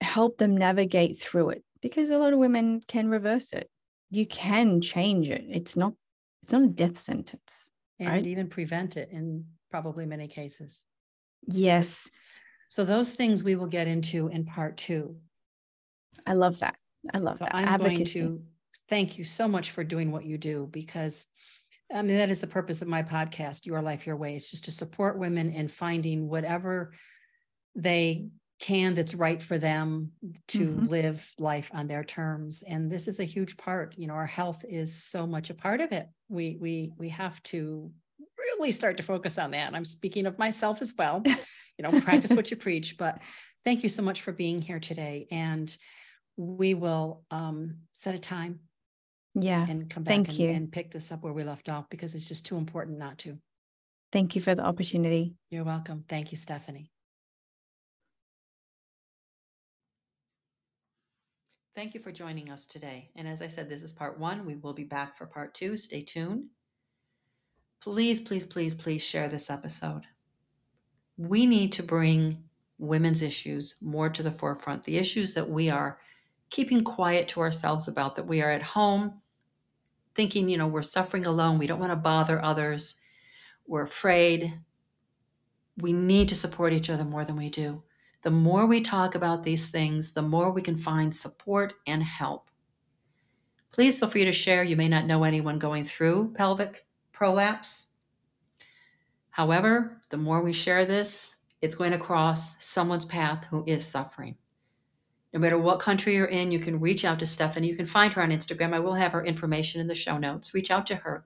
help 0.00 0.38
them 0.38 0.56
navigate 0.56 1.18
through 1.18 1.50
it 1.50 1.64
because 1.80 2.10
a 2.10 2.18
lot 2.18 2.32
of 2.32 2.38
women 2.38 2.80
can 2.86 3.08
reverse 3.08 3.52
it. 3.52 3.68
You 4.10 4.26
can 4.26 4.80
change 4.80 5.30
it. 5.30 5.44
It's 5.48 5.76
not 5.76 5.94
it's 6.42 6.52
not 6.52 6.62
a 6.62 6.68
death 6.68 6.98
sentence. 6.98 7.68
And 8.00 8.08
right? 8.08 8.26
even 8.26 8.48
prevent 8.48 8.96
it 8.96 9.10
in 9.12 9.44
probably 9.72 10.06
many 10.06 10.28
cases. 10.28 10.82
Yes. 11.48 12.08
So 12.68 12.84
those 12.84 13.14
things 13.14 13.42
we 13.42 13.56
will 13.56 13.66
get 13.66 13.88
into 13.88 14.28
in 14.28 14.44
part 14.44 14.76
two. 14.76 15.16
I 16.26 16.34
love 16.34 16.60
that. 16.60 16.76
I 17.12 17.18
love 17.18 17.38
so 17.38 17.44
that. 17.44 17.54
I'm 17.54 17.66
Advocacy. 17.66 18.20
going 18.20 18.36
to 18.36 18.42
thank 18.88 19.18
you 19.18 19.24
so 19.24 19.48
much 19.48 19.72
for 19.72 19.82
doing 19.82 20.12
what 20.12 20.24
you 20.24 20.38
do 20.38 20.68
because 20.70 21.26
I 21.92 22.02
mean 22.02 22.18
that 22.18 22.30
is 22.30 22.40
the 22.40 22.46
purpose 22.46 22.82
of 22.82 22.88
my 22.88 23.02
podcast, 23.02 23.66
Your 23.66 23.82
Life, 23.82 24.06
Your 24.06 24.16
Way. 24.16 24.36
It's 24.36 24.50
just 24.50 24.66
to 24.66 24.70
support 24.70 25.18
women 25.18 25.50
in 25.50 25.68
finding 25.68 26.28
whatever 26.28 26.92
they 27.74 28.28
can 28.60 28.94
that's 28.94 29.14
right 29.14 29.42
for 29.42 29.58
them 29.58 30.12
to 30.48 30.68
mm-hmm. 30.68 30.84
live 30.84 31.28
life 31.38 31.68
on 31.74 31.88
their 31.88 32.04
terms 32.04 32.62
and 32.68 32.88
this 32.92 33.08
is 33.08 33.18
a 33.18 33.24
huge 33.24 33.56
part 33.56 33.92
you 33.98 34.06
know 34.06 34.14
our 34.14 34.26
health 34.26 34.64
is 34.68 35.02
so 35.02 35.26
much 35.26 35.50
a 35.50 35.54
part 35.54 35.80
of 35.80 35.90
it 35.90 36.06
we 36.28 36.56
we 36.60 36.92
we 36.96 37.08
have 37.08 37.42
to 37.42 37.90
really 38.62 38.72
start 38.72 38.96
to 38.96 39.02
focus 39.02 39.38
on 39.38 39.50
that 39.50 39.74
i'm 39.74 39.84
speaking 39.84 40.24
of 40.24 40.38
myself 40.38 40.80
as 40.80 40.94
well 40.96 41.20
you 41.26 41.82
know 41.82 42.00
practice 42.00 42.32
what 42.32 42.48
you 42.50 42.56
preach 42.56 42.96
but 42.96 43.18
thank 43.64 43.82
you 43.82 43.88
so 43.88 44.02
much 44.02 44.22
for 44.22 44.30
being 44.30 44.62
here 44.62 44.78
today 44.78 45.26
and 45.32 45.76
we 46.36 46.72
will 46.74 47.24
um, 47.32 47.78
set 47.92 48.14
a 48.14 48.18
time 48.20 48.60
yeah 49.34 49.66
and 49.68 49.90
come 49.90 50.04
back 50.04 50.12
thank 50.12 50.28
and, 50.28 50.38
you. 50.38 50.48
and 50.50 50.70
pick 50.70 50.92
this 50.92 51.10
up 51.10 51.24
where 51.24 51.32
we 51.32 51.42
left 51.42 51.68
off 51.68 51.90
because 51.90 52.14
it's 52.14 52.28
just 52.28 52.46
too 52.46 52.56
important 52.56 52.98
not 52.98 53.18
to 53.18 53.36
thank 54.12 54.36
you 54.36 54.40
for 54.40 54.54
the 54.54 54.62
opportunity 54.62 55.34
you're 55.50 55.64
welcome 55.64 56.04
thank 56.08 56.30
you 56.30 56.38
stephanie 56.38 56.88
Thank 61.74 61.94
you 61.94 62.00
for 62.00 62.12
joining 62.12 62.50
us 62.50 62.66
today. 62.66 63.08
And 63.16 63.26
as 63.26 63.40
I 63.40 63.48
said, 63.48 63.66
this 63.66 63.82
is 63.82 63.94
part 63.94 64.20
one. 64.20 64.44
We 64.44 64.56
will 64.56 64.74
be 64.74 64.84
back 64.84 65.16
for 65.16 65.24
part 65.24 65.54
two. 65.54 65.78
Stay 65.78 66.02
tuned. 66.02 66.44
Please, 67.82 68.20
please, 68.20 68.46
please, 68.46 68.76
please 68.76 69.02
share 69.02 69.28
this 69.28 69.50
episode. 69.50 70.02
We 71.16 71.46
need 71.46 71.72
to 71.72 71.82
bring 71.82 72.44
women's 72.78 73.22
issues 73.22 73.76
more 73.82 74.08
to 74.08 74.22
the 74.22 74.30
forefront, 74.30 74.84
the 74.84 74.98
issues 74.98 75.34
that 75.34 75.50
we 75.50 75.68
are 75.68 75.98
keeping 76.48 76.84
quiet 76.84 77.26
to 77.30 77.40
ourselves 77.40 77.88
about, 77.88 78.14
that 78.14 78.26
we 78.26 78.40
are 78.40 78.52
at 78.52 78.62
home 78.62 79.20
thinking, 80.14 80.48
you 80.48 80.58
know, 80.58 80.68
we're 80.68 80.82
suffering 80.82 81.26
alone, 81.26 81.58
we 81.58 81.66
don't 81.66 81.80
want 81.80 81.90
to 81.90 81.96
bother 81.96 82.40
others, 82.44 83.00
we're 83.66 83.82
afraid. 83.82 84.60
We 85.78 85.92
need 85.92 86.28
to 86.28 86.34
support 86.36 86.72
each 86.72 86.90
other 86.90 87.04
more 87.04 87.24
than 87.24 87.36
we 87.36 87.50
do. 87.50 87.82
The 88.22 88.30
more 88.30 88.66
we 88.66 88.82
talk 88.82 89.16
about 89.16 89.42
these 89.42 89.70
things, 89.70 90.12
the 90.12 90.22
more 90.22 90.52
we 90.52 90.62
can 90.62 90.76
find 90.76 91.12
support 91.12 91.74
and 91.86 92.02
help. 92.02 92.48
Please 93.72 93.98
feel 93.98 94.10
free 94.10 94.24
to 94.24 94.32
share. 94.32 94.62
You 94.62 94.76
may 94.76 94.88
not 94.88 95.06
know 95.06 95.24
anyone 95.24 95.58
going 95.58 95.84
through 95.84 96.34
pelvic 96.36 96.84
prolapse. 97.22 97.92
However, 99.30 100.02
the 100.10 100.16
more 100.16 100.42
we 100.42 100.52
share 100.52 100.84
this, 100.84 101.36
it's 101.60 101.76
going 101.76 101.92
to 101.92 101.98
cross 101.98 102.60
someone's 102.64 103.04
path 103.04 103.44
who 103.48 103.62
is 103.64 103.86
suffering. 103.86 104.34
No 105.32 105.38
matter 105.38 105.56
what 105.56 105.78
country 105.78 106.16
you're 106.16 106.26
in, 106.26 106.50
you 106.50 106.58
can 106.58 106.80
reach 106.80 107.04
out 107.04 107.20
to 107.20 107.26
Stephanie. 107.26 107.68
You 107.68 107.76
can 107.76 107.86
find 107.86 108.12
her 108.12 108.22
on 108.22 108.32
Instagram. 108.32 108.74
I 108.74 108.80
will 108.80 108.94
have 108.94 109.12
her 109.12 109.24
information 109.24 109.80
in 109.80 109.86
the 109.86 109.94
show 109.94 110.18
notes. 110.18 110.52
Reach 110.52 110.72
out 110.72 110.84
to 110.88 110.96
her. 110.96 111.24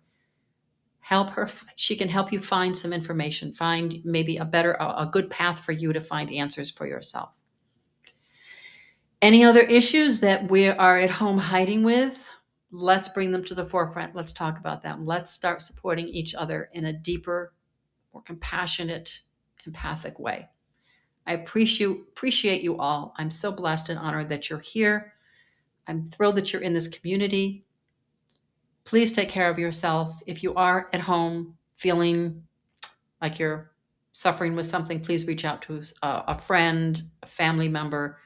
Help 1.00 1.30
her. 1.30 1.48
She 1.76 1.96
can 1.96 2.10
help 2.10 2.30
you 2.30 2.42
find 2.42 2.76
some 2.76 2.92
information, 2.92 3.54
find 3.54 4.04
maybe 4.04 4.36
a 4.36 4.44
better, 4.44 4.72
a 4.78 5.08
good 5.10 5.30
path 5.30 5.60
for 5.60 5.72
you 5.72 5.94
to 5.94 6.02
find 6.02 6.30
answers 6.30 6.70
for 6.70 6.86
yourself. 6.86 7.30
Any 9.22 9.44
other 9.44 9.62
issues 9.62 10.20
that 10.20 10.50
we 10.50 10.68
are 10.68 10.98
at 10.98 11.08
home 11.08 11.38
hiding 11.38 11.84
with? 11.84 12.25
Let's 12.70 13.08
bring 13.08 13.30
them 13.30 13.44
to 13.44 13.54
the 13.54 13.66
forefront. 13.66 14.16
Let's 14.16 14.32
talk 14.32 14.58
about 14.58 14.82
them. 14.82 15.06
Let's 15.06 15.30
start 15.30 15.62
supporting 15.62 16.08
each 16.08 16.34
other 16.34 16.68
in 16.72 16.86
a 16.86 16.92
deeper, 16.92 17.52
more 18.12 18.22
compassionate, 18.22 19.20
empathic 19.66 20.18
way. 20.18 20.48
I 21.26 21.34
appreciate 21.34 21.88
appreciate 21.88 22.62
you 22.62 22.78
all. 22.78 23.14
I'm 23.16 23.30
so 23.30 23.52
blessed 23.52 23.88
and 23.88 23.98
honored 23.98 24.28
that 24.30 24.48
you're 24.48 24.58
here. 24.58 25.14
I'm 25.86 26.10
thrilled 26.10 26.36
that 26.36 26.52
you're 26.52 26.62
in 26.62 26.74
this 26.74 26.88
community. 26.88 27.64
Please 28.84 29.12
take 29.12 29.28
care 29.28 29.50
of 29.50 29.58
yourself. 29.58 30.14
If 30.26 30.42
you 30.42 30.54
are 30.54 30.88
at 30.92 31.00
home 31.00 31.56
feeling 31.76 32.42
like 33.20 33.38
you're 33.38 33.72
suffering 34.12 34.56
with 34.56 34.66
something, 34.66 35.00
please 35.00 35.26
reach 35.26 35.44
out 35.44 35.62
to 35.62 35.82
a, 36.02 36.06
uh, 36.06 36.22
a 36.28 36.38
friend, 36.38 37.02
a 37.22 37.26
family 37.26 37.68
member, 37.68 38.18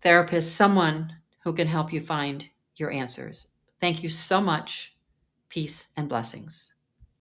therapist, 0.00 0.54
someone 0.54 1.12
who 1.40 1.52
can 1.52 1.66
help 1.66 1.92
you 1.92 2.00
find 2.00 2.44
your 2.78 2.90
answers. 2.90 3.48
Thank 3.80 4.02
you 4.02 4.08
so 4.08 4.40
much. 4.40 4.94
Peace 5.48 5.88
and 5.96 6.08
blessings. 6.08 6.72